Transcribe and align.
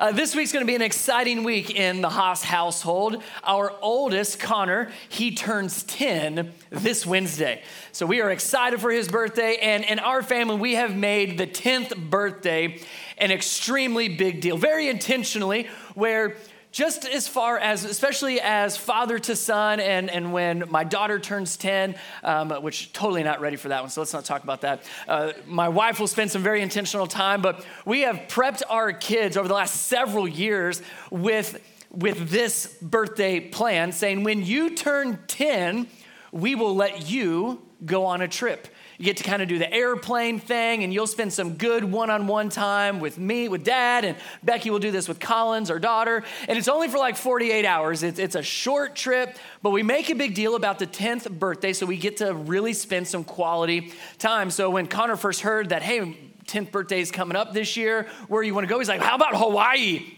Uh, 0.00 0.10
this 0.12 0.34
week's 0.34 0.50
going 0.50 0.64
to 0.64 0.66
be 0.66 0.74
an 0.74 0.80
exciting 0.80 1.44
week 1.44 1.76
in 1.76 2.00
the 2.00 2.08
Haas 2.08 2.42
household. 2.42 3.22
Our 3.44 3.74
oldest, 3.82 4.40
Connor, 4.40 4.90
he 5.10 5.34
turns 5.34 5.82
10 5.82 6.54
this 6.70 7.04
Wednesday. 7.04 7.62
So 7.92 8.06
we 8.06 8.22
are 8.22 8.30
excited 8.30 8.80
for 8.80 8.90
his 8.90 9.08
birthday. 9.08 9.58
And 9.60 9.84
in 9.84 9.98
our 9.98 10.22
family, 10.22 10.56
we 10.56 10.76
have 10.76 10.96
made 10.96 11.36
the 11.36 11.46
10th 11.46 11.94
birthday 12.08 12.80
an 13.18 13.30
extremely 13.30 14.08
big 14.08 14.40
deal, 14.40 14.56
very 14.56 14.88
intentionally, 14.88 15.68
where 15.92 16.38
just 16.72 17.04
as 17.04 17.26
far 17.26 17.58
as, 17.58 17.84
especially 17.84 18.40
as 18.40 18.76
father 18.76 19.18
to 19.18 19.34
son, 19.34 19.80
and, 19.80 20.08
and 20.08 20.32
when 20.32 20.64
my 20.70 20.84
daughter 20.84 21.18
turns 21.18 21.56
10, 21.56 21.96
um, 22.22 22.50
which 22.62 22.92
totally 22.92 23.22
not 23.22 23.40
ready 23.40 23.56
for 23.56 23.68
that 23.68 23.80
one, 23.80 23.90
so 23.90 24.00
let's 24.00 24.12
not 24.12 24.24
talk 24.24 24.44
about 24.44 24.60
that. 24.60 24.84
Uh, 25.08 25.32
my 25.46 25.68
wife 25.68 25.98
will 25.98 26.06
spend 26.06 26.30
some 26.30 26.42
very 26.42 26.62
intentional 26.62 27.06
time, 27.06 27.42
but 27.42 27.64
we 27.84 28.02
have 28.02 28.16
prepped 28.28 28.62
our 28.68 28.92
kids 28.92 29.36
over 29.36 29.48
the 29.48 29.54
last 29.54 29.86
several 29.86 30.28
years 30.28 30.80
with, 31.10 31.60
with 31.90 32.30
this 32.30 32.66
birthday 32.80 33.40
plan, 33.40 33.90
saying, 33.90 34.22
when 34.22 34.44
you 34.44 34.76
turn 34.76 35.18
10, 35.26 35.88
we 36.30 36.54
will 36.54 36.76
let 36.76 37.10
you 37.10 37.60
go 37.84 38.06
on 38.06 38.20
a 38.20 38.28
trip. 38.28 38.68
You 39.00 39.06
get 39.06 39.16
to 39.16 39.24
kind 39.24 39.40
of 39.40 39.48
do 39.48 39.58
the 39.58 39.72
airplane 39.72 40.38
thing, 40.38 40.84
and 40.84 40.92
you'll 40.92 41.06
spend 41.06 41.32
some 41.32 41.54
good 41.54 41.84
one 41.84 42.10
on 42.10 42.26
one 42.26 42.50
time 42.50 43.00
with 43.00 43.16
me, 43.16 43.48
with 43.48 43.64
dad, 43.64 44.04
and 44.04 44.14
Becky 44.42 44.68
will 44.68 44.78
do 44.78 44.90
this 44.90 45.08
with 45.08 45.18
Collins, 45.18 45.70
our 45.70 45.78
daughter. 45.78 46.22
And 46.46 46.58
it's 46.58 46.68
only 46.68 46.88
for 46.88 46.98
like 46.98 47.16
48 47.16 47.64
hours. 47.64 48.02
It's, 48.02 48.18
it's 48.18 48.34
a 48.34 48.42
short 48.42 48.94
trip, 48.94 49.38
but 49.62 49.70
we 49.70 49.82
make 49.82 50.10
a 50.10 50.14
big 50.14 50.34
deal 50.34 50.54
about 50.54 50.78
the 50.78 50.86
10th 50.86 51.30
birthday, 51.30 51.72
so 51.72 51.86
we 51.86 51.96
get 51.96 52.18
to 52.18 52.34
really 52.34 52.74
spend 52.74 53.08
some 53.08 53.24
quality 53.24 53.94
time. 54.18 54.50
So 54.50 54.68
when 54.68 54.86
Connor 54.86 55.16
first 55.16 55.40
heard 55.40 55.70
that, 55.70 55.80
hey, 55.80 56.18
10th 56.44 56.70
birthday 56.70 57.00
is 57.00 57.10
coming 57.10 57.38
up 57.38 57.54
this 57.54 57.78
year, 57.78 58.06
where 58.28 58.42
you 58.42 58.52
want 58.52 58.66
to 58.66 58.68
go? 58.68 58.78
He's 58.78 58.88
like, 58.90 59.00
how 59.00 59.16
about 59.16 59.34
Hawaii? 59.34 60.12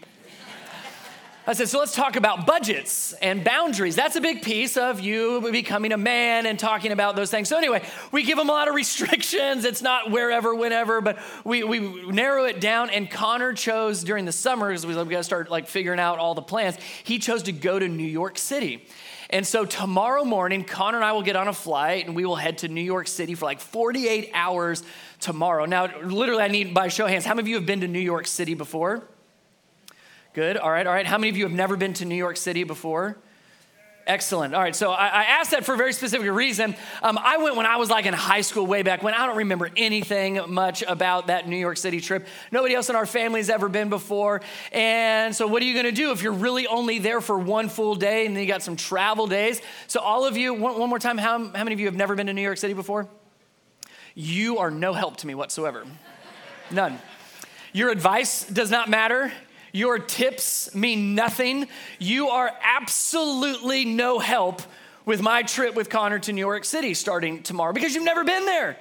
I 1.45 1.55
said, 1.55 1.69
so 1.69 1.81
let's 1.81 1.95
talk 1.95 2.15
about 2.15 2.47
budgets 2.47 3.15
and 3.15 3.43
boundaries. 3.43 3.97
That's 3.97 4.15
a 4.15 4.21
big 4.21 4.43
piece 4.43 4.77
of 4.77 5.01
you 5.01 5.51
becoming 5.51 5.91
a 5.91 5.97
man 5.97 6.47
and 6.47 6.57
talking 6.57 6.93
about 6.93 7.17
those 7.17 7.33
things. 7.33 7.49
So, 7.49 7.59
anyway, 7.59 7.83
we 8.13 8.23
give 8.23 8.39
them 8.39 8.49
a 8.49 8.53
lot 8.53 8.69
of 8.69 8.75
restrictions. 8.77 9.65
It's 9.65 9.83
not 9.83 10.13
wherever, 10.13 10.55
whenever, 10.55 11.01
but 11.01 11.19
we, 11.45 11.65
we 11.65 11.81
narrow 12.07 12.45
it 12.45 12.61
down. 12.61 12.91
And 12.91 13.11
Connor 13.11 13.55
chose 13.55 14.05
during 14.05 14.25
the 14.25 14.31
summer, 14.31 14.69
because 14.69 14.87
we, 14.87 14.95
we 14.95 15.05
got 15.05 15.19
to 15.19 15.25
start 15.25 15.51
like 15.51 15.67
figuring 15.67 15.99
out 15.99 16.21
all 16.21 16.35
the 16.35 16.43
plans, 16.43 16.77
he 17.03 17.19
chose 17.19 17.43
to 17.45 17.53
go 17.53 17.77
to 17.77 17.89
New 17.89 18.05
York 18.05 18.39
City. 18.39 18.87
And 19.29 19.45
so 19.45 19.65
tomorrow 19.65 20.25
morning, 20.25 20.63
Connor 20.63 20.99
and 20.99 21.05
I 21.05 21.11
will 21.11 21.23
get 21.23 21.35
on 21.35 21.49
a 21.49 21.53
flight 21.53 22.07
and 22.07 22.15
we 22.15 22.25
will 22.25 22.37
head 22.37 22.59
to 22.59 22.69
New 22.69 22.83
York 22.83 23.09
City 23.09 23.35
for 23.35 23.47
like 23.47 23.59
48 23.59 24.31
hours 24.33 24.85
tomorrow. 25.19 25.65
Now, 25.65 25.87
literally, 26.03 26.43
I 26.45 26.49
need 26.49 26.73
by 26.73 26.87
show 26.87 27.09
hands, 27.09 27.25
how 27.25 27.35
many 27.35 27.47
of 27.47 27.49
you 27.49 27.57
have 27.57 27.67
been 27.67 27.81
to 27.81 27.89
New 27.89 27.99
York 27.99 28.29
City 28.29 28.55
before? 28.55 29.03
Good. 30.35 30.57
All 30.57 30.71
right. 30.71 30.87
All 30.87 30.93
right. 30.95 31.07
How 31.07 31.19
many 31.19 31.29
of 31.29 31.37
you 31.37 31.45
have 31.45 31.53
never 31.53 31.77
been 31.77 31.93
to 31.95 32.07
New 32.07 32.15
York 32.15 32.39
City 32.39 32.65
before? 32.65 33.19
Excellent. 34.07 34.55
All 34.55 34.63
right. 34.63 34.75
So 34.75 34.91
I, 34.91 35.07
I 35.07 35.23
asked 35.25 35.53
that 35.53 35.65
for 35.65 35.75
a 35.75 35.77
very 35.77 35.93
specific 35.93 36.29
reason. 36.31 36.75
Um, 37.03 37.19
I 37.23 37.37
went 37.37 37.55
when 37.55 37.67
I 37.67 37.77
was 37.77 37.91
like 37.91 38.07
in 38.07 38.15
high 38.15 38.41
school, 38.41 38.67
way 38.67 38.83
back 38.83 39.03
when. 39.03 39.15
I 39.15 39.27
don't 39.27 39.37
remember 39.37 39.71
anything 39.77 40.41
much 40.49 40.83
about 40.83 41.29
that 41.29 41.47
New 41.47 41.57
York 41.57 41.77
City 41.77 42.01
trip. 42.01 42.27
Nobody 42.51 42.75
else 42.75 42.89
in 42.89 42.97
our 42.97 43.07
family 43.07 43.41
has 43.41 43.51
ever 43.51 43.69
been 43.69 43.91
before. 43.91 44.41
And 44.73 45.37
so, 45.37 45.47
what 45.47 45.63
are 45.63 45.67
you 45.67 45.75
going 45.75 45.85
to 45.87 45.93
do 45.93 46.11
if 46.11 46.23
you're 46.23 46.33
really 46.33 46.67
only 46.67 46.99
there 46.99 47.21
for 47.21 47.39
one 47.39 47.69
full 47.69 47.95
day 47.95 48.27
and 48.27 48.35
then 48.35 48.43
you 48.43 48.49
got 48.49 48.63
some 48.63 48.77
travel 48.77 49.27
days? 49.27 49.61
So, 49.87 50.01
all 50.01 50.27
of 50.27 50.37
you, 50.37 50.55
one, 50.55 50.79
one 50.79 50.89
more 50.89 50.99
time, 50.99 51.19
how, 51.19 51.39
how 51.39 51.63
many 51.63 51.75
of 51.75 51.79
you 51.81 51.87
have 51.87 51.95
never 51.95 52.17
been 52.17 52.27
to 52.27 52.33
New 52.33 52.43
York 52.43 52.59
City 52.59 52.75
before? 52.75 53.07
You 54.15 54.59
are 54.59 54.71
no 54.71 54.95
help 54.95 55.19
to 55.19 55.27
me 55.27 55.35
whatsoever. 55.35 55.85
None. 56.71 56.99
Your 57.73 57.91
advice 57.91 58.45
does 58.45 58.71
not 58.71 58.89
matter. 58.89 59.33
Your 59.73 59.99
tips 59.99 60.75
mean 60.75 61.15
nothing. 61.15 61.67
You 61.99 62.29
are 62.29 62.53
absolutely 62.63 63.87
no 63.87 64.19
help 64.19 64.61
with 65.07 65.23
my 65.23 65.43
trip 65.43 65.75
with 65.75 65.89
Connor 65.89 66.19
to 66.21 66.33
New 66.33 66.41
York 66.41 66.67
City 66.67 66.93
starting 66.93 67.43
tomorrow 67.43 67.73
because 67.73 67.95
you've 67.95 68.05
never 68.05 68.23
been 68.23 68.45
there, 68.45 68.77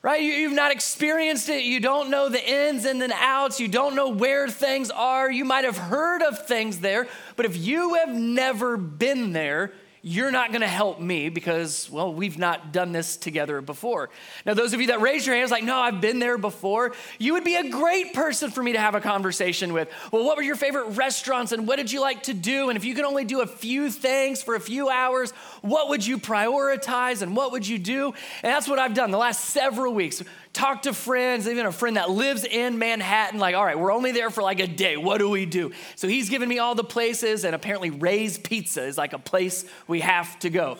right? 0.00 0.22
You, 0.22 0.48
have 0.48 0.56
not 0.56 0.72
experienced 0.72 1.50
it. 1.50 1.64
You 1.64 1.80
don't 1.80 2.08
know 2.08 2.30
the 2.30 2.42
ins 2.42 2.86
and 2.86 3.00
the 3.00 3.12
outs. 3.14 3.60
You 3.60 3.68
don't 3.68 3.94
know 3.94 4.08
where 4.08 4.48
things 4.48 4.90
are. 4.90 5.30
You 5.30 5.44
might 5.44 5.64
have 5.64 5.76
heard 5.76 6.22
of 6.22 6.46
things 6.46 6.80
there, 6.80 7.06
but 7.36 7.44
if 7.44 7.56
you 7.56 7.94
have 7.94 8.08
never 8.08 8.78
been 8.78 9.32
there, 9.32 9.72
you're 10.04 10.32
not 10.32 10.48
going 10.48 10.62
to 10.62 10.68
help 10.68 10.98
me 10.98 11.28
because, 11.28 11.88
well, 11.88 12.12
we've 12.12 12.36
not 12.36 12.72
done 12.72 12.90
this 12.90 13.16
together 13.16 13.60
before. 13.60 14.10
Now, 14.44 14.54
those 14.54 14.74
of 14.74 14.80
you 14.80 14.88
that 14.88 15.00
raise 15.00 15.24
your 15.24 15.36
hands, 15.36 15.52
like, 15.52 15.62
no, 15.62 15.78
I've 15.78 16.00
been 16.00 16.18
there 16.18 16.36
before, 16.36 16.92
you 17.20 17.34
would 17.34 17.44
be 17.44 17.54
a 17.54 17.70
great 17.70 18.12
person 18.12 18.50
for 18.50 18.64
me 18.64 18.72
to 18.72 18.80
have 18.80 18.96
a 18.96 19.00
conversation 19.00 19.72
with. 19.72 19.88
Well, 20.10 20.24
what 20.24 20.36
were 20.36 20.42
your 20.42 20.56
favorite 20.56 20.96
restaurants 20.96 21.52
and 21.52 21.68
what 21.68 21.76
did 21.76 21.92
you 21.92 22.00
like 22.00 22.24
to 22.24 22.34
do? 22.34 22.68
And 22.68 22.76
if 22.76 22.84
you 22.84 22.96
could 22.96 23.04
only 23.04 23.24
do 23.24 23.42
a 23.42 23.46
few 23.46 23.90
things 23.90 24.42
for 24.42 24.56
a 24.56 24.60
few 24.60 24.88
hours, 24.88 25.30
what 25.60 25.88
would 25.88 26.04
you 26.04 26.18
prioritize 26.18 27.22
and 27.22 27.36
what 27.36 27.52
would 27.52 27.66
you 27.66 27.78
do? 27.78 28.06
And 28.42 28.52
that's 28.52 28.66
what 28.66 28.80
I've 28.80 28.94
done 28.94 29.12
the 29.12 29.18
last 29.18 29.44
several 29.44 29.94
weeks 29.94 30.20
talk 30.52 30.82
to 30.82 30.92
friends, 30.92 31.48
even 31.48 31.66
a 31.66 31.72
friend 31.72 31.96
that 31.96 32.10
lives 32.10 32.44
in 32.44 32.78
Manhattan, 32.78 33.38
like, 33.38 33.54
all 33.54 33.64
right, 33.64 33.78
we're 33.78 33.92
only 33.92 34.12
there 34.12 34.30
for 34.30 34.42
like 34.42 34.60
a 34.60 34.66
day. 34.66 34.96
What 34.96 35.18
do 35.18 35.28
we 35.28 35.46
do? 35.46 35.72
So 35.96 36.08
he's 36.08 36.28
given 36.28 36.48
me 36.48 36.58
all 36.58 36.74
the 36.74 36.84
places, 36.84 37.44
and 37.44 37.54
apparently 37.54 37.90
Ray's 37.90 38.38
Pizza 38.38 38.84
is 38.84 38.98
like 38.98 39.12
a 39.12 39.18
place 39.18 39.64
we 39.86 40.00
have 40.00 40.38
to 40.40 40.50
go. 40.50 40.78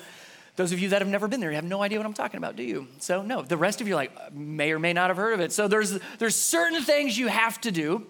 Those 0.57 0.73
of 0.73 0.79
you 0.79 0.91
that 0.91 1.01
have 1.01 1.09
never 1.09 1.29
been 1.29 1.41
there, 1.41 1.51
you 1.51 1.57
have 1.57 1.65
no 1.65 1.83
idea 1.83 1.99
what 1.99 2.07
I'm 2.07 2.13
talking 2.13 2.37
about, 2.37 2.57
do 2.57 2.63
you? 2.63 2.87
So 2.99 3.23
no, 3.23 3.41
the 3.41 3.57
rest 3.57 3.81
of 3.81 3.89
you 3.89 3.95
like 3.95 4.35
may 4.35 4.73
or 4.73 4.79
may 4.79 4.93
not 4.93 5.09
have 5.09 5.17
heard 5.17 5.33
of 5.33 5.41
it. 5.41 5.51
So 5.51 5.67
there's 5.67 5.99
there's 6.19 6.37
certain 6.37 6.83
things 6.83 7.17
you 7.17 7.29
have 7.29 7.59
to 7.63 7.71
do, 7.71 8.07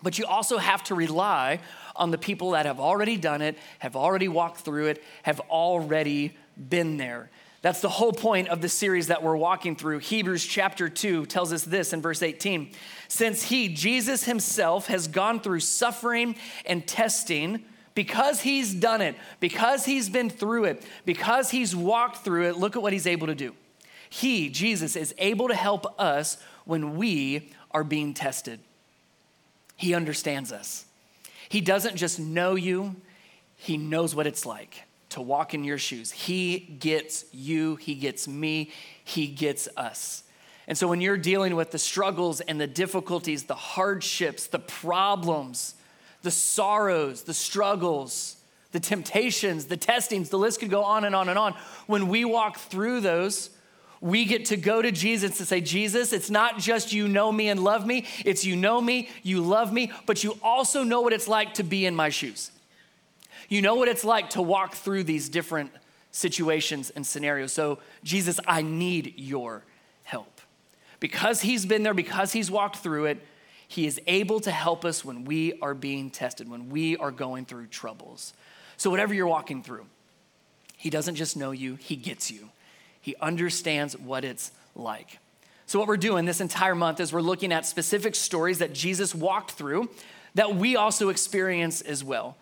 but 0.00 0.16
you 0.16 0.24
also 0.24 0.58
have 0.58 0.84
to 0.84 0.94
rely 0.94 1.58
on 1.96 2.12
the 2.12 2.18
people 2.18 2.52
that 2.52 2.66
have 2.66 2.78
already 2.78 3.16
done 3.16 3.42
it, 3.42 3.58
have 3.80 3.96
already 3.96 4.28
walked 4.28 4.60
through 4.60 4.86
it, 4.86 5.02
have 5.24 5.40
already 5.40 6.36
been 6.56 6.98
there. 6.98 7.30
That's 7.62 7.80
the 7.80 7.88
whole 7.88 8.12
point 8.12 8.48
of 8.48 8.60
the 8.60 8.68
series 8.68 9.06
that 9.06 9.22
we're 9.22 9.36
walking 9.36 9.76
through. 9.76 10.00
Hebrews 10.00 10.44
chapter 10.44 10.88
2 10.88 11.26
tells 11.26 11.52
us 11.52 11.62
this 11.62 11.92
in 11.92 12.02
verse 12.02 12.20
18. 12.20 12.72
Since 13.06 13.44
he, 13.44 13.68
Jesus 13.68 14.24
himself, 14.24 14.88
has 14.88 15.06
gone 15.06 15.38
through 15.38 15.60
suffering 15.60 16.34
and 16.66 16.84
testing, 16.84 17.64
because 17.94 18.40
he's 18.40 18.74
done 18.74 19.00
it, 19.00 19.14
because 19.38 19.84
he's 19.84 20.08
been 20.08 20.28
through 20.28 20.64
it, 20.64 20.84
because 21.04 21.50
he's 21.50 21.76
walked 21.76 22.24
through 22.24 22.48
it, 22.48 22.56
look 22.56 22.74
at 22.74 22.82
what 22.82 22.92
he's 22.92 23.06
able 23.06 23.28
to 23.28 23.34
do. 23.34 23.54
He, 24.10 24.48
Jesus, 24.48 24.96
is 24.96 25.14
able 25.18 25.46
to 25.46 25.54
help 25.54 25.86
us 26.00 26.38
when 26.64 26.96
we 26.96 27.52
are 27.70 27.84
being 27.84 28.12
tested. 28.12 28.58
He 29.76 29.94
understands 29.94 30.50
us. 30.50 30.84
He 31.48 31.60
doesn't 31.60 31.96
just 31.96 32.18
know 32.18 32.56
you, 32.56 32.96
he 33.56 33.76
knows 33.76 34.16
what 34.16 34.26
it's 34.26 34.44
like 34.44 34.82
to 35.12 35.22
walk 35.22 35.54
in 35.54 35.64
your 35.64 35.78
shoes. 35.78 36.10
He 36.10 36.58
gets 36.58 37.24
you, 37.32 37.76
He 37.76 37.94
gets 37.94 38.28
me, 38.28 38.70
He 39.04 39.26
gets 39.26 39.68
us. 39.76 40.22
And 40.68 40.78
so 40.78 40.86
when 40.86 41.00
you're 41.00 41.16
dealing 41.16 41.56
with 41.56 41.70
the 41.70 41.78
struggles 41.78 42.40
and 42.40 42.60
the 42.60 42.66
difficulties, 42.66 43.44
the 43.44 43.54
hardships, 43.54 44.46
the 44.46 44.58
problems, 44.58 45.74
the 46.22 46.30
sorrows, 46.30 47.22
the 47.22 47.34
struggles, 47.34 48.36
the 48.70 48.80
temptations, 48.80 49.66
the 49.66 49.76
testings, 49.76 50.30
the 50.30 50.38
list 50.38 50.60
could 50.60 50.70
go 50.70 50.84
on 50.84 51.04
and 51.04 51.14
on 51.14 51.28
and 51.28 51.38
on. 51.38 51.54
When 51.86 52.08
we 52.08 52.24
walk 52.24 52.58
through 52.58 53.00
those, 53.00 53.50
we 54.00 54.24
get 54.24 54.46
to 54.46 54.56
go 54.56 54.82
to 54.82 54.90
Jesus 54.90 55.38
and 55.38 55.48
say, 55.48 55.60
Jesus, 55.60 56.12
it's 56.12 56.30
not 56.30 56.58
just 56.58 56.92
you 56.92 57.06
know 57.06 57.30
me 57.30 57.48
and 57.48 57.62
love 57.62 57.86
me, 57.86 58.06
it's 58.24 58.44
you 58.44 58.56
know 58.56 58.80
me, 58.80 59.08
you 59.22 59.40
love 59.40 59.72
me, 59.72 59.92
but 60.06 60.24
you 60.24 60.38
also 60.42 60.82
know 60.82 61.00
what 61.00 61.12
it's 61.12 61.28
like 61.28 61.54
to 61.54 61.62
be 61.62 61.86
in 61.86 61.94
my 61.94 62.08
shoes. 62.08 62.50
You 63.48 63.62
know 63.62 63.74
what 63.74 63.88
it's 63.88 64.04
like 64.04 64.30
to 64.30 64.42
walk 64.42 64.74
through 64.74 65.04
these 65.04 65.28
different 65.28 65.70
situations 66.10 66.90
and 66.90 67.06
scenarios. 67.06 67.52
So, 67.52 67.78
Jesus, 68.04 68.38
I 68.46 68.62
need 68.62 69.14
your 69.16 69.64
help. 70.04 70.40
Because 71.00 71.40
he's 71.40 71.66
been 71.66 71.82
there, 71.82 71.94
because 71.94 72.32
he's 72.32 72.50
walked 72.50 72.76
through 72.76 73.06
it, 73.06 73.26
he 73.66 73.86
is 73.86 74.00
able 74.06 74.38
to 74.40 74.50
help 74.50 74.84
us 74.84 75.04
when 75.04 75.24
we 75.24 75.58
are 75.60 75.74
being 75.74 76.10
tested, 76.10 76.48
when 76.48 76.68
we 76.68 76.96
are 76.98 77.10
going 77.10 77.46
through 77.46 77.68
troubles. 77.68 78.34
So, 78.76 78.90
whatever 78.90 79.14
you're 79.14 79.26
walking 79.26 79.62
through, 79.62 79.86
he 80.76 80.90
doesn't 80.90 81.14
just 81.14 81.36
know 81.36 81.52
you, 81.52 81.76
he 81.76 81.96
gets 81.96 82.30
you. 82.30 82.50
He 83.00 83.16
understands 83.20 83.98
what 83.98 84.24
it's 84.24 84.52
like. 84.76 85.18
So, 85.66 85.78
what 85.78 85.88
we're 85.88 85.96
doing 85.96 86.26
this 86.26 86.40
entire 86.40 86.74
month 86.74 87.00
is 87.00 87.12
we're 87.12 87.22
looking 87.22 87.52
at 87.52 87.64
specific 87.64 88.14
stories 88.14 88.58
that 88.58 88.74
Jesus 88.74 89.14
walked 89.14 89.52
through 89.52 89.88
that 90.34 90.54
we 90.54 90.76
also 90.76 91.08
experience 91.08 91.80
as 91.80 92.04
well. 92.04 92.36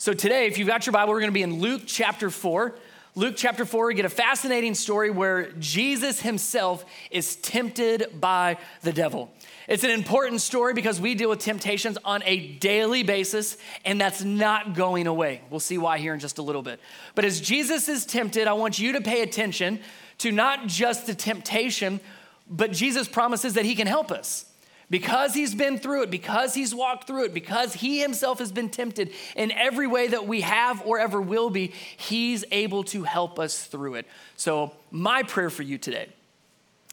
So 0.00 0.14
today, 0.14 0.46
if 0.46 0.56
you've 0.56 0.66
got 0.66 0.86
your 0.86 0.94
Bible, 0.94 1.12
we're 1.12 1.20
going 1.20 1.28
to 1.28 1.34
be 1.34 1.42
in 1.42 1.60
Luke 1.60 1.82
chapter 1.84 2.30
4. 2.30 2.74
Luke 3.16 3.34
chapter 3.36 3.66
4, 3.66 3.88
we 3.88 3.92
get 3.92 4.06
a 4.06 4.08
fascinating 4.08 4.74
story 4.74 5.10
where 5.10 5.52
Jesus 5.58 6.22
himself 6.22 6.86
is 7.10 7.36
tempted 7.36 8.18
by 8.18 8.56
the 8.80 8.94
devil. 8.94 9.30
It's 9.68 9.84
an 9.84 9.90
important 9.90 10.40
story 10.40 10.72
because 10.72 10.98
we 11.02 11.14
deal 11.14 11.28
with 11.28 11.40
temptations 11.40 11.98
on 12.02 12.22
a 12.24 12.48
daily 12.52 13.02
basis, 13.02 13.58
and 13.84 14.00
that's 14.00 14.24
not 14.24 14.74
going 14.74 15.06
away. 15.06 15.42
We'll 15.50 15.60
see 15.60 15.76
why 15.76 15.98
here 15.98 16.14
in 16.14 16.20
just 16.20 16.38
a 16.38 16.42
little 16.42 16.62
bit. 16.62 16.80
But 17.14 17.26
as 17.26 17.38
Jesus 17.38 17.86
is 17.90 18.06
tempted, 18.06 18.48
I 18.48 18.54
want 18.54 18.78
you 18.78 18.92
to 18.92 19.02
pay 19.02 19.20
attention 19.20 19.80
to 20.16 20.32
not 20.32 20.66
just 20.66 21.08
the 21.08 21.14
temptation, 21.14 22.00
but 22.48 22.72
Jesus 22.72 23.06
promises 23.06 23.52
that 23.52 23.66
he 23.66 23.74
can 23.74 23.86
help 23.86 24.10
us. 24.10 24.46
Because 24.90 25.34
he's 25.34 25.54
been 25.54 25.78
through 25.78 26.02
it, 26.02 26.10
because 26.10 26.52
he's 26.52 26.74
walked 26.74 27.06
through 27.06 27.24
it, 27.24 27.32
because 27.32 27.74
he 27.74 28.00
himself 28.00 28.40
has 28.40 28.50
been 28.50 28.68
tempted 28.68 29.12
in 29.36 29.52
every 29.52 29.86
way 29.86 30.08
that 30.08 30.26
we 30.26 30.40
have 30.40 30.84
or 30.84 30.98
ever 30.98 31.20
will 31.20 31.48
be, 31.48 31.72
he's 31.96 32.44
able 32.50 32.82
to 32.84 33.04
help 33.04 33.38
us 33.38 33.64
through 33.64 33.94
it. 33.94 34.06
So, 34.36 34.72
my 34.90 35.22
prayer 35.22 35.50
for 35.50 35.62
you 35.62 35.78
today 35.78 36.08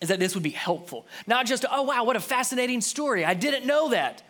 is 0.02 0.10
that 0.10 0.20
this 0.20 0.36
would 0.36 0.44
be 0.44 0.52
helpful. 0.52 1.08
Not 1.26 1.48
just, 1.48 1.66
oh, 1.70 1.82
wow, 1.82 2.04
what 2.04 2.16
a 2.16 2.20
fascinating 2.20 2.82
story. 2.82 3.26
I 3.26 3.34
didn't 3.34 3.66
know 3.66 3.90
that. 3.90 4.22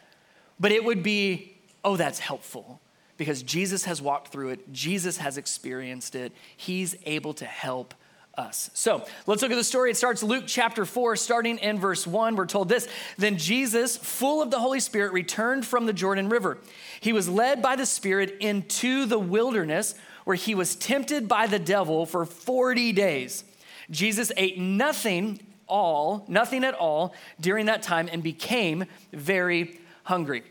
But 0.59 0.71
it 0.71 0.83
would 0.83 1.03
be, 1.03 1.55
oh, 1.83 1.97
that's 1.97 2.19
helpful 2.19 2.79
because 3.17 3.43
Jesus 3.43 3.85
has 3.85 4.01
walked 4.01 4.31
through 4.31 4.49
it, 4.49 4.71
Jesus 4.71 5.17
has 5.17 5.37
experienced 5.37 6.15
it, 6.15 6.31
he's 6.55 6.95
able 7.05 7.33
to 7.33 7.45
help 7.45 7.93
us. 8.37 8.69
So 8.73 9.05
let's 9.25 9.41
look 9.41 9.51
at 9.51 9.55
the 9.55 9.63
story. 9.63 9.91
It 9.91 9.97
starts 9.97 10.21
Luke 10.21 10.43
chapter 10.47 10.85
4, 10.85 11.15
starting 11.15 11.57
in 11.57 11.79
verse 11.79 12.05
1. 12.05 12.35
We're 12.35 12.45
told 12.45 12.69
this 12.69 12.87
Then 13.17 13.37
Jesus, 13.37 13.97
full 13.97 14.41
of 14.41 14.51
the 14.51 14.59
Holy 14.59 14.79
Spirit, 14.79 15.11
returned 15.11 15.65
from 15.65 15.85
the 15.85 15.93
Jordan 15.93 16.29
River. 16.29 16.59
He 16.99 17.13
was 17.13 17.27
led 17.27 17.61
by 17.61 17.75
the 17.75 17.85
Spirit 17.85 18.37
into 18.39 19.05
the 19.05 19.19
wilderness 19.19 19.95
where 20.23 20.35
he 20.35 20.53
was 20.55 20.75
tempted 20.75 21.27
by 21.27 21.47
the 21.47 21.59
devil 21.59 22.05
for 22.05 22.25
40 22.25 22.91
days. 22.91 23.43
Jesus 23.89 24.31
ate 24.37 24.59
nothing 24.59 25.39
all, 25.67 26.25
nothing 26.27 26.63
at 26.63 26.73
all 26.73 27.13
during 27.39 27.67
that 27.67 27.81
time 27.81 28.09
and 28.11 28.21
became 28.21 28.85
very 29.13 29.79
hungry. 30.03 30.43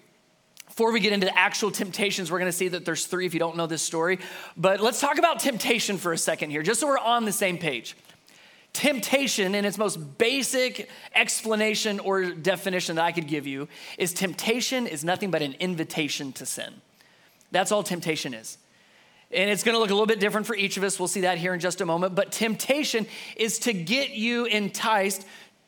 Before 0.76 0.92
we 0.92 1.00
get 1.00 1.14
into 1.14 1.24
the 1.24 1.38
actual 1.38 1.70
temptations, 1.70 2.30
we're 2.30 2.38
going 2.38 2.52
to 2.52 2.56
see 2.56 2.68
that 2.68 2.84
there's 2.84 3.06
three 3.06 3.24
if 3.24 3.32
you 3.32 3.40
don't 3.40 3.56
know 3.56 3.66
this 3.66 3.80
story. 3.80 4.18
But 4.58 4.78
let's 4.78 5.00
talk 5.00 5.16
about 5.16 5.40
temptation 5.40 5.96
for 5.96 6.12
a 6.12 6.18
second 6.18 6.50
here, 6.50 6.62
just 6.62 6.80
so 6.80 6.86
we're 6.86 6.98
on 6.98 7.24
the 7.24 7.32
same 7.32 7.56
page. 7.56 7.96
Temptation, 8.74 9.54
in 9.54 9.64
its 9.64 9.78
most 9.78 10.18
basic 10.18 10.90
explanation 11.14 11.98
or 11.98 12.26
definition 12.26 12.96
that 12.96 13.06
I 13.06 13.12
could 13.12 13.26
give 13.26 13.46
you, 13.46 13.68
is 13.96 14.12
temptation 14.12 14.86
is 14.86 15.02
nothing 15.02 15.30
but 15.30 15.40
an 15.40 15.54
invitation 15.60 16.30
to 16.32 16.44
sin. 16.44 16.74
That's 17.52 17.72
all 17.72 17.82
temptation 17.82 18.34
is. 18.34 18.58
And 19.30 19.48
it's 19.48 19.64
going 19.64 19.74
to 19.74 19.78
look 19.78 19.88
a 19.88 19.94
little 19.94 20.06
bit 20.06 20.20
different 20.20 20.46
for 20.46 20.54
each 20.54 20.76
of 20.76 20.84
us. 20.84 21.00
We'll 21.00 21.08
see 21.08 21.22
that 21.22 21.38
here 21.38 21.54
in 21.54 21.58
just 21.58 21.80
a 21.80 21.86
moment. 21.86 22.14
But 22.14 22.32
temptation 22.32 23.06
is 23.34 23.58
to 23.60 23.72
get 23.72 24.10
you 24.10 24.44
enticed 24.44 25.26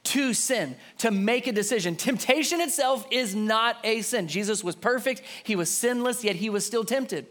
to 0.08 0.32
sin, 0.32 0.74
to 0.98 1.10
make 1.10 1.46
a 1.46 1.52
decision. 1.52 1.96
Temptation 1.96 2.60
itself 2.60 3.06
is 3.10 3.34
not 3.34 3.76
a 3.84 4.00
sin. 4.00 4.26
Jesus 4.28 4.64
was 4.64 4.74
perfect, 4.74 5.22
he 5.44 5.54
was 5.54 5.70
sinless, 5.70 6.24
yet 6.24 6.36
he 6.36 6.50
was 6.50 6.64
still 6.64 6.84
tempted. 6.84 7.26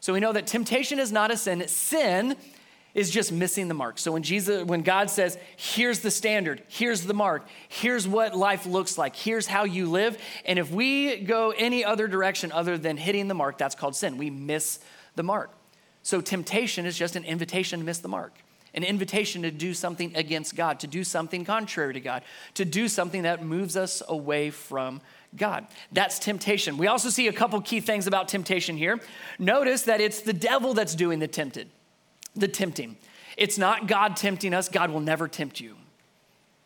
So 0.00 0.12
we 0.12 0.20
know 0.20 0.32
that 0.32 0.46
temptation 0.46 0.98
is 0.98 1.10
not 1.10 1.30
a 1.30 1.36
sin. 1.36 1.66
Sin 1.66 2.36
is 2.94 3.10
just 3.10 3.32
missing 3.32 3.68
the 3.68 3.74
mark. 3.74 3.98
So 3.98 4.12
when 4.12 4.22
Jesus 4.22 4.64
when 4.64 4.82
God 4.82 5.10
says, 5.10 5.38
"Here's 5.56 6.00
the 6.00 6.10
standard, 6.10 6.62
here's 6.68 7.02
the 7.02 7.14
mark, 7.14 7.46
here's 7.68 8.06
what 8.06 8.36
life 8.36 8.66
looks 8.66 8.98
like, 8.98 9.16
here's 9.16 9.46
how 9.46 9.64
you 9.64 9.86
live," 9.86 10.18
and 10.44 10.58
if 10.58 10.70
we 10.70 11.16
go 11.16 11.50
any 11.56 11.84
other 11.84 12.08
direction 12.08 12.52
other 12.52 12.78
than 12.78 12.96
hitting 12.96 13.28
the 13.28 13.34
mark, 13.34 13.58
that's 13.58 13.74
called 13.74 13.96
sin. 13.96 14.18
We 14.18 14.30
miss 14.30 14.80
the 15.16 15.22
mark. 15.22 15.52
So 16.02 16.20
temptation 16.20 16.86
is 16.86 16.96
just 16.96 17.16
an 17.16 17.24
invitation 17.24 17.80
to 17.80 17.84
miss 17.84 17.98
the 17.98 18.08
mark 18.08 18.34
an 18.78 18.84
invitation 18.84 19.42
to 19.42 19.50
do 19.50 19.74
something 19.74 20.14
against 20.14 20.54
God, 20.54 20.78
to 20.80 20.86
do 20.86 21.02
something 21.02 21.44
contrary 21.44 21.92
to 21.94 22.00
God, 22.00 22.22
to 22.54 22.64
do 22.64 22.86
something 22.86 23.22
that 23.22 23.44
moves 23.44 23.76
us 23.76 24.04
away 24.06 24.50
from 24.50 25.00
God. 25.34 25.66
That's 25.90 26.20
temptation. 26.20 26.78
We 26.78 26.86
also 26.86 27.10
see 27.10 27.26
a 27.26 27.32
couple 27.32 27.60
key 27.60 27.80
things 27.80 28.06
about 28.06 28.28
temptation 28.28 28.76
here. 28.76 29.00
Notice 29.36 29.82
that 29.82 30.00
it's 30.00 30.20
the 30.20 30.32
devil 30.32 30.74
that's 30.74 30.94
doing 30.94 31.18
the 31.18 31.26
tempted, 31.26 31.68
the 32.36 32.46
tempting. 32.46 32.96
It's 33.36 33.58
not 33.58 33.88
God 33.88 34.16
tempting 34.16 34.54
us. 34.54 34.68
God 34.68 34.92
will 34.92 35.00
never 35.00 35.26
tempt 35.26 35.58
you. 35.58 35.74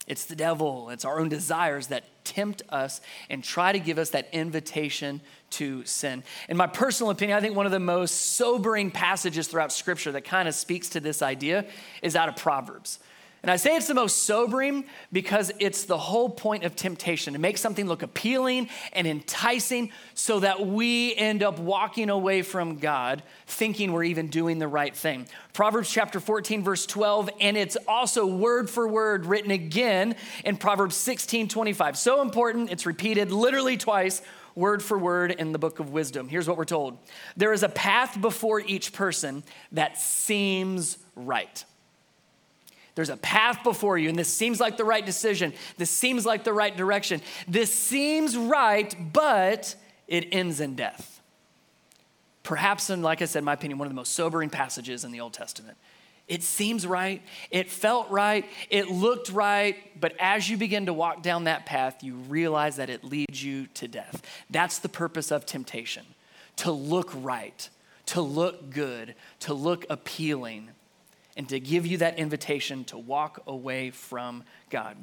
It's 0.07 0.27
the 0.27 0.37
devil, 0.37 0.91
it's 0.91 1.07
our 1.07 1.19
own 1.19 1.31
desires 1.31 1.87
that 1.87 2.05
tempt 2.25 2.61
us 2.69 3.01
and 3.31 3.43
try 3.43 3.73
to 3.73 3.79
give 3.79 3.99
us 3.99 4.11
that 4.11 4.29
invitation 4.33 5.23
to 5.53 5.85
sin. 5.85 6.23
In 6.49 6.57
my 6.57 6.67
personal 6.67 7.11
opinion, 7.11 7.39
I 7.39 7.41
think 7.41 7.57
one 7.57 7.67
of 7.67 7.73
the 7.73 7.81
most 7.81 8.35
sobering 8.37 8.91
passages 8.91 9.49
throughout 9.49 9.73
Scripture 9.73 10.13
that 10.13 10.25
kind 10.25 10.49
of 10.49 10.55
speaks 10.55 10.91
to 10.91 11.01
this 11.01 11.23
idea 11.23 11.65
is 12.03 12.17
out 12.17 12.29
of 12.29 12.37
Proverbs. 12.37 12.99
And 13.43 13.51
I 13.51 13.57
say 13.57 13.75
it's 13.75 13.89
the 13.89 13.95
most 13.95 14.23
sobering 14.23 14.85
because 15.11 15.51
it's 15.59 15.85
the 15.85 15.99
whole 15.99 16.31
point 16.31 16.63
of 16.63 16.77
temptation 16.77 17.33
to 17.33 17.41
make 17.41 17.59
something 17.59 17.89
look 17.89 18.05
appealing 18.05 18.69
and 18.93 19.05
enticing 19.05 19.91
so 20.15 20.39
that 20.41 20.65
we 20.65 21.17
end 21.17 21.43
up 21.43 21.59
walking 21.59 22.09
away 22.09 22.43
from 22.43 22.79
God 22.79 23.21
thinking 23.49 23.93
we're 23.93 24.05
even 24.05 24.29
doing 24.29 24.61
the 24.61 24.69
right 24.69 24.95
thing. 24.95 25.27
Proverbs 25.55 25.91
chapter 25.91 26.21
14, 26.21 26.63
verse 26.63 26.87
12, 26.87 27.31
and 27.41 27.57
it's 27.57 27.77
also 27.89 28.27
word 28.27 28.71
for 28.71 28.87
word 28.87 29.27
written 29.27 29.51
again 29.51 30.15
in 30.45 30.57
Proverbs 30.57 30.95
16, 30.95 31.49
25. 31.49 31.99
So 31.99 32.23
important, 32.23 32.71
it's 32.71 32.87
repeated 32.87 33.33
literally 33.33 33.77
twice 33.77 34.23
word 34.55 34.83
for 34.83 34.99
word 34.99 35.33
in 35.33 35.53
the 35.53 35.59
book 35.59 35.79
of 35.79 35.93
wisdom. 35.93 36.29
Here's 36.29 36.49
what 36.49 36.57
we're 36.57 36.65
told 36.65 36.99
There 37.37 37.53
is 37.53 37.63
a 37.63 37.69
path 37.69 38.21
before 38.21 38.61
each 38.61 38.93
person 38.93 39.43
that 39.73 39.99
seems 39.99 40.99
right. 41.17 41.65
There's 42.95 43.09
a 43.09 43.17
path 43.17 43.65
before 43.65 43.97
you, 43.97 44.11
and 44.11 44.19
this 44.19 44.29
seems 44.29 44.61
like 44.61 44.77
the 44.77 44.85
right 44.85 45.05
decision. 45.05 45.55
This 45.79 45.91
seems 45.91 46.27
like 46.27 46.45
the 46.45 46.53
right 46.53 46.77
direction. 46.77 47.23
This 47.49 47.73
seems 47.73 48.37
right, 48.37 48.95
but 49.13 49.75
it 50.09 50.29
ends 50.31 50.61
in 50.61 50.75
death. 50.75 51.21
Perhaps, 52.43 52.91
and 52.91 53.03
like 53.03 53.23
I 53.23 53.25
said, 53.25 53.39
in 53.39 53.45
my 53.45 53.55
opinion, 53.55 53.79
one 53.79 53.87
of 53.87 53.91
the 53.91 53.97
most 53.97 54.13
sobering 54.13 54.51
passages 54.51 55.05
in 55.05 55.13
the 55.13 55.21
Old 55.21 55.33
Testament. 55.33 55.79
It 56.29 56.43
seems 56.43 56.87
right, 56.87 57.21
it 57.51 57.71
felt 57.71 58.09
right, 58.11 58.47
it 58.71 58.89
looked 58.89 59.31
right, 59.31 59.77
but 60.01 60.15
as 60.19 60.49
you 60.49 60.57
begin 60.57 60.87
to 60.87 60.93
walk 60.93 61.23
down 61.23 61.45
that 61.45 61.67
path, 61.67 62.03
you 62.03 62.15
realize 62.15 62.77
that 62.77 62.89
it 62.89 63.05
leads 63.05 63.43
you 63.43 63.67
to 63.75 63.89
death. 63.89 64.23
That's 64.49 64.79
the 64.79 64.89
purpose 64.89 65.31
of 65.31 65.45
temptation 65.45 66.07
to 66.57 66.71
look 66.71 67.11
right, 67.15 67.69
to 68.07 68.21
look 68.21 68.71
good, 68.71 69.15
to 69.41 69.55
look 69.55 69.85
appealing 69.91 70.71
and 71.37 71.49
to 71.49 71.59
give 71.59 71.87
you 71.87 71.99
that 71.99 72.19
invitation 72.19 72.85
to 72.85 72.99
walk 72.99 73.43
away 73.47 73.91
from 73.91 74.45
God. 74.71 74.97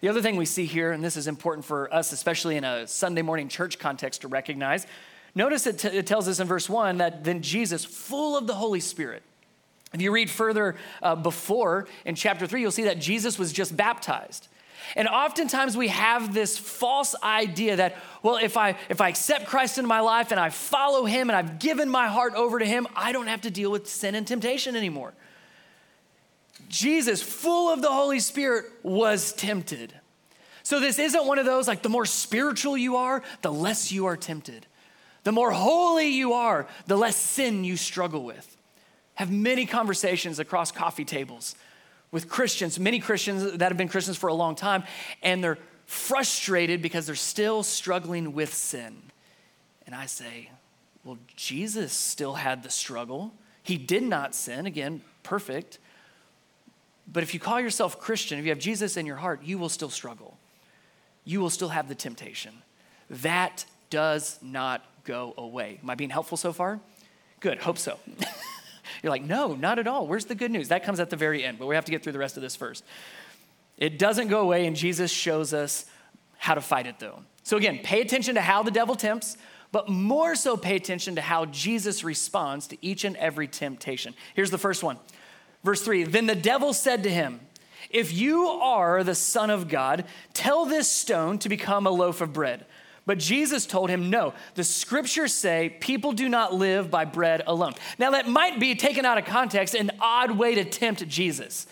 The 0.00 0.08
other 0.08 0.22
thing 0.22 0.36
we 0.36 0.46
see 0.46 0.66
here, 0.66 0.92
and 0.92 1.04
this 1.04 1.16
is 1.16 1.28
important 1.28 1.64
for 1.64 1.92
us, 1.94 2.12
especially 2.12 2.56
in 2.56 2.64
a 2.64 2.86
Sunday 2.86 3.22
morning 3.22 3.48
church 3.48 3.78
context, 3.78 4.22
to 4.22 4.28
recognize, 4.28 4.86
notice 5.34 5.66
it, 5.66 5.78
t- 5.78 5.88
it 5.88 6.06
tells 6.06 6.28
us 6.28 6.40
in 6.40 6.46
verse 6.46 6.68
1 6.68 6.98
that 6.98 7.24
then 7.24 7.42
Jesus, 7.42 7.84
full 7.84 8.36
of 8.36 8.46
the 8.46 8.54
Holy 8.54 8.80
Spirit, 8.80 9.22
if 9.94 10.02
you 10.02 10.12
read 10.12 10.30
further 10.30 10.76
uh, 11.02 11.14
before 11.14 11.86
in 12.04 12.14
chapter 12.14 12.46
3, 12.46 12.60
you'll 12.60 12.70
see 12.70 12.84
that 12.84 12.98
Jesus 12.98 13.38
was 13.38 13.52
just 13.52 13.76
baptized. 13.76 14.48
And 14.94 15.08
oftentimes 15.08 15.76
we 15.76 15.88
have 15.88 16.32
this 16.32 16.56
false 16.56 17.14
idea 17.22 17.76
that, 17.76 17.96
well, 18.22 18.36
if 18.36 18.56
I 18.56 18.76
if 18.88 19.00
I 19.00 19.08
accept 19.08 19.46
Christ 19.46 19.78
into 19.78 19.88
my 19.88 20.00
life 20.00 20.30
and 20.30 20.38
I 20.38 20.50
follow 20.50 21.04
him 21.04 21.28
and 21.28 21.36
I've 21.36 21.58
given 21.58 21.88
my 21.88 22.06
heart 22.06 22.34
over 22.34 22.58
to 22.58 22.64
him, 22.64 22.86
I 22.94 23.12
don't 23.12 23.26
have 23.26 23.42
to 23.42 23.50
deal 23.50 23.70
with 23.70 23.88
sin 23.88 24.14
and 24.14 24.26
temptation 24.26 24.76
anymore. 24.76 25.12
Jesus, 26.68 27.22
full 27.22 27.72
of 27.72 27.82
the 27.82 27.90
Holy 27.90 28.20
Spirit, 28.20 28.66
was 28.82 29.32
tempted. 29.32 29.92
So 30.62 30.80
this 30.80 30.98
isn't 30.98 31.26
one 31.26 31.38
of 31.38 31.46
those 31.46 31.68
like 31.68 31.82
the 31.82 31.88
more 31.88 32.06
spiritual 32.06 32.76
you 32.76 32.96
are, 32.96 33.22
the 33.42 33.52
less 33.52 33.92
you 33.92 34.06
are 34.06 34.16
tempted. 34.16 34.66
The 35.24 35.32
more 35.32 35.50
holy 35.50 36.08
you 36.08 36.34
are, 36.34 36.68
the 36.86 36.96
less 36.96 37.16
sin 37.16 37.64
you 37.64 37.76
struggle 37.76 38.24
with. 38.24 38.55
Have 39.16 39.30
many 39.30 39.66
conversations 39.66 40.38
across 40.38 40.72
coffee 40.72 41.04
tables 41.04 41.56
with 42.10 42.28
Christians, 42.28 42.78
many 42.78 43.00
Christians 43.00 43.58
that 43.58 43.68
have 43.68 43.76
been 43.76 43.88
Christians 43.88 44.16
for 44.16 44.28
a 44.28 44.34
long 44.34 44.54
time, 44.54 44.84
and 45.22 45.42
they're 45.42 45.58
frustrated 45.86 46.82
because 46.82 47.06
they're 47.06 47.14
still 47.14 47.62
struggling 47.62 48.32
with 48.32 48.52
sin. 48.54 48.96
And 49.86 49.94
I 49.94 50.06
say, 50.06 50.50
well, 51.04 51.18
Jesus 51.36 51.92
still 51.92 52.34
had 52.34 52.62
the 52.62 52.70
struggle. 52.70 53.32
He 53.62 53.76
did 53.76 54.02
not 54.02 54.34
sin, 54.34 54.66
again, 54.66 55.02
perfect. 55.22 55.78
But 57.10 57.22
if 57.22 57.34
you 57.34 57.40
call 57.40 57.60
yourself 57.60 58.00
Christian, 58.00 58.38
if 58.38 58.44
you 58.44 58.50
have 58.50 58.58
Jesus 58.58 58.96
in 58.96 59.06
your 59.06 59.16
heart, 59.16 59.42
you 59.44 59.58
will 59.58 59.68
still 59.68 59.90
struggle. 59.90 60.36
You 61.24 61.40
will 61.40 61.50
still 61.50 61.68
have 61.68 61.88
the 61.88 61.94
temptation. 61.94 62.52
That 63.08 63.64
does 63.90 64.38
not 64.42 64.84
go 65.04 65.34
away. 65.38 65.78
Am 65.82 65.88
I 65.90 65.94
being 65.94 66.10
helpful 66.10 66.36
so 66.36 66.52
far? 66.52 66.80
Good, 67.40 67.58
hope 67.58 67.78
so. 67.78 67.98
You're 69.06 69.12
like, 69.12 69.22
no, 69.22 69.54
not 69.54 69.78
at 69.78 69.86
all. 69.86 70.08
Where's 70.08 70.24
the 70.24 70.34
good 70.34 70.50
news? 70.50 70.66
That 70.66 70.82
comes 70.82 70.98
at 70.98 71.10
the 71.10 71.16
very 71.16 71.44
end, 71.44 71.60
but 71.60 71.66
we 71.66 71.76
have 71.76 71.84
to 71.84 71.92
get 71.92 72.02
through 72.02 72.14
the 72.14 72.18
rest 72.18 72.36
of 72.36 72.42
this 72.42 72.56
first. 72.56 72.82
It 73.78 74.00
doesn't 74.00 74.26
go 74.26 74.40
away, 74.40 74.66
and 74.66 74.74
Jesus 74.74 75.12
shows 75.12 75.54
us 75.54 75.84
how 76.38 76.54
to 76.54 76.60
fight 76.60 76.88
it 76.88 76.98
though. 76.98 77.22
So, 77.44 77.56
again, 77.56 77.78
pay 77.84 78.00
attention 78.00 78.34
to 78.34 78.40
how 78.40 78.64
the 78.64 78.72
devil 78.72 78.96
tempts, 78.96 79.36
but 79.70 79.88
more 79.88 80.34
so 80.34 80.56
pay 80.56 80.74
attention 80.74 81.14
to 81.14 81.20
how 81.20 81.44
Jesus 81.44 82.02
responds 82.02 82.66
to 82.66 82.76
each 82.84 83.04
and 83.04 83.16
every 83.18 83.46
temptation. 83.46 84.12
Here's 84.34 84.50
the 84.50 84.58
first 84.58 84.82
one 84.82 84.98
Verse 85.62 85.82
3 85.82 86.02
Then 86.02 86.26
the 86.26 86.34
devil 86.34 86.72
said 86.72 87.04
to 87.04 87.08
him, 87.08 87.38
If 87.90 88.12
you 88.12 88.48
are 88.48 89.04
the 89.04 89.14
Son 89.14 89.50
of 89.50 89.68
God, 89.68 90.04
tell 90.34 90.66
this 90.66 90.90
stone 90.90 91.38
to 91.38 91.48
become 91.48 91.86
a 91.86 91.90
loaf 91.90 92.20
of 92.20 92.32
bread. 92.32 92.66
But 93.06 93.18
Jesus 93.18 93.66
told 93.66 93.88
him, 93.88 94.10
No, 94.10 94.34
the 94.54 94.64
scriptures 94.64 95.32
say 95.32 95.76
people 95.80 96.12
do 96.12 96.28
not 96.28 96.52
live 96.52 96.90
by 96.90 97.04
bread 97.04 97.42
alone. 97.46 97.74
Now, 97.98 98.10
that 98.10 98.28
might 98.28 98.58
be 98.58 98.74
taken 98.74 99.04
out 99.04 99.16
of 99.16 99.24
context 99.24 99.74
an 99.74 99.92
odd 100.00 100.32
way 100.32 100.56
to 100.56 100.64
tempt 100.64 101.06
Jesus. 101.08 101.66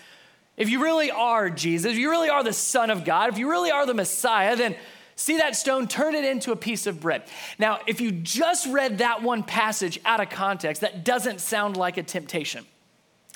If 0.57 0.71
you 0.71 0.83
really 0.83 1.11
are 1.11 1.51
Jesus, 1.51 1.93
if 1.93 1.99
you 1.99 2.11
really 2.11 2.31
are 2.31 2.45
the 2.45 2.53
Son 2.53 2.91
of 2.91 3.05
God, 3.05 3.31
if 3.31 3.39
you 3.39 3.51
really 3.51 3.73
are 3.73 3.85
the 3.85 3.95
Messiah, 3.95 4.55
then 4.55 4.77
See 5.17 5.37
that 5.37 5.55
stone, 5.55 5.87
turn 5.87 6.15
it 6.15 6.25
into 6.25 6.51
a 6.51 6.57
piece 6.57 6.87
of 6.87 7.01
bread. 7.01 7.23
Now, 7.59 7.79
if 7.87 8.01
you 8.01 8.11
just 8.11 8.67
read 8.67 8.99
that 8.99 9.23
one 9.23 9.45
passage 9.45 10.01
out 10.05 10.21
of 10.21 10.29
context, 10.29 10.81
that 10.81 11.05
doesn't 11.05 11.41
sound 11.41 11.77
like 11.77 11.97
a 11.97 12.03
temptation. 12.03 12.67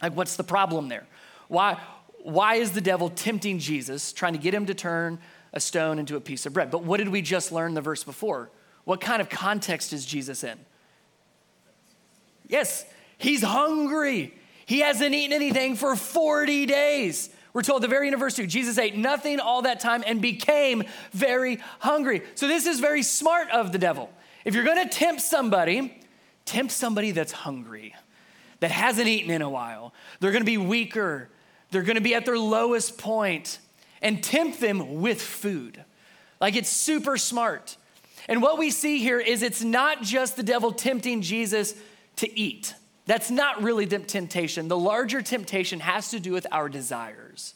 Like, 0.03 0.17
what's 0.17 0.37
the 0.37 0.45
problem 0.45 0.89
there? 0.89 1.07
Why, 1.47 1.81
why 2.23 2.57
is 2.57 2.73
the 2.73 2.81
devil 2.81 3.11
tempting 3.11 3.61
Jesus, 3.61 4.13
trying 4.13 4.33
to 4.33 4.39
get 4.39 4.53
him 4.55 4.67
to 4.67 4.75
turn 4.75 5.21
a 5.53 5.61
stone 5.61 5.99
into 5.99 6.17
a 6.17 6.21
piece 6.21 6.47
of 6.47 6.53
bread? 6.53 6.71
But 6.71 6.85
what 6.85 6.99
did 6.99 7.09
we 7.09 7.23
just 7.23 7.53
learn 7.53 7.75
the 7.75 7.81
verse 7.81 8.05
before? 8.05 8.51
What 8.85 9.01
kind 9.01 9.21
of 9.21 9.29
context 9.29 9.93
is 9.93 10.07
Jesus 10.07 10.45
in? 10.45 10.59
Yes, 12.49 12.85
he's 13.19 13.43
hungry. 13.43 14.35
He 14.67 14.81
hasn't 14.81 15.15
eaten 15.15 15.33
anything 15.33 15.77
for 15.77 15.95
40 15.97 16.67
days. 16.67 17.31
We're 17.53 17.63
told 17.63 17.83
the 17.83 17.89
very 17.89 18.07
university, 18.07 18.47
Jesus 18.47 18.79
ate 18.79 18.97
nothing 18.97 19.41
all 19.41 19.63
that 19.63 19.81
time 19.81 20.05
and 20.07 20.21
became 20.21 20.85
very 21.13 21.61
hungry. 21.81 22.23
So, 22.35 22.47
this 22.47 22.67
is 22.67 22.79
very 22.79 23.03
smart 23.03 23.51
of 23.51 23.73
the 23.73 23.79
devil. 23.79 24.11
If 24.45 24.55
you're 24.55 24.65
gonna 24.65 24.89
tempt 24.89 25.23
somebody, 25.23 26.01
tempt 26.45 26.73
somebody 26.73 27.11
that's 27.11 27.33
hungry, 27.33 27.95
that 28.61 28.71
hasn't 28.71 29.09
eaten 29.09 29.31
in 29.31 29.43
a 29.43 29.51
while. 29.51 29.93
They're 30.21 30.33
gonna 30.33 30.45
be 30.45 30.59
weaker, 30.59 31.29
they're 31.71 31.83
gonna 31.83 32.01
be 32.01 32.15
at 32.15 32.25
their 32.25 32.39
lowest 32.39 32.99
point, 32.99 33.59
and 34.03 34.23
tempt 34.23 34.61
them 34.61 35.01
with 35.01 35.21
food. 35.21 35.85
Like 36.41 36.57
it's 36.57 36.71
super 36.71 37.17
smart. 37.17 37.77
And 38.29 38.43
what 38.43 38.59
we 38.59 38.71
see 38.71 38.99
here 38.99 39.19
is 39.19 39.43
it's 39.43 39.63
not 39.63 40.03
just 40.03 40.37
the 40.37 40.43
devil 40.43 40.73
tempting 40.73 41.23
Jesus 41.23 41.75
to 42.17 42.39
eat. 42.39 42.75
That's 43.07 43.31
not 43.31 43.63
really 43.63 43.87
the 43.87 44.01
temptation. 44.01 44.69
The 44.69 44.77
larger 44.77 45.23
temptation 45.23 45.81
has 45.81 46.11
to 46.11 46.21
do 46.21 46.33
with 46.33 46.47
our 46.53 46.69
desires. 46.69 47.55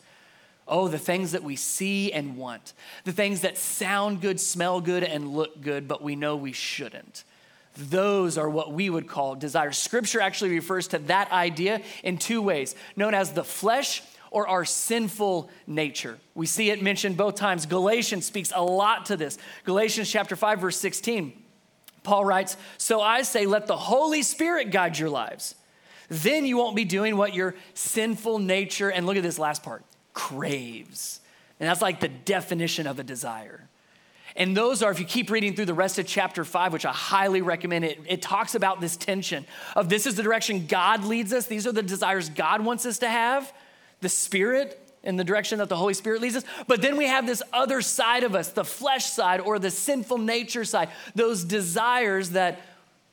Oh, 0.67 0.89
the 0.89 0.99
things 0.99 1.33
that 1.33 1.43
we 1.43 1.57
see 1.57 2.13
and 2.13 2.37
want, 2.37 2.73
the 3.05 3.13
things 3.13 3.43
that 3.43 3.59
sound 3.59 4.23
good, 4.23 4.41
smell 4.41 4.81
good, 4.81 5.03
and 5.03 5.35
look 5.35 5.61
good, 5.61 5.89
but 5.89 6.03
we 6.03 6.17
know 6.17 6.37
we 6.37 6.53
shouldn't. 6.53 7.25
Those 7.77 8.39
are 8.39 8.49
what 8.49 8.73
we 8.73 8.89
would 8.89 9.09
call 9.09 9.35
desires. 9.35 9.77
Scripture 9.77 10.21
actually 10.21 10.51
refers 10.51 10.89
to 10.89 10.99
that 11.01 11.31
idea 11.33 11.83
in 12.03 12.17
two 12.17 12.41
ways, 12.41 12.75
known 12.97 13.13
as 13.13 13.33
the 13.33 13.45
flesh 13.45 14.03
or 14.33 14.49
our 14.49 14.65
sinful 14.65 15.51
nature. 15.67 16.19
We 16.35 16.47
see 16.47 16.71
it 16.71 16.83
mentioned 16.83 17.17
both 17.17 17.37
times. 17.37 17.67
Galatians 17.67 18.25
speaks 18.27 18.53
a 18.55 18.63
lot 18.63 19.07
to 19.07 19.17
this. 19.17 19.39
Galatians 19.65 20.11
chapter 20.11 20.35
5 20.35 20.59
verse 20.59 20.77
16. 20.79 21.35
Paul 22.03 22.25
writes, 22.25 22.57
So 22.79 23.01
I 23.01 23.23
say, 23.23 23.47
let 23.47 23.67
the 23.67 23.77
Holy 23.77 24.23
Spirit 24.23 24.71
guide 24.71 24.99
your 24.99 25.11
lives. 25.11 25.55
Then 26.09 26.45
you 26.45 26.57
won't 26.57 26.75
be 26.75 26.85
doing 26.85 27.17
what 27.17 27.35
your 27.35 27.55
sinful 27.75 28.39
nature, 28.41 28.91
and 28.91 29.07
look 29.07 29.17
at 29.17 29.23
this 29.23 29.39
last 29.39 29.63
part, 29.63 29.85
craves. 30.13 31.21
And 31.61 31.69
that's 31.69 31.81
like 31.81 32.01
the 32.01 32.09
definition 32.09 32.87
of 32.87 32.99
a 32.99 33.05
desire. 33.05 33.69
And 34.35 34.57
those 34.57 34.83
are, 34.83 34.91
if 34.91 34.99
you 34.99 35.05
keep 35.05 35.31
reading 35.31 35.55
through 35.55 35.67
the 35.67 35.75
rest 35.75 35.99
of 35.99 36.07
chapter 36.07 36.45
five, 36.45 36.73
which 36.73 36.87
I 36.87 36.93
highly 36.93 37.43
recommend, 37.43 37.85
it, 37.85 38.01
it 38.07 38.23
talks 38.23 38.55
about 38.55 38.81
this 38.81 38.97
tension 38.97 39.47
of 39.77 39.89
this 39.89 40.07
is 40.07 40.15
the 40.15 40.23
direction 40.23 40.67
God 40.67 41.05
leads 41.05 41.33
us. 41.33 41.47
These 41.47 41.67
are 41.67 41.73
the 41.73 41.83
desires 41.83 42.31
God 42.31 42.65
wants 42.65 42.87
us 42.87 42.99
to 42.99 43.09
have, 43.09 43.53
the 44.03 44.09
Spirit, 44.11 44.79
in 45.03 45.17
the 45.17 45.25
direction 45.25 45.59
that 45.59 45.69
the 45.69 45.77
Holy 45.77 45.95
Spirit 45.95 46.21
leads 46.21 46.37
us. 46.37 46.45
But 46.67 46.81
then 46.81 46.97
we 46.97 47.07
have 47.07 47.27
this 47.27 47.43
other 47.53 47.81
side 47.81 48.23
of 48.25 48.35
us, 48.35 48.51
the 48.51 48.65
flesh 48.65 49.07
side 49.07 49.41
or 49.41 49.59
the 49.59 49.71
sinful 49.71 50.19
nature 50.19 50.65
side, 50.65 50.91
those 51.15 51.45
desires 51.45 52.31
that 52.31 52.61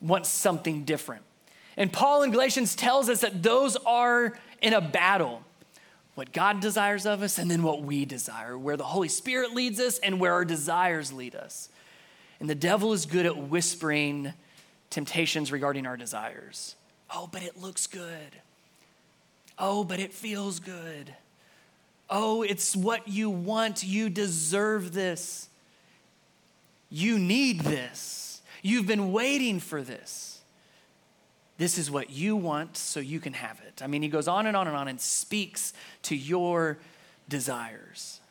want 0.02 0.26
something 0.26 0.84
different. 0.84 1.24
And 1.78 1.92
Paul 1.92 2.24
in 2.24 2.32
Galatians 2.32 2.76
tells 2.76 3.10
us 3.10 3.22
that 3.22 3.42
those 3.42 3.76
are 3.78 4.38
in 4.62 4.74
a 4.74 4.82
battle. 4.82 5.44
What 6.16 6.34
God 6.34 6.60
desires 6.60 7.06
of 7.06 7.24
us, 7.24 7.38
and 7.38 7.50
then 7.50 7.64
what 7.64 7.82
we 7.82 8.04
desire, 8.04 8.58
where 8.58 8.76
the 8.76 8.84
Holy 8.84 9.08
Spirit 9.08 9.54
leads 9.54 9.80
us, 9.80 10.00
and 10.00 10.20
where 10.20 10.34
our 10.34 10.44
desires 10.44 11.14
lead 11.14 11.34
us. 11.34 11.70
And 12.42 12.50
the 12.50 12.56
devil 12.56 12.92
is 12.92 13.06
good 13.06 13.26
at 13.26 13.38
whispering 13.38 14.34
temptations 14.90 15.52
regarding 15.52 15.86
our 15.88 15.96
desires. 15.96 16.76
Oh, 17.14 17.30
but 17.32 17.42
it 17.42 17.58
looks 17.58 17.88
good. 17.88 18.42
Oh, 19.60 19.84
but 19.84 20.00
it 20.00 20.14
feels 20.14 20.60
good. 20.60 21.14
Oh, 22.10 22.42
it's 22.42 22.76
what 22.76 23.08
you 23.08 23.30
want. 23.30 23.84
You 23.84 24.10
deserve 24.10 24.94
this. 24.94 25.50
You 26.90 27.20
need 27.20 27.62
this. 27.62 28.42
You've 28.62 28.88
been 28.88 29.12
waiting 29.12 29.60
for 29.60 29.84
this. 29.84 30.42
This 31.58 31.78
is 31.78 31.92
what 31.92 32.10
you 32.10 32.38
want, 32.38 32.78
so 32.78 33.02
you 33.02 33.20
can 33.20 33.34
have 33.34 33.62
it. 33.68 33.82
I 33.84 33.88
mean, 33.88 34.02
he 34.02 34.08
goes 34.08 34.30
on 34.30 34.48
and 34.48 34.56
on 34.56 34.68
and 34.68 34.78
on 34.78 34.88
and 34.88 35.00
speaks 35.00 35.74
to 36.04 36.16
your 36.16 36.80
desires. 37.28 38.22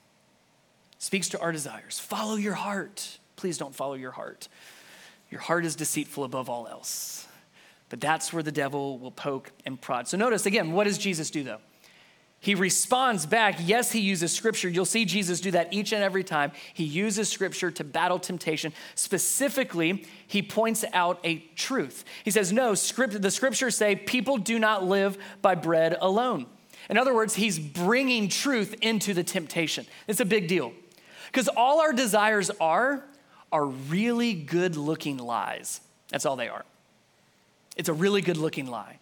Speaks 0.98 1.28
to 1.28 1.40
our 1.40 1.52
desires. 1.52 1.98
Follow 1.98 2.36
your 2.36 2.54
heart. 2.54 3.18
Please 3.36 3.58
don't 3.58 3.74
follow 3.74 3.94
your 3.94 4.12
heart. 4.12 4.48
Your 5.30 5.42
heart 5.42 5.66
is 5.66 5.76
deceitful 5.76 6.24
above 6.24 6.48
all 6.48 6.66
else. 6.66 7.27
But 7.88 8.00
that's 8.00 8.32
where 8.32 8.42
the 8.42 8.52
devil 8.52 8.98
will 8.98 9.10
poke 9.10 9.52
and 9.64 9.80
prod. 9.80 10.08
So 10.08 10.16
notice 10.16 10.46
again, 10.46 10.72
what 10.72 10.84
does 10.84 10.98
Jesus 10.98 11.30
do 11.30 11.42
though? 11.42 11.58
He 12.40 12.54
responds 12.54 13.26
back. 13.26 13.56
Yes, 13.60 13.90
he 13.90 13.98
uses 13.98 14.32
scripture. 14.32 14.68
You'll 14.68 14.84
see 14.84 15.04
Jesus 15.04 15.40
do 15.40 15.50
that 15.52 15.72
each 15.72 15.92
and 15.92 16.04
every 16.04 16.22
time. 16.22 16.52
He 16.72 16.84
uses 16.84 17.28
scripture 17.28 17.72
to 17.72 17.82
battle 17.82 18.20
temptation. 18.20 18.72
Specifically, 18.94 20.06
he 20.28 20.42
points 20.42 20.84
out 20.92 21.18
a 21.24 21.38
truth. 21.56 22.04
He 22.24 22.30
says, 22.30 22.52
No, 22.52 22.74
script, 22.74 23.20
the 23.20 23.30
scriptures 23.32 23.76
say 23.76 23.96
people 23.96 24.38
do 24.38 24.58
not 24.60 24.84
live 24.84 25.18
by 25.42 25.56
bread 25.56 25.96
alone. 26.00 26.46
In 26.88 26.96
other 26.96 27.12
words, 27.12 27.34
he's 27.34 27.58
bringing 27.58 28.28
truth 28.28 28.74
into 28.82 29.14
the 29.14 29.24
temptation. 29.24 29.84
It's 30.06 30.20
a 30.20 30.24
big 30.24 30.46
deal. 30.46 30.72
Because 31.26 31.48
all 31.48 31.80
our 31.80 31.92
desires 31.92 32.50
are, 32.60 33.04
are 33.50 33.66
really 33.66 34.32
good 34.32 34.76
looking 34.76 35.18
lies. 35.18 35.80
That's 36.10 36.24
all 36.24 36.36
they 36.36 36.48
are. 36.48 36.64
It's 37.78 37.88
a 37.88 37.94
really 37.94 38.20
good 38.20 38.36
looking 38.36 38.66
lie. 38.66 38.98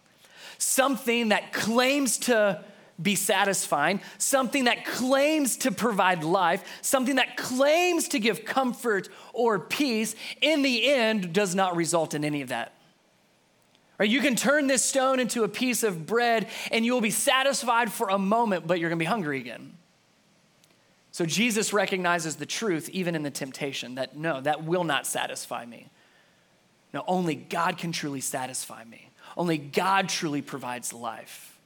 Something 0.59 1.29
that 1.29 1.51
claims 1.51 2.17
to 2.19 2.63
be 3.01 3.15
satisfying, 3.15 4.01
something 4.17 4.63
that 4.63 4.85
claims 4.85 5.57
to 5.57 5.71
provide 5.71 6.23
life, 6.23 6.63
something 6.81 7.17
that 7.17 7.37
claims 7.37 8.07
to 8.09 8.19
give 8.19 8.45
comfort 8.45 9.09
or 9.33 9.59
peace, 9.59 10.15
in 10.41 10.61
the 10.61 10.87
end 10.87 11.33
does 11.33 11.53
not 11.53 11.75
result 11.75 12.13
in 12.13 12.23
any 12.23 12.41
of 12.41 12.49
that. 12.49 12.73
Right? 13.99 14.09
You 14.09 14.21
can 14.21 14.35
turn 14.35 14.67
this 14.67 14.83
stone 14.83 15.19
into 15.19 15.43
a 15.43 15.47
piece 15.47 15.83
of 15.83 16.05
bread 16.05 16.47
and 16.71 16.85
you 16.85 16.93
will 16.93 17.01
be 17.01 17.11
satisfied 17.11 17.91
for 17.91 18.09
a 18.09 18.17
moment, 18.17 18.65
but 18.65 18.79
you're 18.79 18.89
going 18.89 18.99
to 18.99 19.03
be 19.03 19.07
hungry 19.09 19.39
again. 19.39 19.73
So 21.11 21.25
Jesus 21.25 21.73
recognizes 21.73 22.35
the 22.35 22.45
truth 22.45 22.89
even 22.89 23.15
in 23.15 23.23
the 23.23 23.31
temptation 23.31 23.95
that 23.95 24.15
no, 24.15 24.39
that 24.41 24.63
will 24.63 24.83
not 24.83 25.07
satisfy 25.07 25.65
me. 25.65 25.89
No, 26.93 27.03
only 27.07 27.35
God 27.35 27.77
can 27.77 27.91
truly 27.91 28.21
satisfy 28.21 28.83
me. 28.83 29.09
Only 29.35 29.57
God 29.57 30.09
truly 30.09 30.41
provides 30.41 30.93
life. 30.93 31.59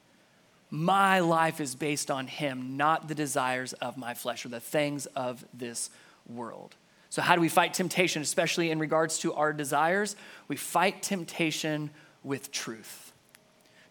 My 0.69 1.19
life 1.19 1.59
is 1.59 1.75
based 1.75 2.09
on 2.09 2.27
Him, 2.27 2.77
not 2.77 3.07
the 3.07 3.15
desires 3.15 3.73
of 3.73 3.97
my 3.97 4.13
flesh 4.13 4.45
or 4.45 4.49
the 4.49 4.59
things 4.59 5.05
of 5.07 5.45
this 5.53 5.89
world. 6.27 6.75
So, 7.09 7.21
how 7.21 7.35
do 7.35 7.41
we 7.41 7.49
fight 7.49 7.73
temptation, 7.73 8.21
especially 8.21 8.71
in 8.71 8.79
regards 8.79 9.19
to 9.19 9.33
our 9.33 9.51
desires? 9.51 10.15
We 10.47 10.55
fight 10.55 11.03
temptation 11.03 11.89
with 12.23 12.51
truth. 12.51 13.11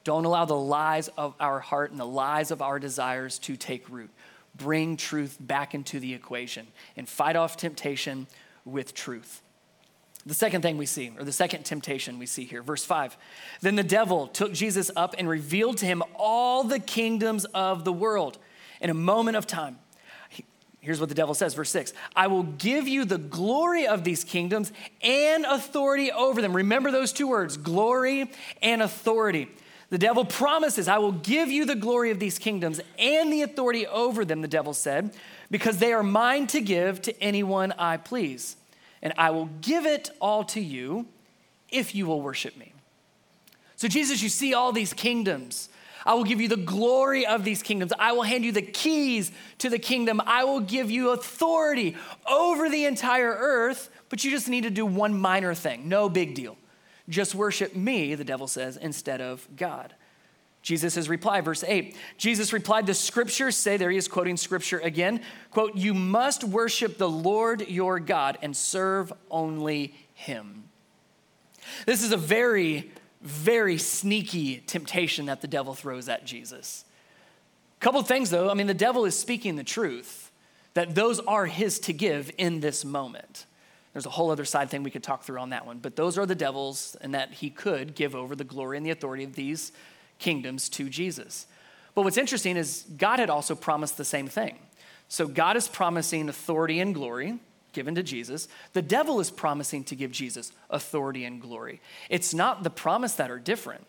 Don't 0.05 0.25
allow 0.25 0.47
the 0.47 0.57
lies 0.57 1.09
of 1.09 1.35
our 1.39 1.61
heart 1.61 1.91
and 1.91 2.01
the 2.01 2.07
lies 2.07 2.51
of 2.51 2.63
our 2.63 2.79
desires 2.79 3.39
to 3.41 3.57
take 3.57 3.89
root. 3.91 4.11
Bring 4.57 4.97
truth 4.97 5.37
back 5.39 5.75
into 5.75 6.01
the 6.01 6.15
equation 6.15 6.67
and 6.97 7.07
fight 7.07 7.37
off 7.37 7.59
temptation 7.59 8.27
with 8.65 8.95
truth. 8.95 9.43
The 10.27 10.35
second 10.35 10.61
thing 10.61 10.77
we 10.77 10.87
see, 10.87 11.13
or 11.19 11.25
the 11.25 11.33
second 11.33 11.65
temptation 11.65 12.19
we 12.19 12.27
see 12.27 12.45
here, 12.45 12.63
verse 12.63 12.85
5. 12.85 13.17
Then 13.63 13.77
the 13.77 13.83
devil 13.83 14.27
took 14.27 14.53
Jesus 14.53 14.91
up 14.95 15.15
and 15.17 15.27
revealed 15.29 15.79
to 15.79 15.87
him 15.87 16.03
all 16.15 16.63
the 16.63 16.79
kingdoms 16.79 17.47
of 17.47 17.85
the 17.85 17.93
world 17.93 18.39
in 18.83 18.91
a 18.91 18.95
moment 18.95 19.39
of 19.39 19.47
time. 19.47 19.79
Here's 20.81 20.99
what 20.99 21.11
the 21.11 21.15
devil 21.15 21.35
says, 21.35 21.55
verse 21.55 21.71
6 21.71 21.93
I 22.17 22.27
will 22.27 22.43
give 22.43 22.87
you 22.89 23.05
the 23.05 23.19
glory 23.19 23.87
of 23.87 24.05
these 24.05 24.25
kingdoms 24.25 24.73
and 25.03 25.45
authority 25.45 26.11
over 26.13 26.43
them. 26.43 26.55
Remember 26.55 26.91
those 26.91 27.13
two 27.13 27.29
words 27.29 27.57
glory 27.57 28.31
and 28.61 28.83
authority. 28.83 29.49
The 29.89 29.99
devil 29.99 30.25
promises, 30.25 30.87
I 30.87 30.99
will 30.99 31.13
give 31.13 31.49
you 31.49 31.65
the 31.65 31.75
glory 31.75 32.13
of 32.13 32.21
these 32.21 32.39
kingdoms 32.39 32.81
and 32.97 33.33
the 33.33 33.43
authority 33.43 33.89
over 33.89 34.25
them, 34.25 34.41
the 34.41 34.47
devil 34.47 34.73
said, 34.73 35.17
because 35.51 35.79
they 35.79 35.93
are 35.93 36.05
mine 36.05 36.47
to 36.49 36.61
give 36.61 37.03
to 37.03 37.23
anyone 37.23 37.73
I 37.73 37.97
please 37.97 38.57
and 39.03 39.13
I 39.17 39.31
will 39.31 39.49
give 39.61 39.87
it 39.87 40.11
all 40.21 40.45
to 40.45 40.61
you 40.61 41.07
if 41.71 41.95
you 41.95 42.07
will 42.07 42.21
worship 42.21 42.57
me. 42.57 42.73
So, 43.77 43.89
Jesus, 43.89 44.23
you 44.23 44.29
see 44.29 44.53
all 44.53 44.73
these 44.73 44.93
kingdoms. 44.93 45.69
I 46.05 46.15
will 46.15 46.25
give 46.25 46.41
you 46.41 46.49
the 46.49 46.57
glory 46.57 47.27
of 47.27 47.45
these 47.45 47.63
kingdoms. 47.63 47.93
I 47.99 48.13
will 48.13 48.23
hand 48.23 48.45
you 48.45 48.53
the 48.53 48.63
keys 48.63 49.33
to 49.59 49.69
the 49.69 49.79
kingdom. 49.79 50.21
I 50.25 50.45
will 50.45 50.61
give 50.61 50.91
you 50.91 51.11
authority 51.11 51.97
over 52.31 52.69
the 52.69 52.85
entire 52.87 53.31
earth, 53.31 53.91
but 54.09 54.25
you 54.25 54.31
just 54.31 54.49
need 54.49 54.63
to 54.63 54.71
do 54.71 54.87
one 54.87 55.19
minor 55.19 55.55
thing. 55.55 55.89
No 55.89 56.09
big 56.09 56.35
deal. 56.35 56.57
Just 57.09 57.35
worship 57.35 57.75
me, 57.75 58.15
the 58.15 58.25
devil 58.25 58.47
says, 58.47 58.77
instead 58.77 59.21
of 59.21 59.47
God. 59.57 59.95
Jesus' 60.63 61.09
reply, 61.09 61.41
verse 61.41 61.65
8. 61.67 61.97
Jesus 62.19 62.53
replied, 62.53 62.87
The 62.87 62.95
scriptures 62.95 63.57
say, 63.57 63.77
there 63.77 63.91
he 63.91 63.97
is 63.97 64.09
quoting 64.09 64.37
scripture 64.37 64.79
again, 64.79 65.23
quote, 65.51 65.75
You 65.75 65.95
must 65.95 66.45
worship 66.45 66.99
the 66.99 67.09
Lord 67.09 67.67
your 67.69 67.99
God 67.99 68.39
and 68.43 68.57
serve 68.57 69.13
only 69.31 69.95
him. 70.13 70.65
This 71.87 72.03
is 72.03 72.13
a 72.13 72.17
very, 72.17 72.91
very 73.23 73.79
sneaky 73.79 74.59
temptation 74.59 75.27
that 75.27 75.41
the 75.41 75.49
devil 75.49 75.75
throws 75.75 76.09
at 76.09 76.27
Jesus. 76.27 76.85
Couple 77.81 78.03
things 78.03 78.29
though, 78.29 78.51
I 78.51 78.55
mean, 78.55 78.67
the 78.67 78.75
devil 78.75 79.07
is 79.07 79.19
speaking 79.19 79.57
the 79.57 79.65
truth 79.65 80.31
that 80.75 80.95
those 80.95 81.19
are 81.21 81.47
his 81.47 81.79
to 81.81 81.93
give 81.93 82.31
in 82.37 82.61
this 82.61 82.85
moment. 82.85 83.47
There's 83.93 84.07
a 84.07 84.11
whole 84.11 84.31
other 84.31 84.45
side 84.45 84.71
thing 84.71 84.83
we 84.83 84.91
could 84.91 85.03
talk 85.03 85.25
through 85.25 85.41
on 85.41 85.51
that 85.51 85.67
one, 85.67 85.79
but 85.79 85.97
those 85.97 86.17
are 86.17 86.27
the 86.27 86.35
devil's, 86.35 86.97
and 87.01 87.15
that 87.15 87.33
he 87.33 87.51
could 87.51 87.95
give 87.95 88.15
over 88.15 88.37
the 88.37 88.45
glory 88.45 88.77
and 88.77 88.87
the 88.87 88.91
authority 88.91 89.25
of 89.25 89.35
these 89.35 89.73
kingdoms 90.21 90.69
to 90.69 90.89
Jesus. 90.89 91.47
But 91.95 92.03
what's 92.03 92.17
interesting 92.17 92.57
is 92.57 92.87
God 92.97 93.19
had 93.19 93.31
also 93.31 93.57
promised 93.57 93.97
the 93.97 94.05
same 94.05 94.29
thing. 94.29 94.59
So 95.09 95.27
God 95.27 95.57
is 95.57 95.67
promising 95.67 96.29
authority 96.29 96.79
and 96.79 96.95
glory 96.95 97.41
given 97.73 97.95
to 97.97 98.03
Jesus. 98.03 98.49
The 98.73 98.83
devil 98.83 99.21
is 99.21 99.31
promising 99.31 99.85
to 99.85 99.97
give 99.97 100.11
Jesus 100.11 100.53
authority 100.71 101.25
and 101.25 101.41
glory. 101.41 101.81
It's 102.09 102.35
not 102.35 102.63
the 102.63 102.71
promise 102.71 103.15
that 103.15 103.31
are 103.31 103.39
different, 103.39 103.87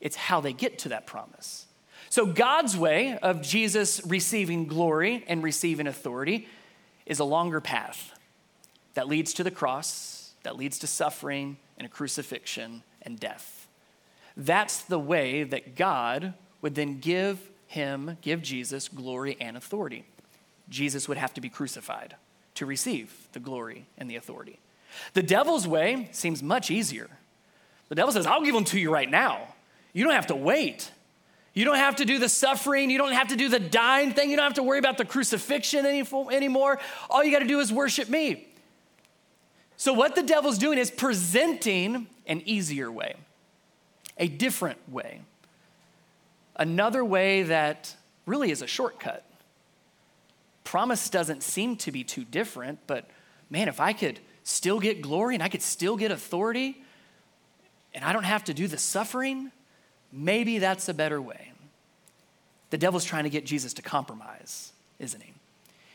it's 0.00 0.16
how 0.16 0.40
they 0.40 0.52
get 0.52 0.78
to 0.80 0.90
that 0.90 1.06
promise. 1.06 1.66
So 2.10 2.26
God's 2.26 2.76
way 2.76 3.16
of 3.18 3.40
Jesus 3.40 4.02
receiving 4.06 4.66
glory 4.66 5.24
and 5.28 5.42
receiving 5.42 5.86
authority 5.86 6.48
is 7.06 7.20
a 7.20 7.24
longer 7.24 7.60
path 7.60 8.12
that 8.94 9.08
leads 9.08 9.32
to 9.34 9.44
the 9.44 9.50
cross, 9.50 10.32
that 10.42 10.56
leads 10.56 10.78
to 10.80 10.86
suffering 10.86 11.56
and 11.78 11.86
a 11.86 11.88
crucifixion 11.88 12.82
and 13.00 13.18
death. 13.18 13.61
That's 14.36 14.82
the 14.82 14.98
way 14.98 15.44
that 15.44 15.76
God 15.76 16.34
would 16.60 16.74
then 16.74 17.00
give 17.00 17.38
him, 17.66 18.16
give 18.20 18.42
Jesus 18.42 18.88
glory 18.88 19.36
and 19.40 19.56
authority. 19.56 20.04
Jesus 20.68 21.08
would 21.08 21.18
have 21.18 21.34
to 21.34 21.40
be 21.40 21.48
crucified 21.48 22.16
to 22.54 22.66
receive 22.66 23.28
the 23.32 23.40
glory 23.40 23.86
and 23.98 24.10
the 24.10 24.16
authority. 24.16 24.58
The 25.14 25.22
devil's 25.22 25.66
way 25.66 26.08
seems 26.12 26.42
much 26.42 26.70
easier. 26.70 27.08
The 27.88 27.94
devil 27.94 28.12
says, 28.12 28.26
I'll 28.26 28.42
give 28.42 28.54
them 28.54 28.64
to 28.64 28.78
you 28.78 28.92
right 28.92 29.10
now. 29.10 29.54
You 29.92 30.04
don't 30.04 30.14
have 30.14 30.28
to 30.28 30.36
wait. 30.36 30.90
You 31.54 31.64
don't 31.64 31.76
have 31.76 31.96
to 31.96 32.04
do 32.04 32.18
the 32.18 32.28
suffering. 32.28 32.90
You 32.90 32.98
don't 32.98 33.12
have 33.12 33.28
to 33.28 33.36
do 33.36 33.48
the 33.48 33.60
dying 33.60 34.12
thing. 34.12 34.30
You 34.30 34.36
don't 34.36 34.44
have 34.44 34.54
to 34.54 34.62
worry 34.62 34.78
about 34.78 34.96
the 34.96 35.04
crucifixion 35.04 35.84
any, 35.84 36.02
anymore. 36.30 36.78
All 37.10 37.22
you 37.22 37.30
got 37.30 37.40
to 37.40 37.46
do 37.46 37.60
is 37.60 37.72
worship 37.72 38.08
me. 38.08 38.48
So, 39.76 39.92
what 39.92 40.14
the 40.14 40.22
devil's 40.22 40.58
doing 40.58 40.78
is 40.78 40.90
presenting 40.90 42.06
an 42.26 42.42
easier 42.46 42.90
way, 42.90 43.16
a 44.22 44.28
different 44.28 44.78
way, 44.88 45.20
another 46.54 47.04
way 47.04 47.42
that 47.42 47.96
really 48.24 48.52
is 48.52 48.62
a 48.62 48.68
shortcut. 48.68 49.26
Promise 50.62 51.10
doesn't 51.10 51.42
seem 51.42 51.74
to 51.78 51.90
be 51.90 52.04
too 52.04 52.24
different, 52.24 52.78
but 52.86 53.10
man, 53.50 53.66
if 53.66 53.80
I 53.80 53.92
could 53.92 54.20
still 54.44 54.78
get 54.78 55.02
glory 55.02 55.34
and 55.34 55.42
I 55.42 55.48
could 55.48 55.60
still 55.60 55.96
get 55.96 56.12
authority 56.12 56.80
and 57.92 58.04
I 58.04 58.12
don't 58.12 58.22
have 58.22 58.44
to 58.44 58.54
do 58.54 58.68
the 58.68 58.78
suffering, 58.78 59.50
maybe 60.12 60.58
that's 60.58 60.88
a 60.88 60.94
better 60.94 61.20
way. 61.20 61.50
The 62.70 62.78
devil's 62.78 63.04
trying 63.04 63.24
to 63.24 63.30
get 63.30 63.44
Jesus 63.44 63.74
to 63.74 63.82
compromise, 63.82 64.72
isn't 65.00 65.20
he? 65.20 65.32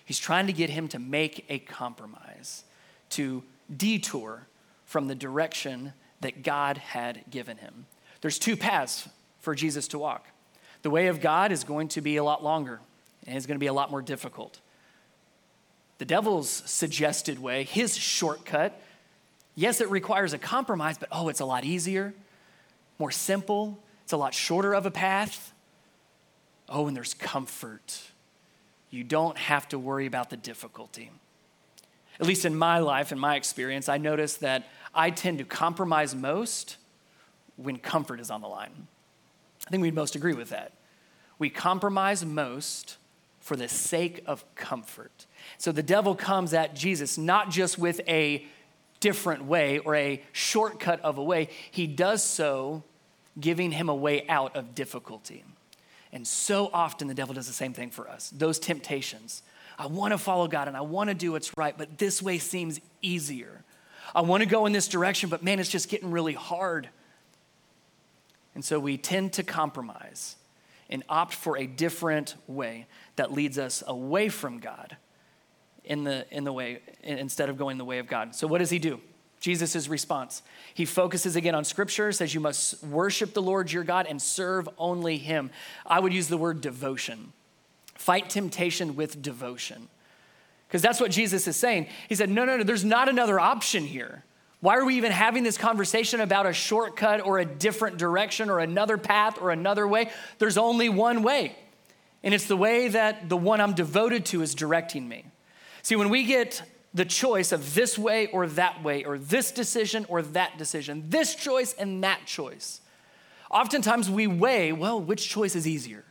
He's 0.03 0.19
trying 0.19 0.47
to 0.47 0.53
get 0.53 0.69
him 0.69 0.89
to 0.89 0.99
make 0.99 1.45
a 1.47 1.59
compromise, 1.59 2.65
to 3.11 3.41
detour 3.73 4.47
from 4.83 5.07
the 5.07 5.15
direction 5.15 5.93
that 6.19 6.43
God 6.43 6.77
had 6.77 7.23
given 7.29 7.55
him. 7.55 7.85
There's 8.21 8.39
two 8.39 8.57
paths 8.57 9.07
for 9.39 9.55
Jesus 9.55 9.87
to 9.89 9.99
walk. 9.99 10.27
The 10.81 10.89
way 10.89 11.07
of 11.07 11.21
God 11.21 11.51
is 11.51 11.63
going 11.63 11.89
to 11.89 12.01
be 12.01 12.17
a 12.17 12.23
lot 12.23 12.43
longer 12.43 12.79
and 13.25 13.35
it's 13.35 13.45
going 13.45 13.55
to 13.55 13.59
be 13.59 13.67
a 13.67 13.73
lot 13.73 13.91
more 13.91 14.01
difficult. 14.01 14.59
The 15.97 16.05
devil's 16.05 16.49
suggested 16.49 17.39
way, 17.39 17.63
his 17.63 17.97
shortcut, 17.97 18.79
yes, 19.55 19.81
it 19.81 19.89
requires 19.89 20.33
a 20.33 20.37
compromise, 20.37 20.97
but 20.97 21.09
oh, 21.11 21.27
it's 21.27 21.39
a 21.39 21.45
lot 21.45 21.65
easier, 21.65 22.13
more 22.99 23.11
simple, 23.11 23.79
it's 24.03 24.13
a 24.13 24.17
lot 24.17 24.33
shorter 24.33 24.73
of 24.73 24.85
a 24.85 24.91
path. 24.91 25.53
Oh, 26.69 26.87
and 26.87 26.95
there's 26.95 27.13
comfort. 27.13 28.01
You 28.89 29.03
don't 29.03 29.37
have 29.37 29.67
to 29.69 29.79
worry 29.79 30.05
about 30.05 30.29
the 30.29 30.37
difficulty 30.37 31.11
at 32.19 32.25
least 32.25 32.45
in 32.45 32.55
my 32.55 32.79
life, 32.79 33.11
in 33.11 33.19
my 33.19 33.35
experience, 33.35 33.89
I 33.89 33.97
notice 33.97 34.37
that 34.37 34.67
I 34.93 35.11
tend 35.11 35.37
to 35.37 35.43
compromise 35.43 36.15
most 36.15 36.77
when 37.57 37.77
comfort 37.77 38.19
is 38.19 38.31
on 38.31 38.41
the 38.41 38.47
line. 38.47 38.87
I 39.65 39.69
think 39.69 39.81
we'd 39.81 39.93
most 39.93 40.15
agree 40.15 40.33
with 40.33 40.49
that. 40.49 40.71
We 41.39 41.49
compromise 41.49 42.25
most 42.25 42.97
for 43.39 43.55
the 43.55 43.67
sake 43.67 44.23
of 44.25 44.43
comfort. 44.55 45.25
So 45.57 45.71
the 45.71 45.83
devil 45.83 46.15
comes 46.15 46.53
at 46.53 46.75
Jesus 46.75 47.17
not 47.17 47.49
just 47.49 47.77
with 47.77 48.01
a 48.07 48.45
different 48.99 49.45
way 49.45 49.79
or 49.79 49.95
a 49.95 50.21
shortcut 50.31 50.99
of 51.01 51.17
a 51.17 51.23
way, 51.23 51.49
he 51.69 51.87
does 51.87 52.23
so 52.23 52.83
giving 53.39 53.71
him 53.71 53.89
a 53.89 53.95
way 53.95 54.27
out 54.27 54.55
of 54.55 54.73
difficulty. 54.73 55.43
And 56.11 56.27
so 56.27 56.69
often 56.73 57.07
the 57.07 57.13
devil 57.13 57.35
does 57.35 57.47
the 57.47 57.53
same 57.53 57.73
thing 57.73 57.91
for 57.91 58.09
us. 58.09 58.31
Those 58.35 58.57
temptations 58.57 59.43
I 59.77 59.85
want 59.85 60.11
to 60.11 60.17
follow 60.17 60.47
God 60.47 60.67
and 60.67 60.75
I 60.75 60.81
want 60.81 61.09
to 61.09 61.13
do 61.13 61.33
what's 61.33 61.55
right, 61.55 61.77
but 61.77 61.97
this 61.97 62.21
way 62.21 62.39
seems 62.39 62.79
easier. 63.01 63.63
I 64.15 64.21
want 64.21 64.41
to 64.41 64.49
go 64.49 64.65
in 64.65 64.73
this 64.73 64.87
direction, 64.87 65.29
but 65.29 65.43
man, 65.43 65.59
it's 65.59 65.69
just 65.69 65.89
getting 65.89 66.09
really 66.09 66.33
hard. 66.33 66.89
And 68.57 68.65
so 68.65 68.79
we 68.79 68.97
tend 68.97 69.33
to 69.33 69.43
compromise 69.43 70.35
and 70.89 71.03
opt 71.09 71.35
for 71.35 71.59
a 71.59 71.67
different 71.67 72.33
way 72.47 72.87
that 73.15 73.31
leads 73.31 73.59
us 73.59 73.83
away 73.85 74.29
from 74.29 74.57
God 74.57 74.97
in 75.83 76.03
the, 76.03 76.25
in 76.31 76.43
the 76.43 76.51
way, 76.51 76.79
instead 77.03 77.49
of 77.49 77.57
going 77.59 77.77
the 77.77 77.85
way 77.85 77.99
of 77.99 78.07
God. 78.07 78.33
So 78.33 78.47
what 78.47 78.57
does 78.57 78.71
he 78.71 78.79
do? 78.79 78.99
Jesus' 79.39 79.87
response. 79.87 80.41
He 80.73 80.85
focuses 80.85 81.35
again 81.35 81.53
on 81.53 81.65
scripture, 81.65 82.11
says 82.11 82.33
you 82.33 82.39
must 82.39 82.83
worship 82.83 83.35
the 83.35 83.43
Lord 83.43 83.71
your 83.71 83.83
God 83.83 84.07
and 84.09 84.19
serve 84.19 84.67
only 84.79 85.19
him. 85.19 85.51
I 85.85 85.99
would 85.99 86.11
use 86.11 86.27
the 86.27 86.35
word 86.35 86.59
devotion. 86.59 87.33
Fight 87.93 88.27
temptation 88.27 88.95
with 88.95 89.21
devotion. 89.21 89.87
Because 90.67 90.81
that's 90.81 90.99
what 90.99 91.11
Jesus 91.11 91.47
is 91.47 91.55
saying. 91.55 91.89
He 92.09 92.15
said, 92.15 92.31
No, 92.31 92.43
no, 92.43 92.57
no, 92.57 92.63
there's 92.63 92.83
not 92.83 93.07
another 93.07 93.39
option 93.39 93.83
here. 93.83 94.23
Why 94.59 94.75
are 94.75 94.85
we 94.85 94.95
even 94.97 95.11
having 95.11 95.43
this 95.43 95.57
conversation 95.57 96.19
about 96.19 96.47
a 96.47 96.53
shortcut 96.53 97.21
or 97.21 97.37
a 97.37 97.45
different 97.45 97.97
direction 97.97 98.49
or 98.49 98.59
another 98.59 98.97
path 98.97 99.39
or 99.39 99.51
another 99.51 99.87
way? 99.87 100.09
There's 100.39 100.57
only 100.57 100.89
one 100.89 101.21
way. 101.21 101.55
And 102.23 102.33
it's 102.33 102.47
the 102.47 102.57
way 102.57 102.87
that 102.87 103.29
the 103.29 103.37
one 103.37 103.61
I'm 103.61 103.73
devoted 103.73 104.25
to 104.27 104.41
is 104.41 104.55
directing 104.55 105.07
me. 105.07 105.25
See, 105.83 105.95
when 105.95 106.09
we 106.09 106.23
get 106.23 106.63
the 106.93 107.05
choice 107.05 107.51
of 107.51 107.75
this 107.75 107.97
way 107.97 108.27
or 108.27 108.47
that 108.47 108.83
way, 108.83 109.03
or 109.03 109.19
this 109.19 109.51
decision 109.51 110.05
or 110.09 110.23
that 110.23 110.57
decision, 110.57 111.03
this 111.09 111.35
choice 111.35 111.73
and 111.73 112.03
that 112.03 112.25
choice, 112.25 112.81
oftentimes 113.51 114.09
we 114.09 114.25
weigh, 114.25 114.73
well, 114.73 114.99
which 114.99 115.29
choice 115.29 115.55
is 115.55 115.67
easier? 115.67 116.03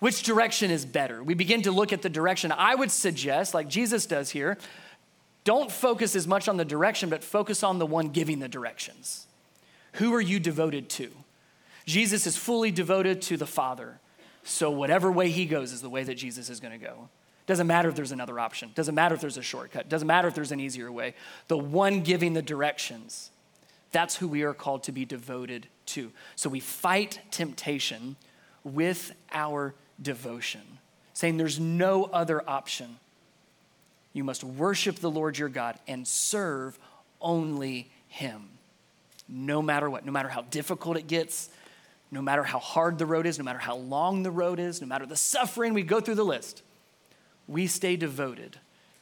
Which 0.00 0.24
direction 0.24 0.70
is 0.70 0.84
better? 0.84 1.22
We 1.22 1.34
begin 1.34 1.62
to 1.62 1.70
look 1.70 1.92
at 1.92 2.02
the 2.02 2.10
direction. 2.10 2.52
I 2.52 2.74
would 2.74 2.90
suggest, 2.90 3.54
like 3.54 3.68
Jesus 3.68 4.04
does 4.04 4.30
here, 4.30 4.58
don't 5.46 5.70
focus 5.70 6.16
as 6.16 6.26
much 6.26 6.48
on 6.48 6.56
the 6.56 6.64
direction, 6.64 7.08
but 7.08 7.22
focus 7.22 7.62
on 7.62 7.78
the 7.78 7.86
one 7.86 8.08
giving 8.08 8.40
the 8.40 8.48
directions. 8.48 9.28
Who 9.92 10.12
are 10.12 10.20
you 10.20 10.40
devoted 10.40 10.88
to? 10.90 11.10
Jesus 11.86 12.26
is 12.26 12.36
fully 12.36 12.72
devoted 12.72 13.22
to 13.22 13.36
the 13.36 13.46
Father. 13.46 14.00
So, 14.42 14.72
whatever 14.72 15.10
way 15.10 15.30
he 15.30 15.46
goes 15.46 15.72
is 15.72 15.80
the 15.80 15.88
way 15.88 16.02
that 16.02 16.16
Jesus 16.16 16.50
is 16.50 16.58
going 16.58 16.78
to 16.78 16.84
go. 16.84 17.08
Doesn't 17.46 17.68
matter 17.68 17.88
if 17.88 17.94
there's 17.94 18.10
another 18.10 18.40
option. 18.40 18.72
Doesn't 18.74 18.96
matter 18.96 19.14
if 19.14 19.20
there's 19.20 19.36
a 19.36 19.42
shortcut. 19.42 19.88
Doesn't 19.88 20.08
matter 20.08 20.26
if 20.26 20.34
there's 20.34 20.50
an 20.50 20.58
easier 20.58 20.90
way. 20.90 21.14
The 21.46 21.56
one 21.56 22.00
giving 22.00 22.32
the 22.32 22.42
directions, 22.42 23.30
that's 23.92 24.16
who 24.16 24.26
we 24.26 24.42
are 24.42 24.52
called 24.52 24.82
to 24.84 24.92
be 24.92 25.04
devoted 25.04 25.68
to. 25.86 26.10
So, 26.34 26.50
we 26.50 26.58
fight 26.58 27.20
temptation 27.30 28.16
with 28.64 29.12
our 29.30 29.76
devotion, 30.02 30.78
saying 31.14 31.36
there's 31.36 31.60
no 31.60 32.04
other 32.06 32.42
option. 32.50 32.98
You 34.16 34.24
must 34.24 34.42
worship 34.42 34.96
the 34.96 35.10
Lord 35.10 35.36
your 35.36 35.50
God 35.50 35.78
and 35.86 36.08
serve 36.08 36.78
only 37.20 37.90
Him, 38.08 38.48
no 39.28 39.60
matter 39.60 39.90
what, 39.90 40.06
no 40.06 40.10
matter 40.10 40.30
how 40.30 40.40
difficult 40.40 40.96
it 40.96 41.06
gets, 41.06 41.50
no 42.10 42.22
matter 42.22 42.42
how 42.42 42.58
hard 42.58 42.96
the 42.96 43.04
road 43.04 43.26
is, 43.26 43.38
no 43.38 43.44
matter 43.44 43.58
how 43.58 43.76
long 43.76 44.22
the 44.22 44.30
road 44.30 44.58
is, 44.58 44.80
no 44.80 44.86
matter 44.86 45.04
the 45.04 45.16
suffering, 45.16 45.74
we 45.74 45.82
go 45.82 46.00
through 46.00 46.14
the 46.14 46.24
list. 46.24 46.62
We 47.46 47.66
stay 47.66 47.96
devoted 47.96 48.58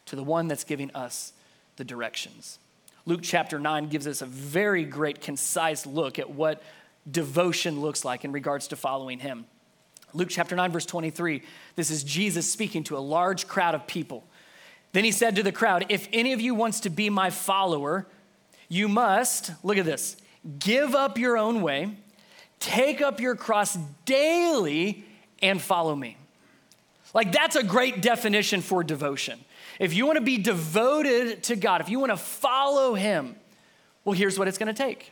to 0.07 0.17
the 0.17 0.25
one 0.25 0.49
that's 0.49 0.65
giving 0.65 0.91
us 0.97 1.33
the 1.77 1.85
directions. 1.85 2.59
Luke 3.07 3.21
chapter 3.23 3.61
9 3.61 3.87
gives 3.91 4.09
us 4.09 4.21
a 4.21 4.27
very 4.27 4.85
great, 4.85 5.21
concise 5.21 5.87
look 5.87 6.19
at 6.19 6.29
what 6.29 6.61
devotion 7.09 7.81
looks 7.81 8.05
like 8.05 8.25
in 8.25 8.33
regards 8.33 8.67
to 8.67 8.75
following 8.75 9.21
Him. 9.21 9.47
Luke 10.13 10.29
chapter 10.29 10.57
9, 10.57 10.73
verse 10.73 10.87
23. 10.87 11.41
This 11.77 11.93
is 11.93 12.03
Jesus 12.03 12.51
speaking 12.51 12.83
to 12.83 12.97
a 12.97 12.99
large 12.99 13.47
crowd 13.47 13.77
of 13.77 13.87
people. 13.87 14.25
Then 14.95 15.03
he 15.05 15.11
said 15.11 15.35
to 15.37 15.43
the 15.43 15.51
crowd, 15.51 15.87
If 15.89 16.09
any 16.13 16.33
of 16.33 16.41
you 16.41 16.55
wants 16.55 16.81
to 16.81 16.91
be 16.91 17.11
my 17.11 17.31
follower, 17.31 18.07
you 18.69 18.87
must, 18.87 19.51
look 19.65 19.77
at 19.77 19.85
this, 19.85 20.17
give 20.61 20.95
up 20.95 21.19
your 21.19 21.37
own 21.37 21.63
way, 21.63 21.97
take 22.61 23.03
up 23.03 23.19
your 23.19 23.35
cross 23.35 23.77
daily 24.05 25.05
and 25.43 25.61
follow 25.61 25.97
me. 25.97 26.17
Like, 27.13 27.33
that's 27.33 27.57
a 27.57 27.65
great 27.65 28.03
definition 28.03 28.61
for 28.61 28.85
devotion. 28.85 29.41
If 29.81 29.95
you 29.95 30.07
want 30.07 30.19
to 30.19 30.25
be 30.25 30.39
devoted 30.39 31.43
to 31.45 31.57
God, 31.57 31.81
if 31.81 31.89
you 31.89 31.99
want 31.99 32.13
to 32.13 32.17
follow 32.17 32.95
Him, 32.95 33.35
well, 34.05 34.15
here's 34.15 34.39
what 34.39 34.47
it's 34.47 34.59
going 34.59 34.73
to 34.73 34.81
take 34.81 35.11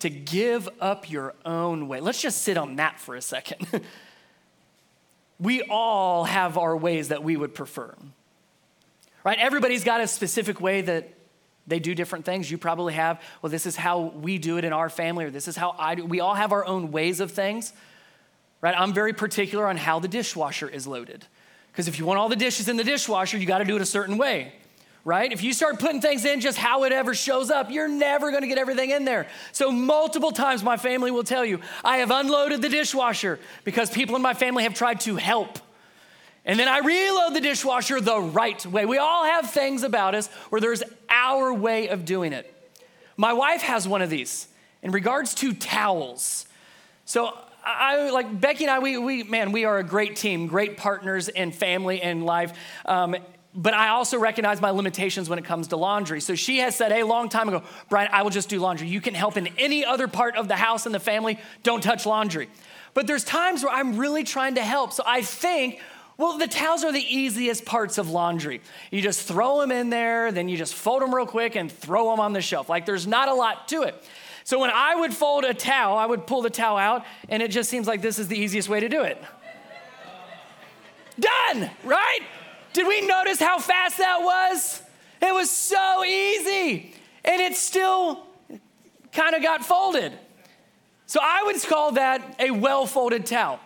to 0.00 0.10
give 0.10 0.68
up 0.80 1.08
your 1.08 1.32
own 1.44 1.86
way. 1.86 2.00
Let's 2.00 2.20
just 2.20 2.42
sit 2.42 2.56
on 2.56 2.76
that 2.76 2.98
for 2.98 3.14
a 3.14 3.22
second. 3.22 3.82
we 5.38 5.62
all 5.62 6.24
have 6.24 6.58
our 6.58 6.76
ways 6.76 7.08
that 7.08 7.22
we 7.22 7.36
would 7.36 7.54
prefer, 7.54 7.94
right? 9.24 9.38
Everybody's 9.38 9.82
got 9.82 10.00
a 10.00 10.06
specific 10.06 10.60
way 10.60 10.82
that 10.82 11.08
they 11.66 11.80
do 11.80 11.94
different 11.94 12.24
things. 12.24 12.50
You 12.50 12.58
probably 12.58 12.94
have, 12.94 13.20
well, 13.42 13.50
this 13.50 13.66
is 13.66 13.74
how 13.74 14.00
we 14.00 14.38
do 14.38 14.58
it 14.58 14.64
in 14.64 14.72
our 14.72 14.90
family, 14.90 15.24
or 15.24 15.30
this 15.30 15.48
is 15.48 15.56
how 15.56 15.74
I 15.78 15.96
do. 15.96 16.04
We 16.04 16.20
all 16.20 16.34
have 16.34 16.52
our 16.52 16.64
own 16.64 16.92
ways 16.92 17.20
of 17.20 17.32
things 17.32 17.72
right? 18.64 18.74
I'm 18.78 18.94
very 18.94 19.12
particular 19.12 19.68
on 19.68 19.76
how 19.76 19.98
the 19.98 20.08
dishwasher 20.08 20.66
is 20.66 20.86
loaded. 20.86 21.26
Because 21.70 21.86
if 21.86 21.98
you 21.98 22.06
want 22.06 22.18
all 22.18 22.30
the 22.30 22.36
dishes 22.36 22.66
in 22.66 22.78
the 22.78 22.82
dishwasher, 22.82 23.36
you 23.36 23.44
got 23.44 23.58
to 23.58 23.66
do 23.66 23.76
it 23.76 23.82
a 23.82 23.86
certain 23.86 24.16
way, 24.16 24.54
right? 25.04 25.30
If 25.30 25.42
you 25.42 25.52
start 25.52 25.78
putting 25.78 26.00
things 26.00 26.24
in 26.24 26.40
just 26.40 26.56
how 26.56 26.84
it 26.84 26.92
ever 26.92 27.12
shows 27.12 27.50
up, 27.50 27.70
you're 27.70 27.88
never 27.88 28.30
going 28.30 28.40
to 28.40 28.48
get 28.48 28.56
everything 28.56 28.88
in 28.88 29.04
there. 29.04 29.26
So, 29.52 29.70
multiple 29.70 30.30
times 30.30 30.62
my 30.62 30.78
family 30.78 31.10
will 31.10 31.24
tell 31.24 31.44
you, 31.44 31.60
I 31.84 31.98
have 31.98 32.10
unloaded 32.10 32.62
the 32.62 32.70
dishwasher 32.70 33.38
because 33.64 33.90
people 33.90 34.16
in 34.16 34.22
my 34.22 34.32
family 34.32 34.62
have 34.62 34.72
tried 34.72 35.00
to 35.00 35.16
help. 35.16 35.58
And 36.44 36.58
then 36.58 36.68
I 36.68 36.78
reload 36.78 37.34
the 37.34 37.40
dishwasher 37.40 38.00
the 38.00 38.20
right 38.20 38.64
way. 38.66 38.84
We 38.84 38.98
all 38.98 39.24
have 39.24 39.50
things 39.50 39.82
about 39.82 40.14
us 40.14 40.26
where 40.50 40.60
there's 40.60 40.82
our 41.08 41.54
way 41.54 41.88
of 41.88 42.04
doing 42.04 42.32
it. 42.32 42.50
My 43.16 43.32
wife 43.32 43.62
has 43.62 43.88
one 43.88 44.02
of 44.02 44.10
these 44.10 44.48
in 44.82 44.90
regards 44.90 45.34
to 45.36 45.54
towels. 45.54 46.46
So 47.06 47.36
I 47.64 48.10
like 48.10 48.40
Becky 48.40 48.64
and 48.64 48.70
I, 48.70 48.78
we, 48.80 48.98
we, 48.98 49.22
man, 49.22 49.52
we 49.52 49.64
are 49.64 49.78
a 49.78 49.84
great 49.84 50.16
team, 50.16 50.46
great 50.46 50.76
partners 50.76 51.28
in 51.28 51.52
family 51.52 52.02
and 52.02 52.26
life. 52.26 52.52
Um, 52.84 53.16
but 53.54 53.72
I 53.72 53.90
also 53.90 54.18
recognize 54.18 54.60
my 54.60 54.70
limitations 54.70 55.30
when 55.30 55.38
it 55.38 55.44
comes 55.44 55.68
to 55.68 55.76
laundry. 55.76 56.20
So 56.20 56.34
she 56.34 56.58
has 56.58 56.74
said, 56.76 56.90
hey, 56.90 57.00
a 57.00 57.06
long 57.06 57.28
time 57.28 57.48
ago, 57.48 57.62
Brian, 57.88 58.10
I 58.12 58.22
will 58.22 58.30
just 58.30 58.48
do 58.48 58.58
laundry. 58.58 58.88
You 58.88 59.00
can 59.00 59.14
help 59.14 59.36
in 59.36 59.48
any 59.58 59.84
other 59.84 60.08
part 60.08 60.36
of 60.36 60.48
the 60.48 60.56
house 60.56 60.86
and 60.86 60.94
the 60.94 61.00
family. 61.00 61.38
Don't 61.62 61.82
touch 61.82 62.04
laundry. 62.04 62.50
But 62.94 63.06
there's 63.06 63.24
times 63.24 63.62
where 63.62 63.72
I'm 63.72 63.96
really 63.96 64.24
trying 64.24 64.56
to 64.56 64.62
help. 64.62 64.92
So 64.92 65.04
I 65.06 65.22
think, 65.22 65.80
well, 66.16 66.38
the 66.38 66.46
towels 66.46 66.84
are 66.84 66.92
the 66.92 67.04
easiest 67.04 67.64
parts 67.64 67.98
of 67.98 68.08
laundry. 68.08 68.60
You 68.90 69.02
just 69.02 69.26
throw 69.26 69.60
them 69.60 69.72
in 69.72 69.90
there, 69.90 70.30
then 70.30 70.48
you 70.48 70.56
just 70.56 70.74
fold 70.74 71.02
them 71.02 71.14
real 71.14 71.26
quick 71.26 71.56
and 71.56 71.70
throw 71.70 72.10
them 72.10 72.20
on 72.20 72.32
the 72.32 72.40
shelf. 72.40 72.68
Like 72.68 72.86
there's 72.86 73.06
not 73.06 73.28
a 73.28 73.34
lot 73.34 73.68
to 73.68 73.82
it. 73.82 74.00
So 74.44 74.58
when 74.60 74.70
I 74.70 74.94
would 74.94 75.12
fold 75.12 75.44
a 75.44 75.54
towel, 75.54 75.96
I 75.96 76.06
would 76.06 76.26
pull 76.26 76.42
the 76.42 76.50
towel 76.50 76.76
out, 76.76 77.04
and 77.28 77.42
it 77.42 77.50
just 77.50 77.70
seems 77.70 77.88
like 77.88 78.02
this 78.02 78.18
is 78.18 78.28
the 78.28 78.38
easiest 78.38 78.68
way 78.68 78.78
to 78.78 78.88
do 78.88 79.02
it. 79.02 79.22
Done, 81.18 81.70
right? 81.82 82.20
Did 82.74 82.86
we 82.86 83.00
notice 83.06 83.40
how 83.40 83.58
fast 83.58 83.98
that 83.98 84.20
was? 84.20 84.82
It 85.22 85.32
was 85.32 85.50
so 85.50 86.04
easy, 86.04 86.94
and 87.24 87.40
it 87.40 87.56
still 87.56 88.26
kind 89.12 89.34
of 89.34 89.42
got 89.42 89.64
folded. 89.64 90.12
So 91.06 91.20
I 91.22 91.42
would 91.46 91.62
call 91.62 91.92
that 91.92 92.36
a 92.38 92.50
well 92.50 92.86
folded 92.86 93.24
towel. 93.26 93.60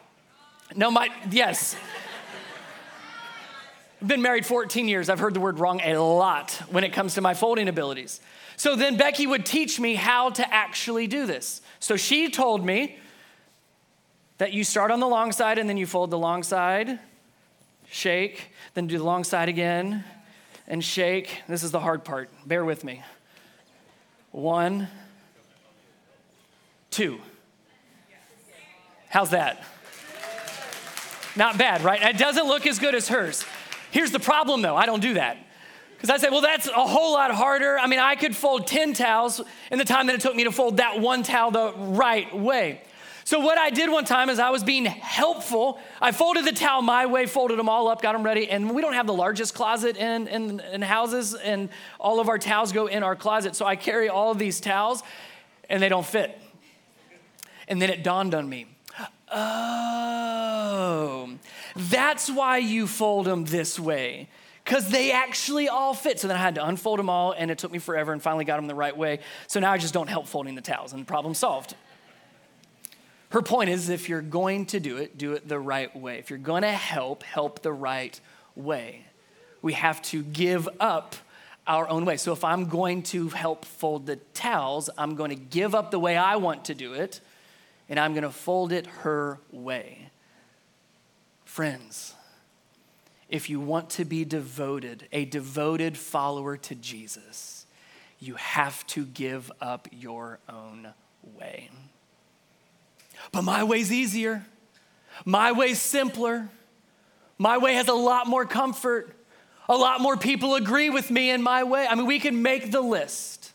No, 0.76 0.90
my, 0.90 1.08
yes. 1.30 1.74
I've 4.00 4.06
been 4.06 4.22
married 4.22 4.46
14 4.46 4.86
years. 4.86 5.08
I've 5.08 5.18
heard 5.18 5.34
the 5.34 5.40
word 5.40 5.58
wrong 5.58 5.80
a 5.80 5.96
lot 5.96 6.52
when 6.70 6.84
it 6.84 6.92
comes 6.92 7.14
to 7.14 7.20
my 7.20 7.34
folding 7.34 7.68
abilities. 7.68 8.20
So 8.56 8.76
then 8.76 8.96
Becky 8.96 9.26
would 9.26 9.44
teach 9.44 9.80
me 9.80 9.96
how 9.96 10.30
to 10.30 10.54
actually 10.54 11.08
do 11.08 11.26
this. 11.26 11.62
So 11.80 11.96
she 11.96 12.30
told 12.30 12.64
me 12.64 12.96
that 14.38 14.52
you 14.52 14.62
start 14.62 14.92
on 14.92 15.00
the 15.00 15.08
long 15.08 15.32
side 15.32 15.58
and 15.58 15.68
then 15.68 15.76
you 15.76 15.86
fold 15.86 16.10
the 16.10 16.18
long 16.18 16.44
side, 16.44 17.00
shake, 17.90 18.52
then 18.74 18.86
do 18.86 18.98
the 18.98 19.04
long 19.04 19.24
side 19.24 19.48
again, 19.48 20.04
and 20.68 20.84
shake. 20.84 21.42
This 21.48 21.64
is 21.64 21.72
the 21.72 21.80
hard 21.80 22.04
part. 22.04 22.30
Bear 22.46 22.64
with 22.64 22.84
me. 22.84 23.02
One, 24.30 24.86
two. 26.90 27.18
How's 29.08 29.30
that? 29.30 29.64
Not 31.34 31.58
bad, 31.58 31.82
right? 31.82 32.00
It 32.02 32.18
doesn't 32.18 32.46
look 32.46 32.66
as 32.66 32.78
good 32.78 32.94
as 32.94 33.08
hers. 33.08 33.44
Here's 33.90 34.10
the 34.10 34.20
problem 34.20 34.62
though 34.62 34.76
I 34.76 34.86
don't 34.86 35.00
do 35.00 35.14
that. 35.14 35.38
Because 35.98 36.10
I 36.10 36.18
said, 36.18 36.30
well, 36.30 36.42
that's 36.42 36.68
a 36.68 36.72
whole 36.72 37.14
lot 37.14 37.32
harder. 37.32 37.76
I 37.76 37.88
mean, 37.88 37.98
I 37.98 38.14
could 38.14 38.36
fold 38.36 38.68
10 38.68 38.92
towels 38.92 39.40
in 39.72 39.78
the 39.78 39.84
time 39.84 40.06
that 40.06 40.14
it 40.14 40.20
took 40.20 40.36
me 40.36 40.44
to 40.44 40.52
fold 40.52 40.76
that 40.76 41.00
one 41.00 41.24
towel 41.24 41.50
the 41.50 41.72
right 41.76 42.32
way. 42.36 42.82
So, 43.24 43.40
what 43.40 43.58
I 43.58 43.70
did 43.70 43.90
one 43.90 44.04
time 44.04 44.30
is 44.30 44.38
I 44.38 44.50
was 44.50 44.62
being 44.62 44.84
helpful. 44.84 45.80
I 46.00 46.12
folded 46.12 46.44
the 46.44 46.52
towel 46.52 46.82
my 46.82 47.06
way, 47.06 47.26
folded 47.26 47.58
them 47.58 47.68
all 47.68 47.88
up, 47.88 48.00
got 48.00 48.12
them 48.12 48.22
ready. 48.22 48.48
And 48.48 48.70
we 48.70 48.80
don't 48.80 48.94
have 48.94 49.06
the 49.08 49.12
largest 49.12 49.54
closet 49.54 49.96
in, 49.96 50.28
in, 50.28 50.60
in 50.60 50.82
houses, 50.82 51.34
and 51.34 51.68
all 51.98 52.20
of 52.20 52.28
our 52.28 52.38
towels 52.38 52.72
go 52.72 52.86
in 52.86 53.02
our 53.02 53.16
closet. 53.16 53.56
So, 53.56 53.66
I 53.66 53.74
carry 53.74 54.08
all 54.08 54.30
of 54.30 54.38
these 54.38 54.60
towels, 54.60 55.02
and 55.68 55.82
they 55.82 55.88
don't 55.88 56.06
fit. 56.06 56.40
And 57.66 57.82
then 57.82 57.90
it 57.90 58.02
dawned 58.02 58.34
on 58.34 58.48
me 58.48 58.66
oh, 59.32 61.30
that's 61.78 62.30
why 62.30 62.58
you 62.58 62.86
fold 62.86 63.26
them 63.26 63.44
this 63.44 63.78
way 63.78 64.28
because 64.68 64.90
they 64.90 65.12
actually 65.12 65.66
all 65.66 65.94
fit. 65.94 66.20
So 66.20 66.28
then 66.28 66.36
I 66.36 66.40
had 66.40 66.56
to 66.56 66.66
unfold 66.66 66.98
them 66.98 67.08
all, 67.08 67.32
and 67.32 67.50
it 67.50 67.56
took 67.56 67.72
me 67.72 67.78
forever 67.78 68.12
and 68.12 68.22
finally 68.22 68.44
got 68.44 68.56
them 68.56 68.66
the 68.66 68.74
right 68.74 68.94
way. 68.94 69.20
So 69.46 69.60
now 69.60 69.72
I 69.72 69.78
just 69.78 69.94
don't 69.94 70.08
help 70.08 70.26
folding 70.26 70.54
the 70.54 70.60
towels, 70.60 70.92
and 70.92 71.06
problem 71.06 71.32
solved. 71.32 71.74
Her 73.30 73.40
point 73.40 73.70
is 73.70 73.88
if 73.88 74.10
you're 74.10 74.20
going 74.20 74.66
to 74.66 74.80
do 74.80 74.98
it, 74.98 75.16
do 75.16 75.32
it 75.32 75.48
the 75.48 75.58
right 75.58 75.94
way. 75.96 76.18
If 76.18 76.28
you're 76.28 76.38
going 76.38 76.62
to 76.62 76.72
help, 76.72 77.22
help 77.22 77.62
the 77.62 77.72
right 77.72 78.20
way. 78.56 79.06
We 79.62 79.72
have 79.72 80.02
to 80.02 80.22
give 80.22 80.68
up 80.80 81.16
our 81.66 81.88
own 81.88 82.04
way. 82.04 82.18
So 82.18 82.32
if 82.32 82.44
I'm 82.44 82.66
going 82.66 83.02
to 83.04 83.28
help 83.28 83.64
fold 83.64 84.04
the 84.04 84.16
towels, 84.34 84.90
I'm 84.98 85.14
going 85.14 85.30
to 85.30 85.36
give 85.36 85.74
up 85.74 85.90
the 85.90 85.98
way 85.98 86.16
I 86.16 86.36
want 86.36 86.66
to 86.66 86.74
do 86.74 86.92
it, 86.92 87.22
and 87.88 87.98
I'm 87.98 88.12
going 88.12 88.22
to 88.22 88.30
fold 88.30 88.72
it 88.72 88.86
her 88.86 89.38
way. 89.50 90.07
Friends, 91.58 92.14
if 93.28 93.50
you 93.50 93.58
want 93.58 93.90
to 93.90 94.04
be 94.04 94.24
devoted, 94.24 95.08
a 95.10 95.24
devoted 95.24 95.98
follower 95.98 96.56
to 96.56 96.76
Jesus, 96.76 97.66
you 98.20 98.36
have 98.36 98.86
to 98.86 99.04
give 99.04 99.50
up 99.60 99.88
your 99.90 100.38
own 100.48 100.94
way. 101.36 101.68
But 103.32 103.42
my 103.42 103.64
way's 103.64 103.90
easier. 103.90 104.46
My 105.24 105.50
way's 105.50 105.80
simpler. 105.80 106.48
My 107.38 107.58
way 107.58 107.74
has 107.74 107.88
a 107.88 107.92
lot 107.92 108.28
more 108.28 108.44
comfort. 108.44 109.12
A 109.68 109.76
lot 109.76 110.00
more 110.00 110.16
people 110.16 110.54
agree 110.54 110.90
with 110.90 111.10
me 111.10 111.28
in 111.28 111.42
my 111.42 111.64
way. 111.64 111.88
I 111.90 111.96
mean, 111.96 112.06
we 112.06 112.20
can 112.20 112.40
make 112.40 112.70
the 112.70 112.82
list. 112.82 113.50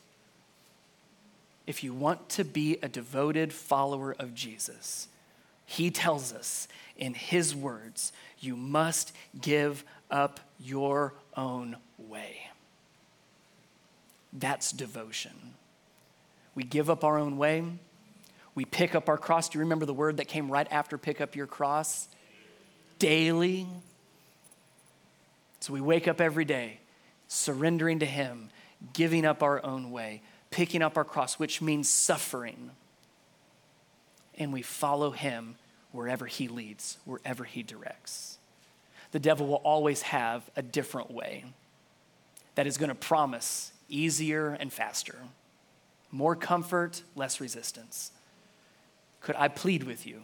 If 1.66 1.86
you 1.86 1.94
want 1.94 2.28
to 2.32 2.44
be 2.44 2.80
a 2.84 2.90
devoted 2.90 3.54
follower 3.54 4.14
of 4.20 4.36
Jesus, 4.36 5.08
he 5.66 5.92
tells 5.92 6.34
us 6.34 6.68
in 6.98 7.14
his 7.14 7.56
words 7.56 8.12
you 8.40 8.56
must 8.56 9.14
give 9.40 9.84
up 10.12 10.40
your 10.60 11.14
own 11.36 11.78
way. 11.98 12.48
That's 14.32 14.72
devotion. 14.72 15.54
We 16.56 16.64
give 16.64 16.90
up 16.90 17.04
our 17.04 17.18
own 17.18 17.38
way. 17.38 17.64
We 18.56 18.66
pick 18.66 18.96
up 18.96 19.10
our 19.10 19.18
cross. 19.18 19.50
Do 19.50 19.58
you 19.58 19.64
remember 19.64 19.86
the 19.86 19.94
word 19.94 20.18
that 20.18 20.28
came 20.28 20.52
right 20.52 20.68
after 20.72 20.98
pick 20.98 21.22
up 21.22 21.36
your 21.36 21.48
cross? 21.48 22.08
Daily. 23.00 23.68
So 25.60 25.74
we 25.74 25.82
wake 25.82 26.08
up 26.08 26.22
every 26.22 26.46
day 26.46 26.80
surrendering 27.28 28.00
to 28.00 28.06
Him, 28.06 28.50
giving 28.94 29.26
up 29.26 29.42
our 29.42 29.64
own 29.66 29.92
way, 29.92 30.22
picking 30.52 30.82
up 30.82 30.98
our 30.98 31.04
cross, 31.04 31.40
which 31.40 31.62
means 31.62 31.90
suffering. 31.90 32.72
And 34.38 34.52
we 34.52 34.62
follow 34.62 35.12
Him 35.12 35.56
wherever 35.92 36.26
He 36.26 36.48
leads, 36.48 36.98
wherever 37.06 37.44
He 37.44 37.64
directs 37.64 38.38
the 39.14 39.20
devil 39.20 39.46
will 39.46 39.62
always 39.64 40.02
have 40.02 40.50
a 40.56 40.62
different 40.64 41.12
way 41.12 41.46
that 42.56 42.68
is 42.68 42.78
going 42.78 42.90
to 42.90 42.96
promise 42.96 43.72
easier 43.88 44.58
and 44.60 44.74
faster, 44.74 45.20
more 46.12 46.36
comfort, 46.36 47.04
less 47.16 47.40
resistance. 47.40 48.12
Could 49.22 49.36
I 49.38 49.48
plead 49.50 49.84
with 49.84 50.08
you 50.08 50.24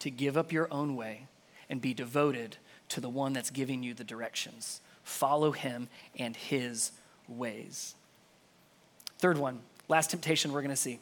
to 0.00 0.10
give 0.10 0.36
up 0.36 0.50
your 0.50 0.66
own 0.72 0.96
way 0.96 1.26
and 1.70 1.80
be 1.80 1.94
devoted 1.94 2.56
to 2.88 3.00
the 3.00 3.08
one 3.08 3.32
that's 3.32 3.50
giving 3.50 3.84
you 3.84 3.94
the 3.94 4.04
directions? 4.04 4.80
Follow 5.04 5.52
him 5.52 5.88
and 6.18 6.34
his 6.34 6.90
ways. 7.28 7.94
Third 9.18 9.38
one, 9.38 9.60
last 9.86 10.10
temptation 10.10 10.52
we're 10.52 10.62
going 10.62 10.70
to 10.70 10.76
see. 10.76 10.98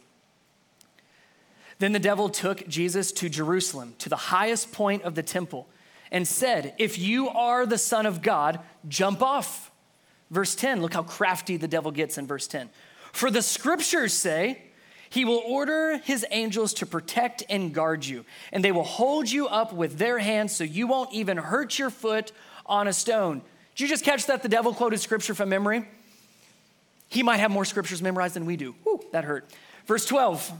Then 1.83 1.91
the 1.91 1.99
devil 1.99 2.29
took 2.29 2.69
Jesus 2.69 3.11
to 3.11 3.29
Jerusalem, 3.29 3.97
to 3.99 4.09
the 4.09 4.15
highest 4.15 4.71
point 4.71 5.03
of 5.03 5.17
the 5.17 5.23
temple 5.25 5.67
and 6.13 6.29
said, 6.29 6.77
If 6.79 6.97
you 6.97 7.29
are 7.29 7.67
the 7.67 7.77
Son 7.77 8.07
of 8.07 8.23
God, 8.23 8.61
jump 8.87 9.21
off. 9.21 9.73
Verse 10.31 10.55
10, 10.55 10.81
look 10.81 10.95
how 10.95 11.03
crafty 11.03 11.57
the 11.57 11.67
devil 11.67 11.91
gets 11.91 12.19
in 12.19 12.29
verse 12.29 12.47
10. 12.47 12.71
For 13.13 13.33
the 13.33 13.43
scriptures 13.43 14.13
say, 14.13 14.63
He 15.11 15.25
will 15.25 15.43
order 15.45 15.99
his 15.99 16.25
angels 16.31 16.73
to 16.75 16.87
protect 16.87 17.43
and 17.51 17.75
guard 17.75 18.07
you, 18.07 18.25
and 18.53 18.65
they 18.65 18.71
will 18.71 18.85
hold 18.85 19.29
you 19.29 19.49
up 19.49 19.73
with 19.73 19.99
their 19.99 20.21
hands 20.21 20.55
so 20.55 20.63
you 20.63 20.87
won't 20.87 21.13
even 21.13 21.37
hurt 21.37 21.81
your 21.81 21.91
foot 21.91 22.31
on 22.65 22.87
a 22.87 22.93
stone. 22.93 23.43
Did 23.75 23.83
you 23.83 23.89
just 23.89 24.05
catch 24.05 24.27
that 24.27 24.45
the 24.45 24.49
devil 24.49 24.73
quoted 24.73 25.01
scripture 25.01 25.35
from 25.35 25.49
memory? 25.49 25.89
He 27.09 27.25
might 27.25 27.39
have 27.39 27.51
more 27.51 27.65
scriptures 27.65 28.01
memorized 28.01 28.37
than 28.37 28.47
we 28.47 28.57
do. 28.57 28.77
Whew, 28.85 29.03
that 29.11 29.25
hurt. 29.25 29.51
Verse 29.85 30.07
12. 30.07 30.53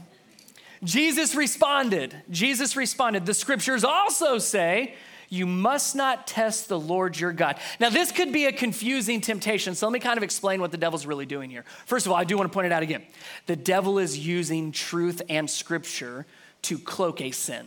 Jesus 0.83 1.35
responded. 1.35 2.15
Jesus 2.29 2.75
responded. 2.75 3.25
The 3.25 3.33
scriptures 3.33 3.83
also 3.83 4.37
say, 4.37 4.95
you 5.29 5.47
must 5.47 5.95
not 5.95 6.27
test 6.27 6.69
the 6.69 6.79
Lord 6.79 7.19
your 7.19 7.33
God. 7.33 7.57
Now, 7.79 7.89
this 7.89 8.11
could 8.11 8.31
be 8.31 8.45
a 8.45 8.51
confusing 8.51 9.19
temptation, 9.19 9.73
so 9.73 9.87
let 9.87 9.93
me 9.93 9.99
kind 9.99 10.17
of 10.17 10.23
explain 10.23 10.61
what 10.61 10.71
the 10.71 10.77
devil's 10.77 11.07
really 11.07 11.25
doing 11.25 11.49
here. 11.49 11.65
First 11.85 12.05
of 12.05 12.11
all, 12.11 12.17
I 12.17 12.23
do 12.23 12.37
want 12.37 12.51
to 12.51 12.53
point 12.53 12.67
it 12.67 12.71
out 12.71 12.83
again. 12.83 13.03
The 13.47 13.55
devil 13.55 13.97
is 13.97 14.15
using 14.15 14.71
truth 14.71 15.23
and 15.29 15.49
scripture 15.49 16.27
to 16.63 16.77
cloak 16.77 17.19
a 17.19 17.31
sin. 17.31 17.65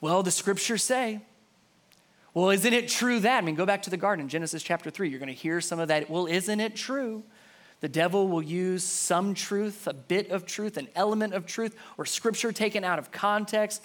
Well, 0.00 0.22
the 0.22 0.30
scriptures 0.30 0.82
say, 0.82 1.20
well, 2.32 2.50
isn't 2.50 2.72
it 2.72 2.88
true 2.88 3.20
that? 3.20 3.38
I 3.38 3.40
mean, 3.40 3.54
go 3.54 3.66
back 3.66 3.82
to 3.82 3.90
the 3.90 3.96
garden, 3.96 4.28
Genesis 4.28 4.62
chapter 4.62 4.90
3. 4.90 5.08
You're 5.08 5.18
going 5.18 5.28
to 5.28 5.34
hear 5.34 5.60
some 5.60 5.78
of 5.78 5.88
that. 5.88 6.08
Well, 6.08 6.26
isn't 6.26 6.60
it 6.60 6.76
true? 6.76 7.22
The 7.86 7.92
devil 7.92 8.26
will 8.26 8.42
use 8.42 8.82
some 8.82 9.32
truth, 9.32 9.86
a 9.86 9.94
bit 9.94 10.32
of 10.32 10.44
truth, 10.44 10.76
an 10.76 10.88
element 10.96 11.34
of 11.34 11.46
truth, 11.46 11.76
or 11.96 12.04
scripture 12.04 12.50
taken 12.50 12.82
out 12.82 12.98
of 12.98 13.12
context 13.12 13.80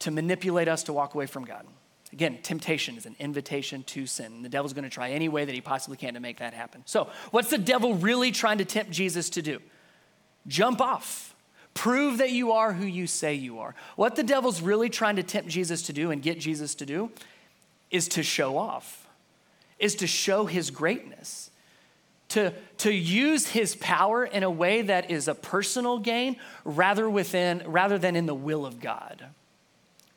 to 0.00 0.10
manipulate 0.10 0.66
us 0.66 0.82
to 0.82 0.92
walk 0.92 1.14
away 1.14 1.26
from 1.26 1.44
God. 1.44 1.64
Again, 2.12 2.40
temptation 2.42 2.96
is 2.96 3.06
an 3.06 3.14
invitation 3.20 3.84
to 3.84 4.06
sin. 4.06 4.42
The 4.42 4.48
devil's 4.48 4.72
going 4.72 4.82
to 4.82 4.90
try 4.90 5.10
any 5.10 5.28
way 5.28 5.44
that 5.44 5.54
he 5.54 5.60
possibly 5.60 5.96
can 5.96 6.14
to 6.14 6.20
make 6.20 6.38
that 6.38 6.52
happen. 6.52 6.82
So, 6.84 7.08
what's 7.30 7.48
the 7.48 7.58
devil 7.58 7.94
really 7.94 8.32
trying 8.32 8.58
to 8.58 8.64
tempt 8.64 8.90
Jesus 8.90 9.30
to 9.30 9.40
do? 9.40 9.60
Jump 10.48 10.80
off. 10.80 11.32
Prove 11.74 12.18
that 12.18 12.32
you 12.32 12.50
are 12.50 12.72
who 12.72 12.86
you 12.86 13.06
say 13.06 13.34
you 13.34 13.60
are. 13.60 13.76
What 13.94 14.16
the 14.16 14.24
devil's 14.24 14.60
really 14.60 14.90
trying 14.90 15.14
to 15.14 15.22
tempt 15.22 15.48
Jesus 15.48 15.82
to 15.82 15.92
do 15.92 16.10
and 16.10 16.20
get 16.20 16.40
Jesus 16.40 16.74
to 16.74 16.84
do 16.84 17.12
is 17.88 18.08
to 18.08 18.24
show 18.24 18.58
off, 18.58 19.06
is 19.78 19.94
to 19.94 20.08
show 20.08 20.46
his 20.46 20.72
greatness, 20.72 21.52
to, 22.28 22.52
to 22.78 22.92
use 22.92 23.48
his 23.48 23.76
power 23.76 24.24
in 24.24 24.42
a 24.42 24.50
way 24.50 24.82
that 24.82 25.10
is 25.10 25.28
a 25.28 25.34
personal 25.34 25.98
gain 25.98 26.36
rather, 26.64 27.08
within, 27.08 27.62
rather 27.66 27.98
than 27.98 28.16
in 28.16 28.26
the 28.26 28.34
will 28.34 28.66
of 28.66 28.80
God 28.80 29.26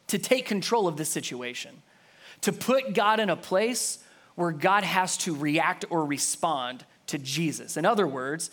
to 0.08 0.17
take 0.17 0.45
control 0.45 0.88
of 0.88 0.98
this 0.98 1.10
situation, 1.10 1.84
to 2.41 2.52
put 2.52 2.93
God 2.93 3.19
in 3.19 3.30
a 3.30 3.36
place 3.36 4.00
where 4.36 4.52
God 4.52 4.84
has 4.84 5.17
to 5.17 5.36
react 5.36 5.86
or 5.89 6.06
respond 6.06 6.84
to 7.08 7.17
Jesus. 7.17 7.78
In 7.78 7.86
other 7.86 8.08
words, 8.08 8.50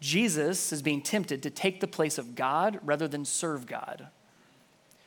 Jesus 0.00 0.72
is 0.72 0.82
being 0.82 1.02
tempted 1.02 1.42
to 1.42 1.50
take 1.50 1.80
the 1.80 1.86
place 1.86 2.18
of 2.18 2.34
God 2.34 2.80
rather 2.82 3.08
than 3.08 3.24
serve 3.24 3.66
God. 3.66 4.08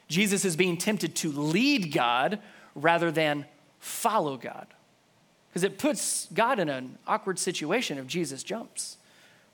Jesus 0.08 0.44
is 0.44 0.56
being 0.56 0.78
tempted 0.78 1.16
to 1.18 1.32
lead 1.32 1.94
God 1.94 2.40
rather 2.76 3.12
than 3.12 3.46
follow 3.80 4.38
God. 4.38 4.68
Because 5.52 5.66
it 5.66 5.78
puts 5.78 6.28
God 6.34 6.60
in 6.60 6.70
an 6.70 6.98
awkward 7.06 7.38
situation 7.38 7.98
if 7.98 8.08
Jesus 8.08 8.42
jumps. 8.42 8.98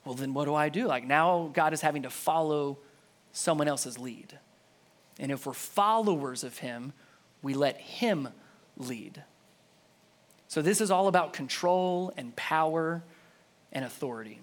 Well, 0.04 0.14
then 0.14 0.32
what 0.32 0.44
do 0.44 0.54
I 0.54 0.68
do? 0.68 0.86
Like 0.86 1.04
now, 1.04 1.50
God 1.52 1.72
is 1.72 1.80
having 1.80 2.04
to 2.04 2.10
follow 2.10 2.78
someone 3.32 3.66
else's 3.66 3.98
lead. 3.98 4.38
And 5.18 5.32
if 5.32 5.44
we're 5.44 5.52
followers 5.52 6.44
of 6.44 6.58
Him, 6.58 6.92
we 7.42 7.54
let 7.54 7.78
Him 7.78 8.28
lead. 8.76 9.24
So, 10.46 10.62
this 10.62 10.80
is 10.80 10.90
all 10.90 11.08
about 11.08 11.32
control 11.32 12.12
and 12.16 12.34
power 12.36 13.02
and 13.72 13.84
authority. 13.84 14.40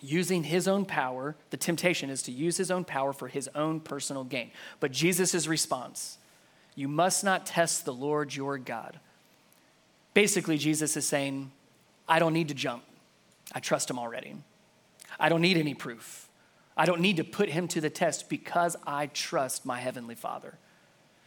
Using 0.00 0.44
his 0.44 0.68
own 0.68 0.84
power, 0.84 1.34
the 1.50 1.56
temptation 1.56 2.08
is 2.10 2.22
to 2.24 2.32
use 2.32 2.56
his 2.56 2.70
own 2.70 2.84
power 2.84 3.12
for 3.12 3.26
his 3.26 3.48
own 3.54 3.80
personal 3.80 4.22
gain. 4.22 4.52
But 4.80 4.92
Jesus' 4.92 5.46
response 5.46 6.18
you 6.76 6.86
must 6.86 7.24
not 7.24 7.44
test 7.44 7.84
the 7.84 7.92
Lord 7.92 8.36
your 8.36 8.56
God. 8.56 9.00
Basically, 10.14 10.58
Jesus 10.58 10.96
is 10.96 11.06
saying, 11.06 11.52
I 12.08 12.18
don't 12.18 12.32
need 12.32 12.48
to 12.48 12.54
jump. 12.54 12.82
I 13.52 13.60
trust 13.60 13.90
him 13.90 13.98
already. 13.98 14.36
I 15.20 15.28
don't 15.28 15.40
need 15.40 15.56
any 15.56 15.74
proof. 15.74 16.28
I 16.76 16.84
don't 16.84 17.00
need 17.00 17.16
to 17.16 17.24
put 17.24 17.48
him 17.48 17.66
to 17.68 17.80
the 17.80 17.90
test 17.90 18.28
because 18.28 18.76
I 18.86 19.06
trust 19.06 19.66
my 19.66 19.80
Heavenly 19.80 20.14
Father. 20.14 20.58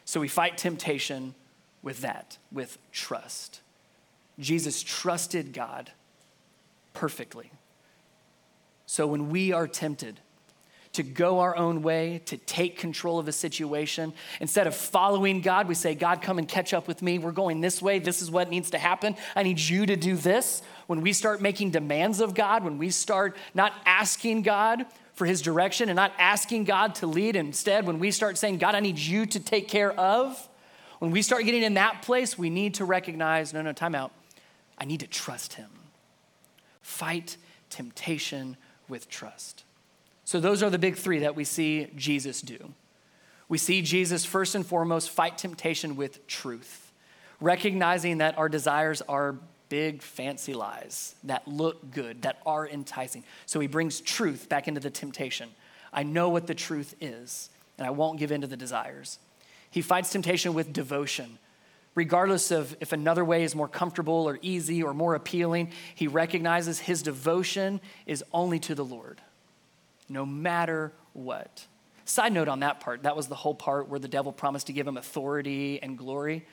So 0.06 0.20
we 0.20 0.28
fight 0.28 0.58
temptation 0.58 1.36
with 1.82 2.02
that, 2.02 2.38
with 2.52 2.78
trust. 2.92 3.62
Jesus 4.40 4.82
trusted 4.82 5.54
God 5.54 5.92
perfectly. 6.94 7.52
So 8.86 9.08
when 9.08 9.30
we 9.30 9.52
are 9.52 9.68
tempted 9.68 10.20
to 10.94 11.04
go 11.04 11.40
our 11.40 11.56
own 11.56 11.82
way, 11.82 12.22
to 12.26 12.38
take 12.38 12.78
control 12.78 13.18
of 13.18 13.28
a 13.28 13.32
situation, 13.32 14.14
instead 14.40 14.68
of 14.68 14.76
following 14.76 15.42
God, 15.42 15.68
we 15.68 15.76
say, 15.76 15.96
God, 15.96 16.22
come 16.22 16.38
and 16.38 16.48
catch 16.48 16.74
up 16.74 16.88
with 16.88 17.02
me. 17.02 17.18
We're 17.18 17.32
going 17.32 17.62
this 17.62 17.82
way. 17.82 18.00
This 18.00 18.22
is 18.22 18.30
what 18.30 18.50
needs 18.50 18.72
to 18.72 18.78
happen. 18.78 19.16
I 19.36 19.44
need 19.44 19.60
you 19.60 19.86
to 19.86 19.96
do 19.96 20.18
this. 20.18 20.62
When 20.88 21.02
we 21.02 21.14
start 21.14 21.42
making 21.42 21.72
demands 21.72 22.20
of 22.20 22.34
God, 22.34 22.66
when 22.66 22.78
we 22.78 22.90
start 22.90 23.38
not 23.54 23.74
asking 23.86 24.42
God 24.42 24.86
for 25.14 25.26
his 25.26 25.42
direction 25.42 25.90
and 25.90 25.96
not 25.96 26.12
asking 26.18 26.64
God 26.64 26.96
to 26.96 27.08
lead. 27.08 27.36
Instead, 27.36 27.86
when 27.86 28.00
we 28.00 28.12
start 28.12 28.38
saying, 28.38 28.58
God, 28.58 28.76
I 28.76 28.80
need 28.80 28.98
you 28.98 29.26
to 29.28 29.40
take 29.40 29.68
care 29.68 29.92
of, 29.92 30.50
when 31.00 31.12
we 31.12 31.22
start 31.22 31.46
getting 31.46 31.64
in 31.64 31.76
that 31.76 32.02
place, 32.02 32.38
we 32.38 32.50
need 32.50 32.76
to 32.76 32.86
recognize 32.86 33.54
no, 33.54 33.62
no, 33.62 33.74
time 33.74 33.96
out. 33.96 34.12
I 34.78 34.86
need 34.86 35.00
to 35.02 35.08
trust 35.08 35.54
him. 35.54 35.70
Fight 36.82 37.38
temptation 37.70 38.58
with 38.88 39.10
trust. 39.10 39.64
So, 40.24 40.40
those 40.40 40.64
are 40.64 40.70
the 40.70 40.80
big 40.80 40.96
three 40.96 41.20
that 41.20 41.36
we 41.36 41.44
see 41.44 41.88
Jesus 41.96 42.42
do. 42.42 42.74
We 43.50 43.58
see 43.58 43.82
Jesus, 43.82 44.24
first 44.24 44.56
and 44.56 44.66
foremost, 44.66 45.10
fight 45.10 45.38
temptation 45.38 45.96
with 45.96 46.26
truth, 46.28 46.92
recognizing 47.42 48.20
that 48.20 48.38
our 48.38 48.48
desires 48.48 49.02
are 49.02 49.36
big, 49.68 50.02
fancy 50.02 50.54
lies 50.54 51.16
that 51.24 51.48
look 51.48 51.92
good, 51.92 52.22
that 52.22 52.40
are 52.46 52.68
enticing. 52.68 53.24
So 53.46 53.60
he 53.60 53.68
brings 53.68 54.02
truth 54.02 54.50
back 54.50 54.68
into 54.68 54.82
the 54.82 54.90
temptation. 54.90 55.50
I 55.94 56.04
know 56.04 56.30
what 56.30 56.48
the 56.48 56.54
truth 56.54 56.94
is, 57.00 57.50
and 57.78 57.88
I 57.88 57.90
won't 57.90 58.20
give 58.20 58.32
in 58.32 58.42
to 58.42 58.48
the 58.48 58.58
desires. 58.58 59.18
He 59.70 59.82
fights 59.82 60.12
temptation 60.12 60.54
with 60.54 60.74
devotion. 60.74 61.40
Regardless 61.96 62.52
of 62.52 62.76
if 62.80 62.92
another 62.92 63.26
way 63.26 63.44
is 63.44 63.56
more 63.56 63.68
comfortable 63.68 64.28
or 64.28 64.40
easy 64.42 64.84
or 64.84 64.94
more 64.94 65.16
appealing, 65.16 65.72
he 65.96 66.08
recognizes 66.08 66.80
his 66.80 67.02
devotion 67.02 67.82
is 68.06 68.24
only 68.34 68.60
to 68.60 68.76
the 68.76 68.86
Lord, 68.86 69.22
no 70.12 70.26
matter 70.26 70.94
what. 71.14 71.66
Side 72.06 72.34
note 72.34 72.48
on 72.48 72.60
that 72.60 72.80
part, 72.80 73.04
that 73.04 73.16
was 73.16 73.28
the 73.28 73.36
whole 73.36 73.56
part 73.56 73.88
where 73.88 74.00
the 74.00 74.08
devil 74.08 74.32
promised 74.32 74.68
to 74.68 74.74
give 74.74 74.88
him 74.88 74.98
authority 74.98 75.82
and 75.82 75.98
glory. 75.98 76.46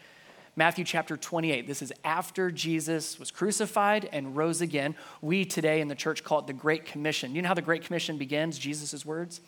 Matthew 0.57 0.85
chapter 0.85 1.17
28. 1.17 1.67
This 1.67 1.83
is 1.83 1.93
after 2.05 2.51
Jesus 2.51 3.19
was 3.19 3.31
crucified 3.31 4.09
and 4.13 4.37
rose 4.37 4.61
again. 4.61 4.97
We 5.23 5.45
today 5.45 5.81
in 5.81 5.89
the 5.89 5.95
church 5.95 6.25
call 6.25 6.41
it 6.41 6.47
the 6.49 6.53
Great 6.53 6.85
Commission. 6.85 7.35
You 7.35 7.43
know 7.43 7.49
how 7.49 7.55
the 7.55 7.63
Great 7.63 7.85
Commission 7.85 8.19
begins? 8.19 8.59
Jesus' 8.59 9.07
words? 9.07 9.41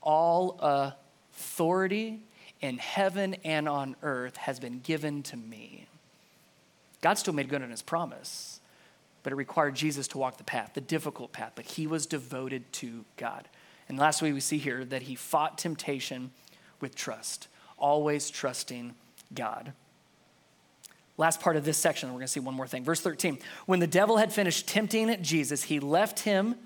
All 0.00 0.58
authority 0.60 2.20
in 2.60 2.78
heaven 2.78 3.34
and 3.44 3.68
on 3.68 3.96
earth 4.02 4.36
has 4.36 4.60
been 4.60 4.78
given 4.78 5.24
to 5.24 5.36
me. 5.36 5.86
God 7.00 7.14
still 7.14 7.34
made 7.34 7.48
good 7.48 7.62
on 7.62 7.70
his 7.70 7.82
promise, 7.82 8.53
but 9.24 9.32
it 9.32 9.36
required 9.36 9.74
Jesus 9.74 10.06
to 10.08 10.18
walk 10.18 10.36
the 10.36 10.44
path, 10.44 10.72
the 10.74 10.80
difficult 10.80 11.32
path, 11.32 11.52
but 11.56 11.64
he 11.64 11.88
was 11.88 12.06
devoted 12.06 12.70
to 12.74 13.04
God. 13.16 13.48
And 13.88 13.98
lastly, 13.98 14.32
we 14.32 14.40
see 14.40 14.58
here 14.58 14.84
that 14.84 15.02
he 15.02 15.16
fought 15.16 15.58
temptation 15.58 16.30
with 16.80 16.94
trust, 16.94 17.48
always 17.76 18.30
trusting 18.30 18.94
God. 19.34 19.72
Last 21.16 21.40
part 21.40 21.56
of 21.56 21.64
this 21.64 21.78
section, 21.78 22.10
we're 22.10 22.18
going 22.18 22.26
to 22.26 22.32
see 22.32 22.40
one 22.40 22.54
more 22.54 22.66
thing. 22.66 22.84
Verse 22.84 23.00
13. 23.00 23.38
When 23.66 23.80
the 23.80 23.86
devil 23.86 24.18
had 24.18 24.32
finished 24.32 24.68
tempting 24.68 25.22
Jesus, 25.22 25.64
he 25.64 25.80
left 25.80 26.20
him 26.20 26.56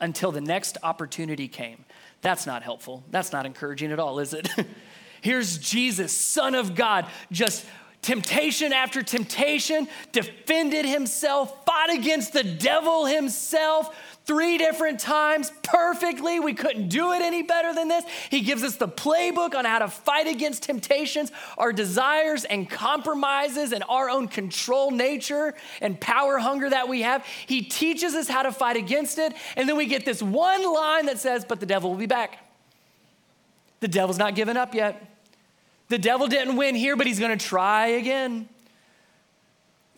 until 0.00 0.32
the 0.32 0.40
next 0.40 0.78
opportunity 0.82 1.48
came. 1.48 1.84
That's 2.22 2.46
not 2.46 2.62
helpful. 2.62 3.04
That's 3.10 3.32
not 3.32 3.46
encouraging 3.46 3.92
at 3.92 3.98
all, 3.98 4.20
is 4.20 4.32
it? 4.32 4.48
Here's 5.20 5.58
Jesus, 5.58 6.12
Son 6.12 6.54
of 6.54 6.74
God, 6.74 7.06
just 7.32 7.66
temptation 8.02 8.72
after 8.72 9.02
temptation, 9.02 9.88
defended 10.12 10.84
himself, 10.84 11.64
fought 11.66 11.92
against 11.92 12.32
the 12.32 12.44
devil 12.44 13.06
himself, 13.06 13.94
three 14.24 14.58
different 14.58 15.00
times 15.00 15.52
perfectly. 15.62 16.40
We 16.40 16.54
couldn't 16.54 16.88
do 16.88 17.12
it 17.12 17.22
any 17.22 17.42
better 17.42 17.74
than 17.74 17.88
this. 17.88 18.04
He 18.30 18.40
gives 18.40 18.62
us 18.62 18.76
the 18.76 18.88
playbook 18.88 19.54
on 19.54 19.64
how 19.64 19.78
to 19.78 19.88
fight 19.88 20.26
against 20.26 20.64
temptations, 20.64 21.32
our 21.56 21.72
desires 21.72 22.44
and 22.44 22.68
compromises, 22.68 23.72
and 23.72 23.84
our 23.88 24.10
own 24.10 24.28
control 24.28 24.90
nature 24.90 25.54
and 25.80 26.00
power 26.00 26.38
hunger 26.38 26.70
that 26.70 26.88
we 26.88 27.02
have. 27.02 27.24
He 27.46 27.62
teaches 27.62 28.14
us 28.14 28.28
how 28.28 28.42
to 28.42 28.52
fight 28.52 28.76
against 28.76 29.18
it. 29.18 29.32
And 29.56 29.68
then 29.68 29.76
we 29.76 29.86
get 29.86 30.04
this 30.04 30.22
one 30.22 30.72
line 30.72 31.06
that 31.06 31.18
says, 31.18 31.44
But 31.44 31.60
the 31.60 31.66
devil 31.66 31.90
will 31.90 31.98
be 31.98 32.06
back. 32.06 32.38
The 33.80 33.88
devil's 33.88 34.18
not 34.18 34.34
giving 34.34 34.56
up 34.56 34.74
yet. 34.74 35.15
The 35.88 35.98
devil 35.98 36.26
didn't 36.26 36.56
win 36.56 36.74
here, 36.74 36.96
but 36.96 37.06
he's 37.06 37.20
going 37.20 37.36
to 37.36 37.44
try 37.44 37.88
again. 37.88 38.48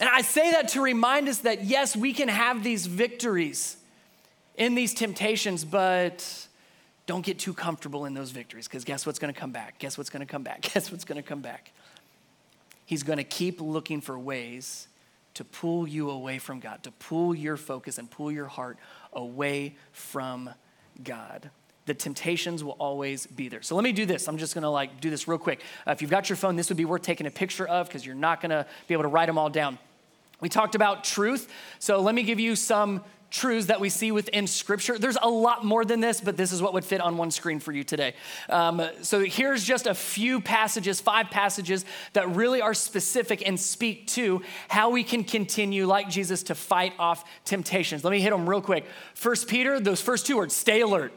And 0.00 0.08
I 0.08 0.20
say 0.20 0.52
that 0.52 0.68
to 0.68 0.80
remind 0.80 1.28
us 1.28 1.38
that 1.38 1.64
yes, 1.64 1.96
we 1.96 2.12
can 2.12 2.28
have 2.28 2.62
these 2.62 2.86
victories 2.86 3.76
in 4.56 4.74
these 4.74 4.94
temptations, 4.94 5.64
but 5.64 6.46
don't 7.06 7.24
get 7.24 7.38
too 7.38 7.54
comfortable 7.54 8.04
in 8.04 8.14
those 8.14 8.30
victories 8.30 8.68
because 8.68 8.84
guess 8.84 9.06
what's 9.06 9.18
going 9.18 9.32
to 9.32 9.38
come 9.38 9.50
back? 9.50 9.78
Guess 9.78 9.96
what's 9.96 10.10
going 10.10 10.20
to 10.20 10.30
come 10.30 10.42
back? 10.42 10.60
Guess 10.74 10.92
what's 10.92 11.04
going 11.04 11.20
to 11.20 11.26
come 11.26 11.40
back? 11.40 11.72
He's 12.84 13.02
going 13.02 13.18
to 13.18 13.24
keep 13.24 13.60
looking 13.60 14.00
for 14.00 14.18
ways 14.18 14.88
to 15.34 15.44
pull 15.44 15.86
you 15.86 16.10
away 16.10 16.38
from 16.38 16.60
God, 16.60 16.82
to 16.84 16.90
pull 16.90 17.34
your 17.34 17.56
focus 17.56 17.98
and 17.98 18.10
pull 18.10 18.30
your 18.30 18.46
heart 18.46 18.78
away 19.12 19.76
from 19.92 20.50
God 21.02 21.50
the 21.88 21.94
temptations 21.94 22.62
will 22.62 22.76
always 22.78 23.26
be 23.26 23.48
there. 23.48 23.62
So 23.62 23.74
let 23.74 23.82
me 23.82 23.90
do 23.90 24.06
this. 24.06 24.28
I'm 24.28 24.38
just 24.38 24.54
gonna 24.54 24.70
like 24.70 25.00
do 25.00 25.10
this 25.10 25.26
real 25.26 25.38
quick. 25.38 25.62
Uh, 25.86 25.90
if 25.90 26.00
you've 26.00 26.10
got 26.10 26.28
your 26.28 26.36
phone, 26.36 26.54
this 26.54 26.68
would 26.68 26.76
be 26.76 26.84
worth 26.84 27.02
taking 27.02 27.26
a 27.26 27.30
picture 27.30 27.66
of 27.66 27.88
because 27.88 28.06
you're 28.06 28.14
not 28.14 28.40
gonna 28.40 28.66
be 28.86 28.94
able 28.94 29.02
to 29.02 29.08
write 29.08 29.26
them 29.26 29.38
all 29.38 29.50
down. 29.50 29.78
We 30.40 30.48
talked 30.48 30.76
about 30.76 31.02
truth. 31.02 31.50
So 31.80 32.00
let 32.00 32.14
me 32.14 32.22
give 32.22 32.38
you 32.38 32.54
some 32.54 33.02
truths 33.30 33.66
that 33.66 33.80
we 33.80 33.88
see 33.88 34.10
within 34.12 34.46
Scripture. 34.46 34.98
There's 34.98 35.18
a 35.20 35.28
lot 35.28 35.64
more 35.64 35.84
than 35.84 36.00
this, 36.00 36.20
but 36.20 36.36
this 36.36 36.52
is 36.52 36.62
what 36.62 36.72
would 36.74 36.84
fit 36.84 37.00
on 37.00 37.16
one 37.16 37.30
screen 37.30 37.58
for 37.58 37.72
you 37.72 37.84
today. 37.84 38.14
Um, 38.48 38.82
so 39.02 39.20
here's 39.24 39.64
just 39.64 39.86
a 39.86 39.94
few 39.94 40.40
passages, 40.40 41.00
five 41.00 41.30
passages 41.30 41.84
that 42.12 42.28
really 42.34 42.62
are 42.62 42.74
specific 42.74 43.46
and 43.46 43.58
speak 43.58 44.06
to 44.08 44.42
how 44.68 44.90
we 44.90 45.04
can 45.04 45.24
continue, 45.24 45.86
like 45.86 46.08
Jesus, 46.08 46.44
to 46.44 46.54
fight 46.54 46.94
off 46.98 47.24
temptations. 47.44 48.04
Let 48.04 48.10
me 48.10 48.20
hit 48.20 48.30
them 48.30 48.48
real 48.48 48.62
quick. 48.62 48.86
First 49.14 49.48
Peter, 49.48 49.80
those 49.80 50.00
first 50.00 50.26
two 50.26 50.36
words, 50.36 50.54
stay 50.54 50.80
alert. 50.80 51.12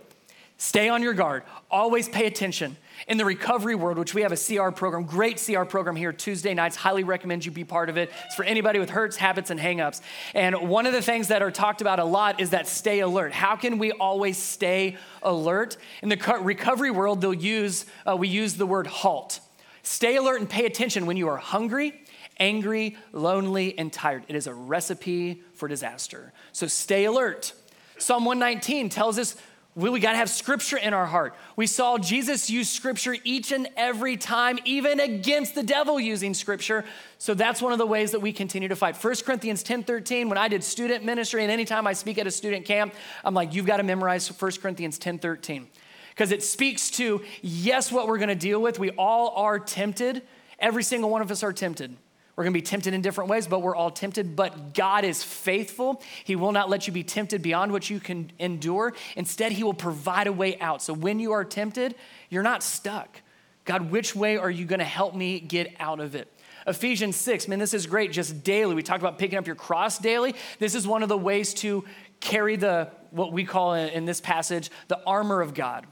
Stay 0.62 0.89
on 0.89 1.02
your 1.02 1.15
guard. 1.15 1.41
Always 1.71 2.08
pay 2.08 2.28
attention. 2.28 2.78
In 3.08 3.17
the 3.17 3.26
recovery 3.26 3.74
world, 3.74 3.97
which 3.97 4.13
we 4.13 4.21
have 4.21 4.32
a 4.32 4.38
CR 4.38 4.69
program, 4.69 5.06
great 5.06 5.43
CR 5.43 5.63
program 5.63 5.95
here 5.95 6.13
Tuesday 6.13 6.54
nights, 6.54 6.76
highly 6.76 7.04
recommend 7.04 7.43
you 7.43 7.52
be 7.52 7.63
part 7.63 7.89
of 7.89 7.97
it. 7.97 8.12
It's 8.28 8.36
for 8.36 8.45
anybody 8.45 8.78
with 8.78 8.91
hurts, 8.91 9.17
habits, 9.17 9.50
and 9.50 9.60
hangups. 9.60 10.02
And 10.36 10.69
one 10.69 10.86
of 10.86 10.93
the 10.93 11.02
things 11.02 11.30
that 11.30 11.41
are 11.41 11.50
talked 11.50 11.82
about 11.82 11.97
a 11.97 12.06
lot 12.06 12.39
is 12.39 12.52
that 12.52 12.67
stay 12.67 13.00
alert. 13.00 13.34
How 13.34 13.56
can 13.56 13.80
we 13.80 13.91
always 13.91 14.38
stay 14.38 14.97
alert? 15.24 15.78
In 16.04 16.10
the 16.10 16.39
recovery 16.43 16.91
world, 16.91 17.21
they'll 17.21 17.34
use, 17.34 17.88
uh, 18.08 18.15
we 18.15 18.28
use 18.28 18.54
the 18.54 18.67
word 18.67 18.86
halt. 18.86 19.39
Stay 19.82 20.15
alert 20.15 20.41
and 20.41 20.47
pay 20.47 20.67
attention 20.67 21.08
when 21.08 21.17
you 21.17 21.28
are 21.28 21.38
hungry, 21.38 22.04
angry, 22.39 22.97
lonely, 23.13 23.76
and 23.80 23.91
tired. 23.91 24.26
It 24.28 24.36
is 24.36 24.45
a 24.45 24.54
recipe 24.54 25.41
for 25.56 25.67
disaster. 25.67 26.34
So 26.52 26.67
stay 26.67 27.06
alert. 27.06 27.54
Psalm 27.97 28.26
119 28.26 28.89
tells 28.89 29.19
us 29.19 29.36
we, 29.74 29.90
we 29.90 30.00
got 30.02 30.12
to 30.12 30.18
have 30.18 30.30
scripture 30.30 30.78
in 30.78 30.94
our 30.94 31.06
heart. 31.06 31.34
We 31.56 31.66
saw 31.66 31.98
Jesus 31.98 32.50
use 32.50 32.70
scripture 32.70 33.16
each 33.24 33.54
and 33.54 33.70
every 33.78 34.18
time, 34.18 34.60
even 34.66 35.00
against 35.00 35.56
the 35.56 35.64
devil 35.64 36.00
using 36.00 36.34
scripture. 36.34 36.84
So 37.18 37.34
that's 37.34 37.62
one 37.62 37.72
of 37.72 37.78
the 37.78 37.86
ways 37.86 38.12
that 38.12 38.20
we 38.20 38.34
continue 38.34 38.68
to 38.68 38.76
fight. 38.76 39.02
1 39.02 39.16
Corinthians 39.26 39.64
10 39.64 39.84
13, 39.84 40.28
when 40.28 40.38
I 40.38 40.50
did 40.50 40.64
student 40.64 41.06
ministry, 41.06 41.44
and 41.44 41.52
anytime 41.52 41.88
I 41.88 41.94
speak 41.94 42.18
at 42.18 42.28
a 42.28 42.32
student 42.32 42.66
camp, 42.66 42.94
I'm 43.24 43.34
like, 43.34 43.54
you've 43.54 43.66
got 43.66 43.78
to 43.78 43.84
memorize 43.84 44.28
1 44.28 44.52
Corinthians 44.62 44.98
10 44.98 45.20
13. 45.20 45.68
Because 46.10 46.34
it 46.34 46.44
speaks 46.44 46.92
to, 46.92 47.22
yes, 47.42 47.92
what 47.92 48.08
we're 48.08 48.18
going 48.18 48.30
to 48.30 48.36
deal 48.36 48.62
with. 48.62 48.78
We 48.78 48.90
all 48.92 49.30
are 49.38 49.58
tempted. 49.58 50.24
Every 50.60 50.84
single 50.84 51.10
one 51.10 51.22
of 51.22 51.32
us 51.32 51.44
are 51.44 51.54
tempted. 51.54 51.96
We're 52.36 52.46
going 52.46 52.54
to 52.54 52.58
be 52.58 52.63
tempted 52.63 52.94
in 52.94 53.02
different 53.02 53.30
ways, 53.30 53.48
but 53.48 53.62
we're 53.62 53.76
all 53.76 53.91
tempted. 53.91 54.36
But 54.36 54.74
God 54.74 55.04
is 55.04 55.24
faithful. 55.24 56.02
He 56.24 56.36
will 56.36 56.52
not 56.52 56.70
let 56.70 56.88
you 56.88 56.94
be 56.94 57.04
tempted 57.04 57.41
beyond 57.41 57.72
what 57.72 57.89
you 57.89 58.00
can 58.00 58.32
endure. 58.39 58.94
Instead, 59.15 59.52
He 59.52 59.63
will 59.63 59.74
provide 59.74 60.28
a 60.28 60.34
way 60.34 60.58
out. 60.60 60.82
So 60.82 60.94
when 60.94 61.20
you 61.20 61.34
are 61.34 61.44
tempted, 61.44 61.96
you're 62.30 62.44
not 62.44 62.63
stuck. 62.63 63.22
God, 63.65 63.91
which 63.91 64.15
way 64.15 64.38
are 64.38 64.50
you 64.50 64.65
going 64.65 64.80
to 64.80 64.86
help 64.86 65.13
me 65.13 65.39
get 65.39 65.76
out 65.80 66.00
of 66.00 66.15
it? 66.15 66.32
Ephesians 66.67 67.15
6, 67.15 67.48
man, 67.48 67.60
this 67.60 67.74
is 67.74 67.88
great 67.88 68.12
just 68.12 68.44
daily. 68.44 68.76
We 68.76 68.84
talked 68.84 69.02
about 69.02 69.17
picking 69.17 69.38
up 69.38 69.48
your 69.48 69.56
cross 69.56 69.98
daily. 69.98 70.36
This 70.60 70.76
is 70.76 70.88
one 70.88 71.04
of 71.04 71.10
the 71.10 71.17
ways 71.17 71.54
to 71.56 71.84
carry 72.20 72.56
the, 72.56 72.89
what 73.10 73.34
we 73.34 73.46
call 73.46 73.74
in 73.74 74.06
this 74.06 74.22
passage, 74.22 74.70
the 74.88 75.00
armor 75.06 75.41
of 75.41 75.54
God. 75.54 75.88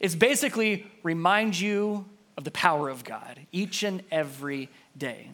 It's 0.00 0.14
basically 0.14 0.86
remind 1.02 1.58
you 1.58 2.06
of 2.36 2.44
the 2.44 2.50
power 2.50 2.88
of 2.88 3.04
God 3.04 3.40
each 3.52 3.82
and 3.82 4.02
every 4.10 4.68
day. 4.96 5.30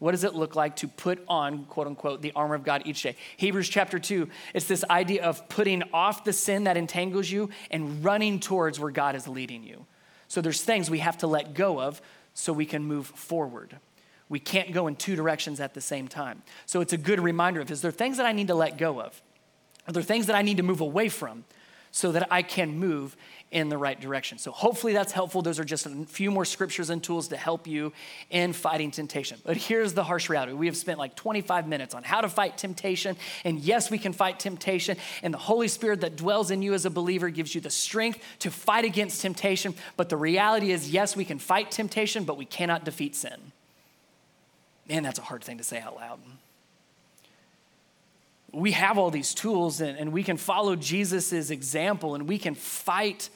What 0.00 0.12
does 0.12 0.24
it 0.24 0.34
look 0.34 0.56
like 0.56 0.76
to 0.76 0.88
put 0.88 1.22
on, 1.28 1.66
quote 1.66 1.86
unquote, 1.86 2.22
the 2.22 2.32
armor 2.32 2.54
of 2.54 2.64
God 2.64 2.82
each 2.86 3.02
day? 3.02 3.16
Hebrews 3.36 3.68
chapter 3.68 3.98
2, 3.98 4.28
it's 4.54 4.66
this 4.66 4.82
idea 4.90 5.22
of 5.22 5.46
putting 5.48 5.82
off 5.92 6.24
the 6.24 6.32
sin 6.32 6.64
that 6.64 6.78
entangles 6.78 7.30
you 7.30 7.50
and 7.70 8.02
running 8.02 8.40
towards 8.40 8.80
where 8.80 8.90
God 8.90 9.14
is 9.14 9.28
leading 9.28 9.62
you. 9.62 9.84
So 10.26 10.40
there's 10.40 10.62
things 10.62 10.90
we 10.90 11.00
have 11.00 11.18
to 11.18 11.26
let 11.26 11.54
go 11.54 11.80
of 11.80 12.00
so 12.32 12.52
we 12.52 12.64
can 12.64 12.82
move 12.82 13.06
forward. 13.08 13.76
We 14.30 14.40
can't 14.40 14.72
go 14.72 14.86
in 14.86 14.96
two 14.96 15.16
directions 15.16 15.60
at 15.60 15.74
the 15.74 15.80
same 15.82 16.08
time. 16.08 16.42
So 16.64 16.80
it's 16.80 16.94
a 16.94 16.98
good 16.98 17.20
reminder 17.20 17.60
of 17.60 17.70
is 17.70 17.82
there 17.82 17.90
things 17.90 18.16
that 18.16 18.26
I 18.26 18.32
need 18.32 18.48
to 18.48 18.54
let 18.54 18.78
go 18.78 19.00
of? 19.02 19.20
Are 19.86 19.92
there 19.92 20.02
things 20.02 20.26
that 20.26 20.36
I 20.36 20.42
need 20.42 20.56
to 20.56 20.62
move 20.62 20.80
away 20.80 21.10
from 21.10 21.44
so 21.92 22.12
that 22.12 22.28
I 22.30 22.42
can 22.42 22.78
move 22.78 23.16
in 23.50 23.68
the 23.68 23.76
right 23.76 24.00
direction. 24.00 24.38
So 24.38 24.52
hopefully 24.52 24.92
that's 24.92 25.10
helpful. 25.12 25.42
Those 25.42 25.58
are 25.58 25.64
just 25.64 25.84
a 25.86 25.90
few 26.06 26.30
more 26.30 26.44
scriptures 26.44 26.88
and 26.88 27.02
tools 27.02 27.28
to 27.28 27.36
help 27.36 27.66
you 27.66 27.92
in 28.30 28.52
fighting 28.52 28.92
temptation. 28.92 29.38
But 29.44 29.56
here's 29.56 29.92
the 29.92 30.04
harsh 30.04 30.28
reality. 30.28 30.52
We 30.52 30.66
have 30.66 30.76
spent 30.76 30.98
like 30.98 31.16
25 31.16 31.66
minutes 31.66 31.94
on 31.94 32.04
how 32.04 32.20
to 32.20 32.28
fight 32.28 32.58
temptation. 32.58 33.16
And 33.44 33.58
yes, 33.58 33.90
we 33.90 33.98
can 33.98 34.12
fight 34.12 34.38
temptation. 34.38 34.96
And 35.22 35.34
the 35.34 35.38
Holy 35.38 35.66
Spirit 35.66 36.02
that 36.02 36.16
dwells 36.16 36.50
in 36.52 36.62
you 36.62 36.74
as 36.74 36.84
a 36.84 36.90
believer 36.90 37.28
gives 37.28 37.54
you 37.54 37.60
the 37.60 37.70
strength 37.70 38.22
to 38.40 38.50
fight 38.50 38.84
against 38.84 39.20
temptation. 39.20 39.74
But 39.96 40.10
the 40.10 40.16
reality 40.16 40.70
is, 40.70 40.90
yes, 40.90 41.16
we 41.16 41.24
can 41.24 41.40
fight 41.40 41.72
temptation, 41.72 42.24
but 42.24 42.36
we 42.36 42.44
cannot 42.44 42.84
defeat 42.84 43.16
sin. 43.16 43.52
Man, 44.88 45.02
that's 45.02 45.18
a 45.18 45.22
hard 45.22 45.42
thing 45.42 45.58
to 45.58 45.64
say 45.64 45.80
out 45.80 45.96
loud 45.96 46.20
we 48.52 48.72
have 48.72 48.98
all 48.98 49.10
these 49.10 49.34
tools 49.34 49.80
and, 49.80 49.98
and 49.98 50.12
we 50.12 50.22
can 50.22 50.36
follow 50.36 50.76
Jesus' 50.76 51.50
example 51.50 52.14
and 52.14 52.28
we 52.28 52.38
can 52.38 52.54
fight 52.54 53.30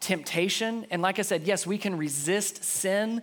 temptation. 0.00 0.86
And 0.90 1.02
like 1.02 1.18
I 1.18 1.22
said, 1.22 1.42
yes, 1.42 1.66
we 1.66 1.78
can 1.78 1.96
resist 1.96 2.64
sin, 2.64 3.22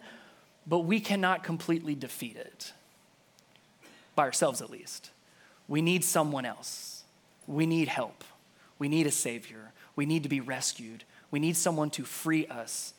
but 0.66 0.80
we 0.80 1.00
cannot 1.00 1.44
completely 1.44 1.96
defeat 1.96 2.38
it, 2.38 2.74
by 4.16 4.24
ourselves 4.24 4.62
at 4.62 4.70
least. 4.70 5.12
We 5.68 5.82
need 5.82 6.04
someone 6.04 6.46
else. 6.46 7.04
We 7.48 7.66
need 7.66 7.88
help. 7.88 8.24
We 8.80 8.88
need 8.88 9.08
a 9.08 9.12
Savior. 9.12 9.72
We 9.96 10.06
need 10.06 10.24
to 10.24 10.30
be 10.30 10.40
rescued. 10.40 11.04
We 11.32 11.40
need 11.40 11.58
someone 11.58 11.90
to 11.92 12.04
free 12.04 12.48
us 12.48 12.94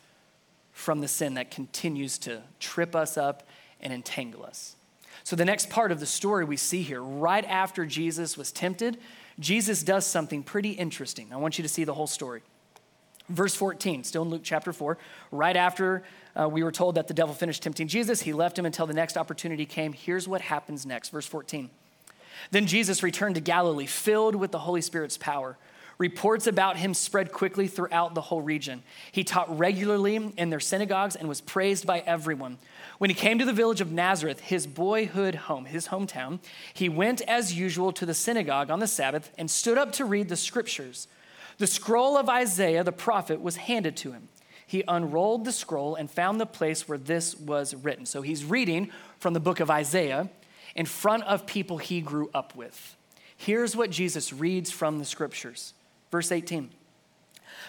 from 0.72 1.00
the 1.00 1.08
sin 1.08 1.34
that 1.34 1.50
continues 1.50 2.18
to 2.18 2.42
trip 2.58 2.96
us 2.96 3.16
up 3.16 3.46
and 3.80 3.92
entangle 3.92 4.44
us. 4.44 4.76
So, 5.24 5.36
the 5.36 5.44
next 5.44 5.70
part 5.70 5.90
of 5.90 6.00
the 6.00 6.06
story 6.06 6.44
we 6.44 6.58
see 6.58 6.82
here, 6.82 7.02
right 7.02 7.44
after 7.46 7.86
Jesus 7.86 8.36
was 8.36 8.52
tempted, 8.52 8.98
Jesus 9.40 9.82
does 9.82 10.06
something 10.06 10.42
pretty 10.42 10.72
interesting. 10.72 11.32
I 11.32 11.36
want 11.36 11.58
you 11.58 11.62
to 11.62 11.68
see 11.68 11.84
the 11.84 11.94
whole 11.94 12.06
story. 12.06 12.42
Verse 13.30 13.54
14, 13.54 14.04
still 14.04 14.22
in 14.22 14.28
Luke 14.28 14.42
chapter 14.44 14.70
4, 14.70 14.98
right 15.32 15.56
after 15.56 16.02
uh, 16.38 16.46
we 16.46 16.62
were 16.62 16.70
told 16.70 16.96
that 16.96 17.08
the 17.08 17.14
devil 17.14 17.34
finished 17.34 17.62
tempting 17.62 17.88
Jesus, 17.88 18.20
he 18.20 18.34
left 18.34 18.58
him 18.58 18.66
until 18.66 18.86
the 18.86 18.92
next 18.92 19.16
opportunity 19.16 19.64
came. 19.64 19.94
Here's 19.94 20.28
what 20.28 20.42
happens 20.42 20.84
next. 20.84 21.08
Verse 21.08 21.26
14. 21.26 21.70
Then 22.50 22.66
Jesus 22.66 23.02
returned 23.02 23.36
to 23.36 23.40
Galilee, 23.40 23.86
filled 23.86 24.34
with 24.34 24.50
the 24.50 24.58
Holy 24.58 24.82
Spirit's 24.82 25.16
power. 25.16 25.56
Reports 25.98 26.46
about 26.46 26.76
him 26.76 26.92
spread 26.92 27.30
quickly 27.30 27.68
throughout 27.68 28.14
the 28.14 28.20
whole 28.20 28.42
region. 28.42 28.82
He 29.12 29.22
taught 29.22 29.58
regularly 29.58 30.32
in 30.36 30.50
their 30.50 30.60
synagogues 30.60 31.14
and 31.14 31.28
was 31.28 31.40
praised 31.40 31.86
by 31.86 32.00
everyone. 32.00 32.58
When 32.98 33.10
he 33.10 33.14
came 33.14 33.38
to 33.38 33.44
the 33.44 33.52
village 33.52 33.80
of 33.80 33.92
Nazareth, 33.92 34.40
his 34.40 34.66
boyhood 34.66 35.34
home, 35.34 35.66
his 35.66 35.88
hometown, 35.88 36.40
he 36.72 36.88
went 36.88 37.20
as 37.22 37.54
usual 37.54 37.92
to 37.92 38.06
the 38.06 38.14
synagogue 38.14 38.70
on 38.70 38.80
the 38.80 38.86
Sabbath 38.86 39.30
and 39.38 39.50
stood 39.50 39.78
up 39.78 39.92
to 39.92 40.04
read 40.04 40.28
the 40.28 40.36
scriptures. 40.36 41.06
The 41.58 41.66
scroll 41.66 42.16
of 42.16 42.28
Isaiah 42.28 42.82
the 42.82 42.92
prophet 42.92 43.40
was 43.40 43.56
handed 43.56 43.96
to 43.98 44.12
him. 44.12 44.28
He 44.66 44.82
unrolled 44.88 45.44
the 45.44 45.52
scroll 45.52 45.94
and 45.94 46.10
found 46.10 46.40
the 46.40 46.46
place 46.46 46.88
where 46.88 46.98
this 46.98 47.36
was 47.36 47.74
written. 47.74 48.06
So 48.06 48.22
he's 48.22 48.44
reading 48.44 48.90
from 49.18 49.34
the 49.34 49.40
book 49.40 49.60
of 49.60 49.70
Isaiah 49.70 50.28
in 50.74 50.86
front 50.86 51.22
of 51.24 51.46
people 51.46 51.78
he 51.78 52.00
grew 52.00 52.30
up 52.34 52.56
with. 52.56 52.96
Here's 53.36 53.76
what 53.76 53.90
Jesus 53.90 54.32
reads 54.32 54.70
from 54.70 54.98
the 54.98 55.04
scriptures. 55.04 55.74
Verse 56.14 56.30
18 56.30 56.70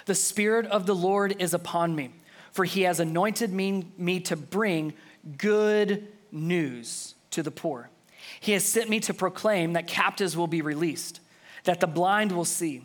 The 0.05 0.13
Spirit 0.13 0.67
of 0.67 0.85
the 0.85 0.93
Lord 0.93 1.35
is 1.39 1.55
upon 1.55 1.95
me, 1.95 2.11
for 2.51 2.63
he 2.63 2.83
has 2.83 2.99
anointed 2.99 3.51
me, 3.51 3.87
me 3.97 4.19
to 4.19 4.35
bring 4.35 4.93
good 5.39 6.07
news 6.31 7.15
to 7.31 7.41
the 7.41 7.49
poor. 7.49 7.89
He 8.39 8.51
has 8.51 8.63
sent 8.63 8.87
me 8.87 8.99
to 8.99 9.15
proclaim 9.15 9.73
that 9.73 9.87
captives 9.87 10.37
will 10.37 10.45
be 10.45 10.61
released, 10.61 11.21
that 11.63 11.79
the 11.79 11.87
blind 11.87 12.33
will 12.33 12.45
see, 12.45 12.83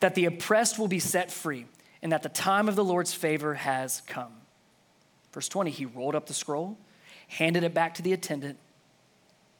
that 0.00 0.14
the 0.14 0.26
oppressed 0.26 0.78
will 0.78 0.88
be 0.88 0.98
set 0.98 1.30
free, 1.30 1.64
and 2.02 2.12
that 2.12 2.22
the 2.22 2.28
time 2.28 2.68
of 2.68 2.76
the 2.76 2.84
Lord's 2.84 3.14
favor 3.14 3.54
has 3.54 4.02
come. 4.06 4.34
Verse 5.32 5.48
20, 5.48 5.70
he 5.70 5.86
rolled 5.86 6.16
up 6.16 6.26
the 6.26 6.34
scroll, 6.34 6.76
handed 7.28 7.64
it 7.64 7.72
back 7.72 7.94
to 7.94 8.02
the 8.02 8.12
attendant, 8.12 8.58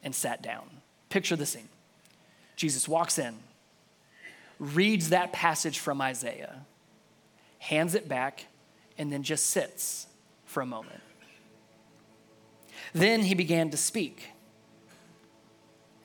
and 0.03 0.15
sat 0.15 0.43
down. 0.43 0.69
Picture 1.09 1.37
the 1.37 1.47
scene. 1.47 1.71
Jesus 2.55 2.87
walks 2.87 3.19
in, 3.19 3.39
reads 4.59 5.11
that 5.11 5.33
passage 5.33 5.79
from 5.79 6.01
Isaiah, 6.01 6.67
hands 7.59 7.95
it 7.95 8.09
back, 8.09 8.47
and 8.97 9.13
then 9.13 9.23
just 9.23 9.47
sits 9.47 10.07
for 10.45 10.61
a 10.61 10.67
moment. 10.67 11.01
Then 12.93 13.23
he 13.23 13.35
began 13.35 13.71
to 13.71 13.77
speak. 13.77 14.29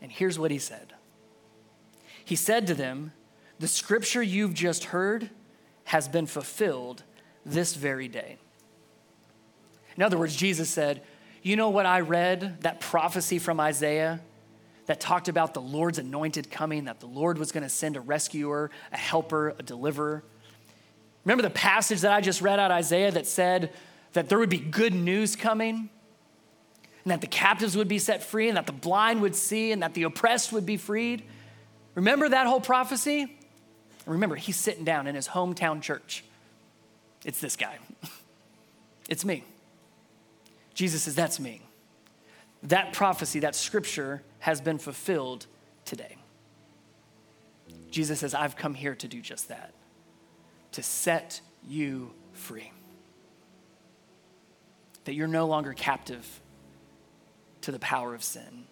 And 0.01 0.11
here's 0.11 0.37
what 0.37 0.51
he 0.51 0.59
said 0.59 0.93
He 2.23 2.35
said 2.35 2.67
to 2.67 2.73
them, 2.73 3.13
The 3.59 3.67
scripture 3.67 4.21
you've 4.21 4.53
just 4.53 4.85
heard 4.85 5.29
has 5.85 6.07
been 6.07 6.25
fulfilled 6.25 7.03
this 7.45 7.75
very 7.75 8.07
day. 8.07 8.37
In 9.95 10.03
other 10.03 10.17
words, 10.17 10.35
Jesus 10.35 10.69
said, 10.69 11.01
You 11.41 11.55
know 11.55 11.69
what 11.69 11.85
I 11.85 12.01
read? 12.01 12.61
That 12.61 12.79
prophecy 12.79 13.39
from 13.39 13.59
Isaiah 13.59 14.21
that 14.85 14.99
talked 14.99 15.27
about 15.27 15.53
the 15.53 15.61
Lord's 15.61 15.97
anointed 15.97 16.51
coming, 16.51 16.85
that 16.85 16.99
the 16.99 17.05
Lord 17.05 17.37
was 17.37 17.51
going 17.51 17.63
to 17.63 17.69
send 17.69 17.95
a 17.95 18.01
rescuer, 18.01 18.69
a 18.91 18.97
helper, 18.97 19.55
a 19.57 19.63
deliverer. 19.63 20.23
Remember 21.25 21.41
the 21.41 21.49
passage 21.49 22.01
that 22.01 22.11
I 22.11 22.21
just 22.21 22.41
read 22.41 22.59
out 22.59 22.71
Isaiah 22.71 23.11
that 23.11 23.25
said 23.25 23.71
that 24.13 24.29
there 24.29 24.37
would 24.37 24.49
be 24.49 24.57
good 24.57 24.93
news 24.93 25.35
coming? 25.35 25.89
And 27.03 27.11
that 27.11 27.21
the 27.21 27.27
captives 27.27 27.75
would 27.75 27.89
be 27.89 27.99
set 27.99 28.23
free, 28.23 28.47
and 28.47 28.55
that 28.55 28.65
the 28.65 28.71
blind 28.71 29.21
would 29.21 29.35
see, 29.35 29.73
and 29.73 29.83
that 29.83 29.93
the 29.93 30.03
oppressed 30.03 30.53
would 30.53 30.65
be 30.65 30.77
freed. 30.77 31.23
Remember 31.95 32.29
that 32.29 32.47
whole 32.47 32.61
prophecy? 32.61 33.37
Remember, 34.05 34.35
he's 34.35 34.55
sitting 34.55 34.85
down 34.85 35.07
in 35.07 35.15
his 35.15 35.27
hometown 35.27 35.81
church. 35.81 36.23
It's 37.25 37.39
this 37.39 37.55
guy. 37.55 37.77
It's 39.09 39.25
me. 39.25 39.43
Jesus 40.73 41.03
says, 41.03 41.13
That's 41.13 41.37
me. 41.39 41.61
That 42.63 42.93
prophecy, 42.93 43.39
that 43.41 43.53
scripture 43.53 44.23
has 44.43 44.59
been 44.59 44.77
fulfilled 44.77 45.47
today. 45.85 46.17
Jesus 47.89 48.19
says, 48.19 48.35
I've 48.35 48.57
come 48.57 48.73
here 48.73 48.93
to 48.93 49.07
do 49.07 49.21
just 49.21 49.47
that, 49.47 49.73
to 50.73 50.83
set 50.83 51.39
you 51.65 52.11
free. 52.33 52.73
That 55.05 55.13
you're 55.13 55.29
no 55.29 55.47
longer 55.47 55.71
captive 55.71 56.41
to 57.61 57.71
the 57.71 57.79
power 57.79 58.13
of 58.13 58.21
sin. 58.21 58.65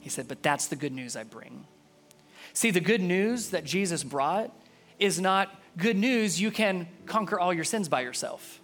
He 0.00 0.10
said, 0.10 0.28
But 0.28 0.42
that's 0.42 0.66
the 0.66 0.76
good 0.76 0.92
news 0.92 1.16
I 1.16 1.22
bring. 1.22 1.66
See, 2.52 2.70
the 2.70 2.80
good 2.80 3.00
news 3.00 3.48
that 3.48 3.64
Jesus 3.64 4.04
brought 4.04 4.54
is 4.98 5.18
not 5.18 5.58
good 5.78 5.96
news 5.96 6.38
you 6.38 6.50
can 6.50 6.86
conquer 7.06 7.40
all 7.40 7.54
your 7.54 7.64
sins 7.64 7.88
by 7.88 8.02
yourself. 8.02 8.60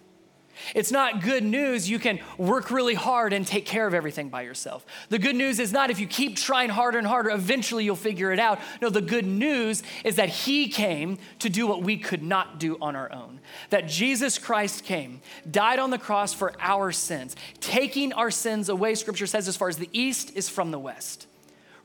It's 0.75 0.91
not 0.91 1.21
good 1.21 1.43
news 1.43 1.89
you 1.89 1.99
can 1.99 2.19
work 2.37 2.71
really 2.71 2.93
hard 2.93 3.33
and 3.33 3.45
take 3.45 3.65
care 3.65 3.87
of 3.87 3.93
everything 3.93 4.29
by 4.29 4.41
yourself. 4.41 4.85
The 5.09 5.19
good 5.19 5.35
news 5.35 5.59
is 5.59 5.71
not 5.71 5.89
if 5.89 5.99
you 5.99 6.07
keep 6.07 6.35
trying 6.35 6.69
harder 6.69 6.97
and 6.97 7.07
harder, 7.07 7.29
eventually 7.29 7.85
you'll 7.85 7.95
figure 7.95 8.31
it 8.31 8.39
out. 8.39 8.59
No, 8.81 8.89
the 8.89 9.01
good 9.01 9.25
news 9.25 9.83
is 10.03 10.15
that 10.15 10.29
He 10.29 10.69
came 10.69 11.17
to 11.39 11.49
do 11.49 11.67
what 11.67 11.81
we 11.81 11.97
could 11.97 12.23
not 12.23 12.59
do 12.59 12.77
on 12.81 12.95
our 12.95 13.11
own. 13.11 13.39
That 13.69 13.87
Jesus 13.87 14.37
Christ 14.37 14.83
came, 14.83 15.21
died 15.49 15.79
on 15.79 15.89
the 15.89 15.97
cross 15.97 16.33
for 16.33 16.53
our 16.59 16.91
sins, 16.91 17.35
taking 17.59 18.13
our 18.13 18.31
sins 18.31 18.69
away, 18.69 18.95
Scripture 18.95 19.27
says, 19.27 19.47
as 19.47 19.57
far 19.57 19.69
as 19.69 19.77
the 19.77 19.89
east 19.93 20.35
is 20.35 20.49
from 20.49 20.71
the 20.71 20.79
west, 20.79 21.27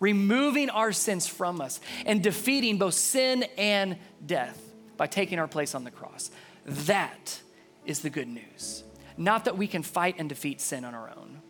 removing 0.01 0.70
our 0.70 0.93
sins 0.93 1.27
from 1.27 1.61
us 1.61 1.81
and 2.05 2.22
defeating 2.22 2.79
both 2.79 2.95
sin 2.95 3.45
and 3.57 3.97
death 4.24 4.61
by 4.97 5.07
taking 5.07 5.39
our 5.39 5.49
place 5.49 5.74
on 5.74 5.85
the 5.85 5.91
cross. 5.91 6.31
That 6.64 7.41
is 7.87 8.01
the 8.01 8.11
good 8.11 8.28
news. 8.28 8.84
Not 9.16 9.47
that 9.47 9.57
we 9.57 9.66
can 9.66 9.82
fight 9.82 10.16
and 10.18 10.28
defeat 10.28 10.61
sin 10.61 10.84
on 10.84 10.95
our 10.95 11.11
own, 11.16 11.41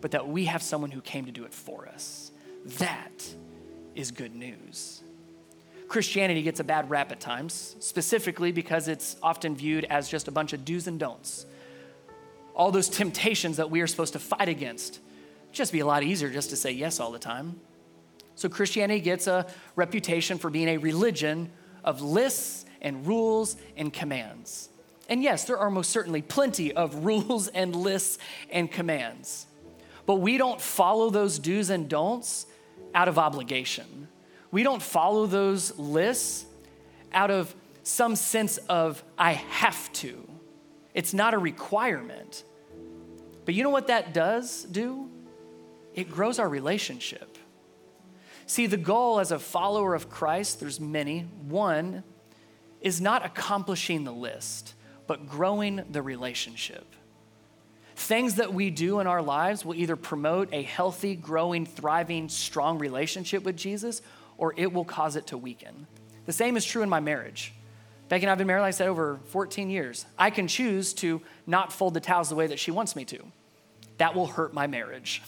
but 0.00 0.10
that 0.12 0.28
we 0.28 0.46
have 0.46 0.62
someone 0.62 0.90
who 0.90 1.00
came 1.00 1.26
to 1.26 1.32
do 1.32 1.44
it 1.44 1.54
for 1.54 1.86
us. 1.88 2.32
That 2.78 3.24
is 3.94 4.10
good 4.10 4.34
news. 4.34 5.02
Christianity 5.88 6.42
gets 6.42 6.60
a 6.60 6.64
bad 6.64 6.88
rap 6.88 7.10
at 7.10 7.20
times, 7.20 7.76
specifically 7.80 8.52
because 8.52 8.88
it's 8.88 9.16
often 9.22 9.56
viewed 9.56 9.84
as 9.84 10.08
just 10.08 10.28
a 10.28 10.30
bunch 10.30 10.52
of 10.52 10.64
do's 10.64 10.86
and 10.86 10.98
don'ts. 11.00 11.46
All 12.54 12.70
those 12.70 12.88
temptations 12.88 13.56
that 13.56 13.70
we 13.70 13.80
are 13.80 13.86
supposed 13.86 14.12
to 14.12 14.18
fight 14.18 14.48
against. 14.48 15.00
just 15.52 15.72
be 15.72 15.80
a 15.80 15.86
lot 15.86 16.02
easier 16.02 16.30
just 16.30 16.50
to 16.50 16.56
say 16.56 16.70
yes 16.70 17.00
all 17.00 17.10
the 17.10 17.18
time. 17.18 17.60
So 18.36 18.48
Christianity 18.48 19.00
gets 19.00 19.26
a 19.26 19.46
reputation 19.76 20.38
for 20.38 20.48
being 20.48 20.68
a 20.68 20.76
religion 20.76 21.50
of 21.84 22.00
lists 22.02 22.64
and 22.80 23.06
rules 23.06 23.56
and 23.76 23.92
commands. 23.92 24.68
And 25.10 25.24
yes, 25.24 25.44
there 25.44 25.58
are 25.58 25.70
most 25.70 25.90
certainly 25.90 26.22
plenty 26.22 26.72
of 26.72 26.94
rules 27.04 27.48
and 27.48 27.74
lists 27.74 28.18
and 28.50 28.70
commands. 28.70 29.46
But 30.06 30.16
we 30.16 30.38
don't 30.38 30.60
follow 30.60 31.10
those 31.10 31.38
do's 31.38 31.68
and 31.68 31.88
don'ts 31.88 32.46
out 32.94 33.08
of 33.08 33.18
obligation. 33.18 34.08
We 34.50 34.62
don't 34.62 34.82
follow 34.82 35.26
those 35.26 35.76
lists 35.78 36.46
out 37.12 37.30
of 37.30 37.54
some 37.82 38.16
sense 38.16 38.56
of, 38.68 39.02
I 39.18 39.32
have 39.32 39.92
to. 39.94 40.28
It's 40.94 41.12
not 41.12 41.34
a 41.34 41.38
requirement. 41.38 42.44
But 43.44 43.54
you 43.54 43.62
know 43.62 43.70
what 43.70 43.88
that 43.88 44.14
does 44.14 44.64
do? 44.64 45.08
It 45.94 46.10
grows 46.10 46.38
our 46.38 46.48
relationship. 46.48 47.36
See, 48.46 48.66
the 48.66 48.76
goal 48.76 49.20
as 49.20 49.32
a 49.32 49.38
follower 49.38 49.94
of 49.94 50.10
Christ, 50.10 50.60
there's 50.60 50.80
many. 50.80 51.20
One 51.46 52.02
is 52.80 53.00
not 53.00 53.24
accomplishing 53.24 54.04
the 54.04 54.12
list 54.12 54.74
but 55.10 55.26
growing 55.26 55.82
the 55.90 56.00
relationship. 56.00 56.86
Things 57.96 58.36
that 58.36 58.54
we 58.54 58.70
do 58.70 59.00
in 59.00 59.08
our 59.08 59.20
lives 59.20 59.64
will 59.64 59.74
either 59.74 59.96
promote 59.96 60.50
a 60.52 60.62
healthy, 60.62 61.16
growing, 61.16 61.66
thriving, 61.66 62.28
strong 62.28 62.78
relationship 62.78 63.42
with 63.42 63.56
Jesus, 63.56 64.02
or 64.38 64.54
it 64.56 64.72
will 64.72 64.84
cause 64.84 65.16
it 65.16 65.26
to 65.26 65.36
weaken. 65.36 65.88
The 66.26 66.32
same 66.32 66.56
is 66.56 66.64
true 66.64 66.82
in 66.82 66.88
my 66.88 67.00
marriage. 67.00 67.52
Becky 68.08 68.22
and 68.22 68.30
I 68.30 68.30
have 68.30 68.38
been 68.38 68.46
married, 68.46 68.60
like 68.60 68.68
I 68.68 68.70
said, 68.70 68.86
over 68.86 69.18
14 69.30 69.68
years. 69.68 70.06
I 70.16 70.30
can 70.30 70.46
choose 70.46 70.94
to 70.94 71.20
not 71.44 71.72
fold 71.72 71.94
the 71.94 72.00
towels 72.00 72.28
the 72.28 72.36
way 72.36 72.46
that 72.46 72.60
she 72.60 72.70
wants 72.70 72.94
me 72.94 73.04
to. 73.06 73.18
That 73.98 74.14
will 74.14 74.28
hurt 74.28 74.54
my 74.54 74.68
marriage. 74.68 75.22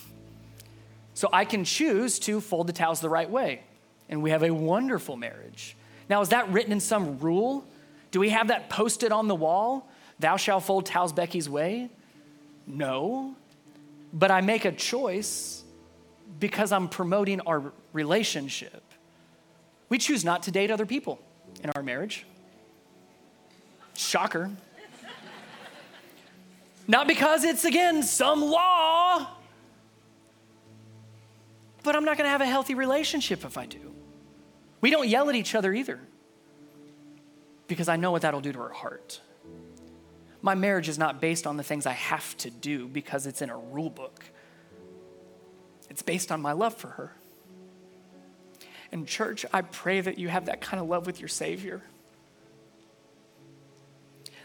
So 1.14 1.28
I 1.32 1.44
can 1.44 1.64
choose 1.64 2.20
to 2.20 2.40
fold 2.40 2.68
the 2.68 2.72
towels 2.72 3.00
the 3.00 3.10
right 3.10 3.28
way, 3.28 3.64
and 4.08 4.22
we 4.22 4.30
have 4.30 4.44
a 4.44 4.54
wonderful 4.54 5.16
marriage. 5.16 5.76
Now, 6.08 6.20
is 6.20 6.28
that 6.28 6.48
written 6.50 6.70
in 6.70 6.78
some 6.78 7.18
rule? 7.18 7.66
Do 8.12 8.20
we 8.20 8.28
have 8.28 8.48
that 8.48 8.68
posted 8.68 9.10
on 9.10 9.26
the 9.26 9.34
wall? 9.34 9.90
Thou 10.20 10.36
shalt 10.36 10.64
fold 10.64 10.86
towels 10.86 11.12
Becky's 11.12 11.48
way? 11.48 11.90
No. 12.66 13.34
But 14.12 14.30
I 14.30 14.42
make 14.42 14.64
a 14.66 14.70
choice 14.70 15.64
because 16.38 16.70
I'm 16.72 16.88
promoting 16.88 17.40
our 17.40 17.72
relationship. 17.92 18.82
We 19.88 19.98
choose 19.98 20.24
not 20.24 20.44
to 20.44 20.50
date 20.50 20.70
other 20.70 20.86
people 20.86 21.18
in 21.64 21.70
our 21.74 21.82
marriage. 21.82 22.26
Shocker. 23.94 24.50
not 26.86 27.08
because 27.08 27.44
it's, 27.44 27.64
again, 27.64 28.02
some 28.02 28.42
law, 28.42 29.26
but 31.82 31.96
I'm 31.96 32.04
not 32.04 32.18
gonna 32.18 32.28
have 32.28 32.40
a 32.42 32.46
healthy 32.46 32.74
relationship 32.74 33.44
if 33.44 33.56
I 33.56 33.64
do. 33.64 33.94
We 34.82 34.90
don't 34.90 35.08
yell 35.08 35.30
at 35.30 35.34
each 35.34 35.54
other 35.54 35.72
either 35.72 35.98
because 37.72 37.88
I 37.88 37.96
know 37.96 38.10
what 38.10 38.22
that'll 38.22 38.40
do 38.40 38.52
to 38.52 38.58
her 38.58 38.72
heart. 38.72 39.20
My 40.40 40.54
marriage 40.54 40.88
is 40.88 40.98
not 40.98 41.20
based 41.20 41.46
on 41.46 41.56
the 41.56 41.62
things 41.62 41.86
I 41.86 41.92
have 41.92 42.36
to 42.38 42.50
do 42.50 42.88
because 42.88 43.26
it's 43.26 43.42
in 43.42 43.50
a 43.50 43.56
rule 43.56 43.90
book. 43.90 44.24
It's 45.88 46.02
based 46.02 46.32
on 46.32 46.42
my 46.42 46.52
love 46.52 46.74
for 46.74 46.88
her. 46.88 47.12
And, 48.90 49.06
church, 49.06 49.46
I 49.52 49.62
pray 49.62 50.00
that 50.00 50.18
you 50.18 50.28
have 50.28 50.46
that 50.46 50.60
kind 50.60 50.82
of 50.82 50.88
love 50.88 51.06
with 51.06 51.20
your 51.20 51.28
Savior. 51.28 51.80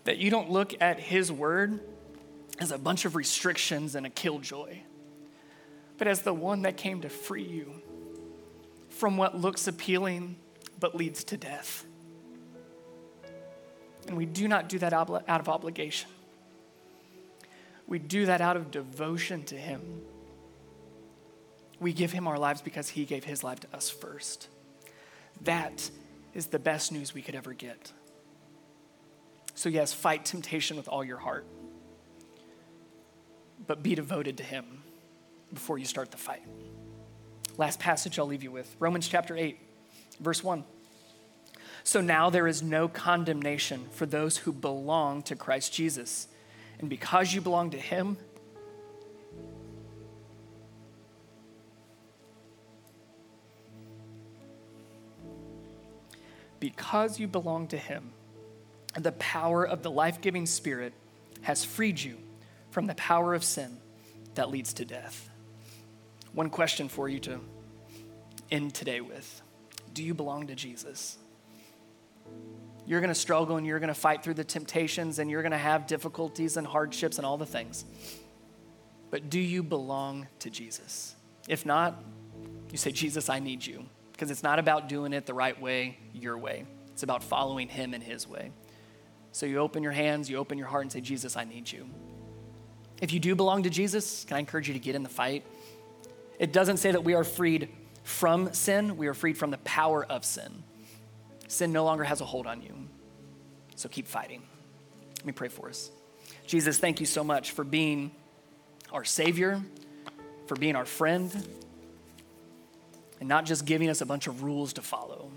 That 0.06 0.18
you 0.18 0.30
don't 0.30 0.50
look 0.50 0.74
at 0.82 1.00
His 1.00 1.32
word 1.32 1.82
as 2.60 2.72
a 2.72 2.78
bunch 2.78 3.06
of 3.06 3.16
restrictions 3.16 3.96
and 3.96 4.06
a 4.06 4.10
killjoy, 4.10 4.78
but 5.98 6.08
as 6.08 6.22
the 6.22 6.34
one 6.34 6.62
that 6.64 6.78
came 6.78 7.02
to 7.02 7.10
free 7.10 7.44
you 7.44 7.82
from 8.90 9.18
what 9.18 9.38
looks 9.38 9.68
appealing 9.68 10.38
but 10.80 10.96
leads 10.96 11.24
to 11.26 11.38
death. 11.38 11.86
And 14.08 14.16
we 14.16 14.26
do 14.26 14.48
not 14.48 14.70
do 14.70 14.80
that 14.80 14.94
out 14.94 15.10
of 15.28 15.50
obligation. 15.50 16.10
We 17.88 18.00
do 18.00 18.26
that 18.26 18.42
out 18.42 18.58
of 18.58 18.72
devotion 18.72 19.44
to 19.46 19.56
Him. 19.56 20.02
We 21.80 21.94
give 21.94 22.12
Him 22.12 22.28
our 22.28 22.40
lives 22.40 22.62
because 22.62 22.90
He 22.90 23.06
gave 23.06 23.24
His 23.24 23.44
life 23.44 23.60
to 23.62 23.68
us 23.74 23.90
first. 23.90 24.48
That 25.42 25.90
is 26.34 26.48
the 26.48 26.60
best 26.60 26.92
news 26.92 27.14
we 27.14 27.22
could 27.22 27.36
ever 27.36 27.54
get. 27.54 27.92
So, 29.56 29.70
yes, 29.70 29.94
fight 29.94 30.26
temptation 30.26 30.78
with 30.78 30.88
all 30.88 31.04
your 31.04 31.18
heart, 31.18 31.46
but 33.66 33.84
be 33.84 33.96
devoted 33.96 34.38
to 34.38 34.44
Him 34.44 34.84
before 35.54 35.78
you 35.78 35.86
start 35.86 36.12
the 36.12 36.18
fight. 36.18 36.44
Last 37.58 37.80
passage 37.80 38.20
I'll 38.20 38.26
leave 38.28 38.44
you 38.44 38.52
with 38.52 38.76
Romans 38.80 39.08
chapter 39.08 39.36
8, 39.36 39.58
verse 40.20 40.44
1. 40.44 40.64
So 41.88 42.02
now 42.02 42.30
there 42.30 42.50
is 42.50 42.62
no 42.62 42.90
condemnation 42.90 43.86
for 43.92 44.06
those 44.06 44.36
who 44.36 44.52
belong 44.52 45.22
to 45.24 45.38
Christ 45.38 45.72
Jesus. 45.72 46.28
And 46.80 46.90
because 46.90 47.34
you 47.34 47.40
belong 47.40 47.70
to 47.70 47.78
Him, 47.78 48.18
because 56.60 57.22
you 57.22 57.26
belong 57.26 57.70
to 57.70 57.78
Him, 57.78 58.12
the 58.98 59.14
power 59.14 59.66
of 59.66 59.82
the 59.82 59.90
life 59.90 60.20
giving 60.20 60.46
Spirit 60.46 60.92
has 61.44 61.64
freed 61.64 62.02
you 62.02 62.18
from 62.70 62.88
the 62.88 62.96
power 62.96 63.34
of 63.34 63.46
sin 63.46 63.78
that 64.36 64.50
leads 64.50 64.74
to 64.74 64.84
death. 64.84 65.30
One 66.34 66.50
question 66.50 66.90
for 66.90 67.08
you 67.08 67.22
to 67.22 67.40
end 68.52 68.74
today 68.74 69.00
with 69.00 69.42
Do 69.94 70.04
you 70.04 70.14
belong 70.14 70.48
to 70.48 70.56
Jesus? 70.56 71.18
You're 72.88 73.02
going 73.02 73.10
to 73.10 73.16
struggle 73.16 73.58
and 73.58 73.68
you're 73.68 73.80
going 73.80 73.90
to 73.90 73.94
fight 73.94 74.24
through 74.24 74.36
the 74.36 74.46
temptations 74.46 75.20
and 75.20 75.30
you're 75.30 75.42
going 75.42 75.52
to 75.52 75.58
have 75.58 75.86
difficulties 75.88 76.56
and 76.56 76.66
hardships 76.66 77.18
and 77.18 77.26
all 77.26 77.38
the 77.38 77.46
things. 77.46 77.84
But 79.12 79.30
do 79.30 79.40
you 79.40 79.62
belong 79.62 80.28
to 80.40 80.50
Jesus? 80.50 81.16
If 81.50 81.66
not, 81.66 82.02
you 82.72 82.78
say, 82.78 82.92
Jesus, 82.92 83.30
I 83.30 83.40
need 83.40 83.66
you. 83.66 83.86
Because 84.14 84.32
it's 84.32 84.42
not 84.42 84.58
about 84.58 84.90
doing 84.90 85.14
it 85.14 85.26
the 85.26 85.34
right 85.34 85.60
way, 85.62 85.98
your 86.14 86.38
way. 86.38 86.66
It's 86.92 87.04
about 87.04 87.24
following 87.24 87.68
Him 87.68 87.94
in 87.94 88.02
His 88.02 88.28
way. 88.28 88.52
So 89.32 89.46
you 89.46 89.60
open 89.60 89.84
your 89.84 89.92
hands, 89.92 90.30
you 90.30 90.38
open 90.38 90.58
your 90.58 90.68
heart, 90.68 90.84
and 90.84 90.92
say, 90.92 91.02
Jesus, 91.02 91.38
I 91.38 91.44
need 91.44 91.72
you. 91.72 91.88
If 93.02 93.14
you 93.14 93.20
do 93.20 93.36
belong 93.36 93.64
to 93.64 93.70
Jesus, 93.70 94.26
can 94.26 94.38
I 94.38 94.40
encourage 94.40 94.68
you 94.68 94.74
to 94.74 94.80
get 94.80 94.96
in 94.96 95.04
the 95.04 95.10
fight? 95.10 95.46
It 96.40 96.52
doesn't 96.52 96.78
say 96.78 96.92
that 96.92 97.04
we 97.04 97.14
are 97.14 97.24
freed 97.24 97.70
from 98.04 98.54
sin, 98.54 98.98
we 98.98 99.08
are 99.08 99.14
freed 99.14 99.38
from 99.38 99.52
the 99.52 99.58
power 99.60 100.06
of 100.06 100.26
sin. 100.26 100.64
Sin 101.48 101.72
no 101.72 101.84
longer 101.84 102.04
has 102.04 102.22
a 102.22 102.26
hold 102.26 102.48
on 102.48 102.62
you. 102.62 102.74
So 103.76 103.90
keep 103.90 104.08
fighting. 104.08 104.42
Let 105.18 105.26
me 105.26 105.32
pray 105.32 105.48
for 105.48 105.70
us. 105.70 105.92
Jesus, 106.46 106.78
thank 106.78 107.00
you 107.00 107.06
so 107.06 107.24
much 107.24 107.52
for 107.52 107.64
being 107.64 108.12
our 108.92 109.04
Savior, 109.04 109.62
for 110.48 110.56
being 110.56 110.76
our 110.76 110.86
friend, 110.86 111.32
and 113.20 113.28
not 113.28 113.46
just 113.46 113.66
giving 113.66 113.90
us 113.90 114.02
a 114.02 114.06
bunch 114.06 114.28
of 114.28 114.44
rules 114.44 114.74
to 114.74 114.82
follow. 114.82 115.32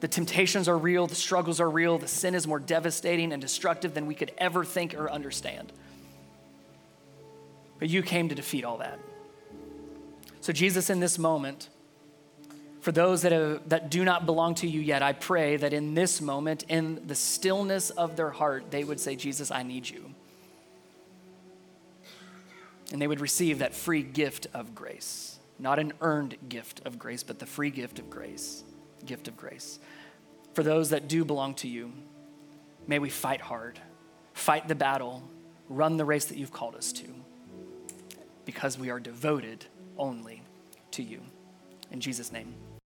The 0.00 0.08
temptations 0.08 0.68
are 0.68 0.78
real, 0.78 1.06
the 1.06 1.14
struggles 1.14 1.60
are 1.60 1.68
real, 1.68 1.98
the 1.98 2.08
sin 2.08 2.34
is 2.34 2.46
more 2.46 2.60
devastating 2.60 3.32
and 3.32 3.42
destructive 3.42 3.94
than 3.94 4.06
we 4.06 4.14
could 4.14 4.32
ever 4.38 4.64
think 4.64 4.94
or 4.94 5.10
understand. 5.10 5.72
But 7.78 7.88
you 7.88 8.02
came 8.02 8.28
to 8.28 8.34
defeat 8.34 8.64
all 8.64 8.78
that. 8.78 8.98
So, 10.40 10.52
Jesus, 10.52 10.88
in 10.88 11.00
this 11.00 11.18
moment, 11.18 11.68
for 12.88 12.92
those 12.92 13.20
that, 13.20 13.32
have, 13.32 13.68
that 13.68 13.90
do 13.90 14.02
not 14.02 14.24
belong 14.24 14.54
to 14.54 14.66
you 14.66 14.80
yet, 14.80 15.02
I 15.02 15.12
pray 15.12 15.58
that 15.58 15.74
in 15.74 15.92
this 15.92 16.22
moment, 16.22 16.64
in 16.70 17.06
the 17.06 17.14
stillness 17.14 17.90
of 17.90 18.16
their 18.16 18.30
heart, 18.30 18.70
they 18.70 18.82
would 18.82 18.98
say, 18.98 19.14
Jesus, 19.14 19.50
I 19.50 19.62
need 19.62 19.86
you. 19.86 20.14
And 22.90 23.02
they 23.02 23.06
would 23.06 23.20
receive 23.20 23.58
that 23.58 23.74
free 23.74 24.02
gift 24.02 24.46
of 24.54 24.74
grace. 24.74 25.38
Not 25.58 25.78
an 25.78 25.92
earned 26.00 26.38
gift 26.48 26.80
of 26.86 26.98
grace, 26.98 27.22
but 27.22 27.38
the 27.38 27.44
free 27.44 27.68
gift 27.68 27.98
of 27.98 28.08
grace. 28.08 28.64
Gift 29.04 29.28
of 29.28 29.36
grace. 29.36 29.78
For 30.54 30.62
those 30.62 30.88
that 30.88 31.08
do 31.08 31.26
belong 31.26 31.56
to 31.56 31.68
you, 31.68 31.92
may 32.86 32.98
we 32.98 33.10
fight 33.10 33.42
hard, 33.42 33.78
fight 34.32 34.66
the 34.66 34.74
battle, 34.74 35.22
run 35.68 35.98
the 35.98 36.06
race 36.06 36.24
that 36.24 36.38
you've 36.38 36.54
called 36.54 36.74
us 36.74 36.90
to, 36.94 37.04
because 38.46 38.78
we 38.78 38.88
are 38.88 38.98
devoted 38.98 39.66
only 39.98 40.40
to 40.92 41.02
you. 41.02 41.20
In 41.90 42.00
Jesus' 42.00 42.32
name. 42.32 42.54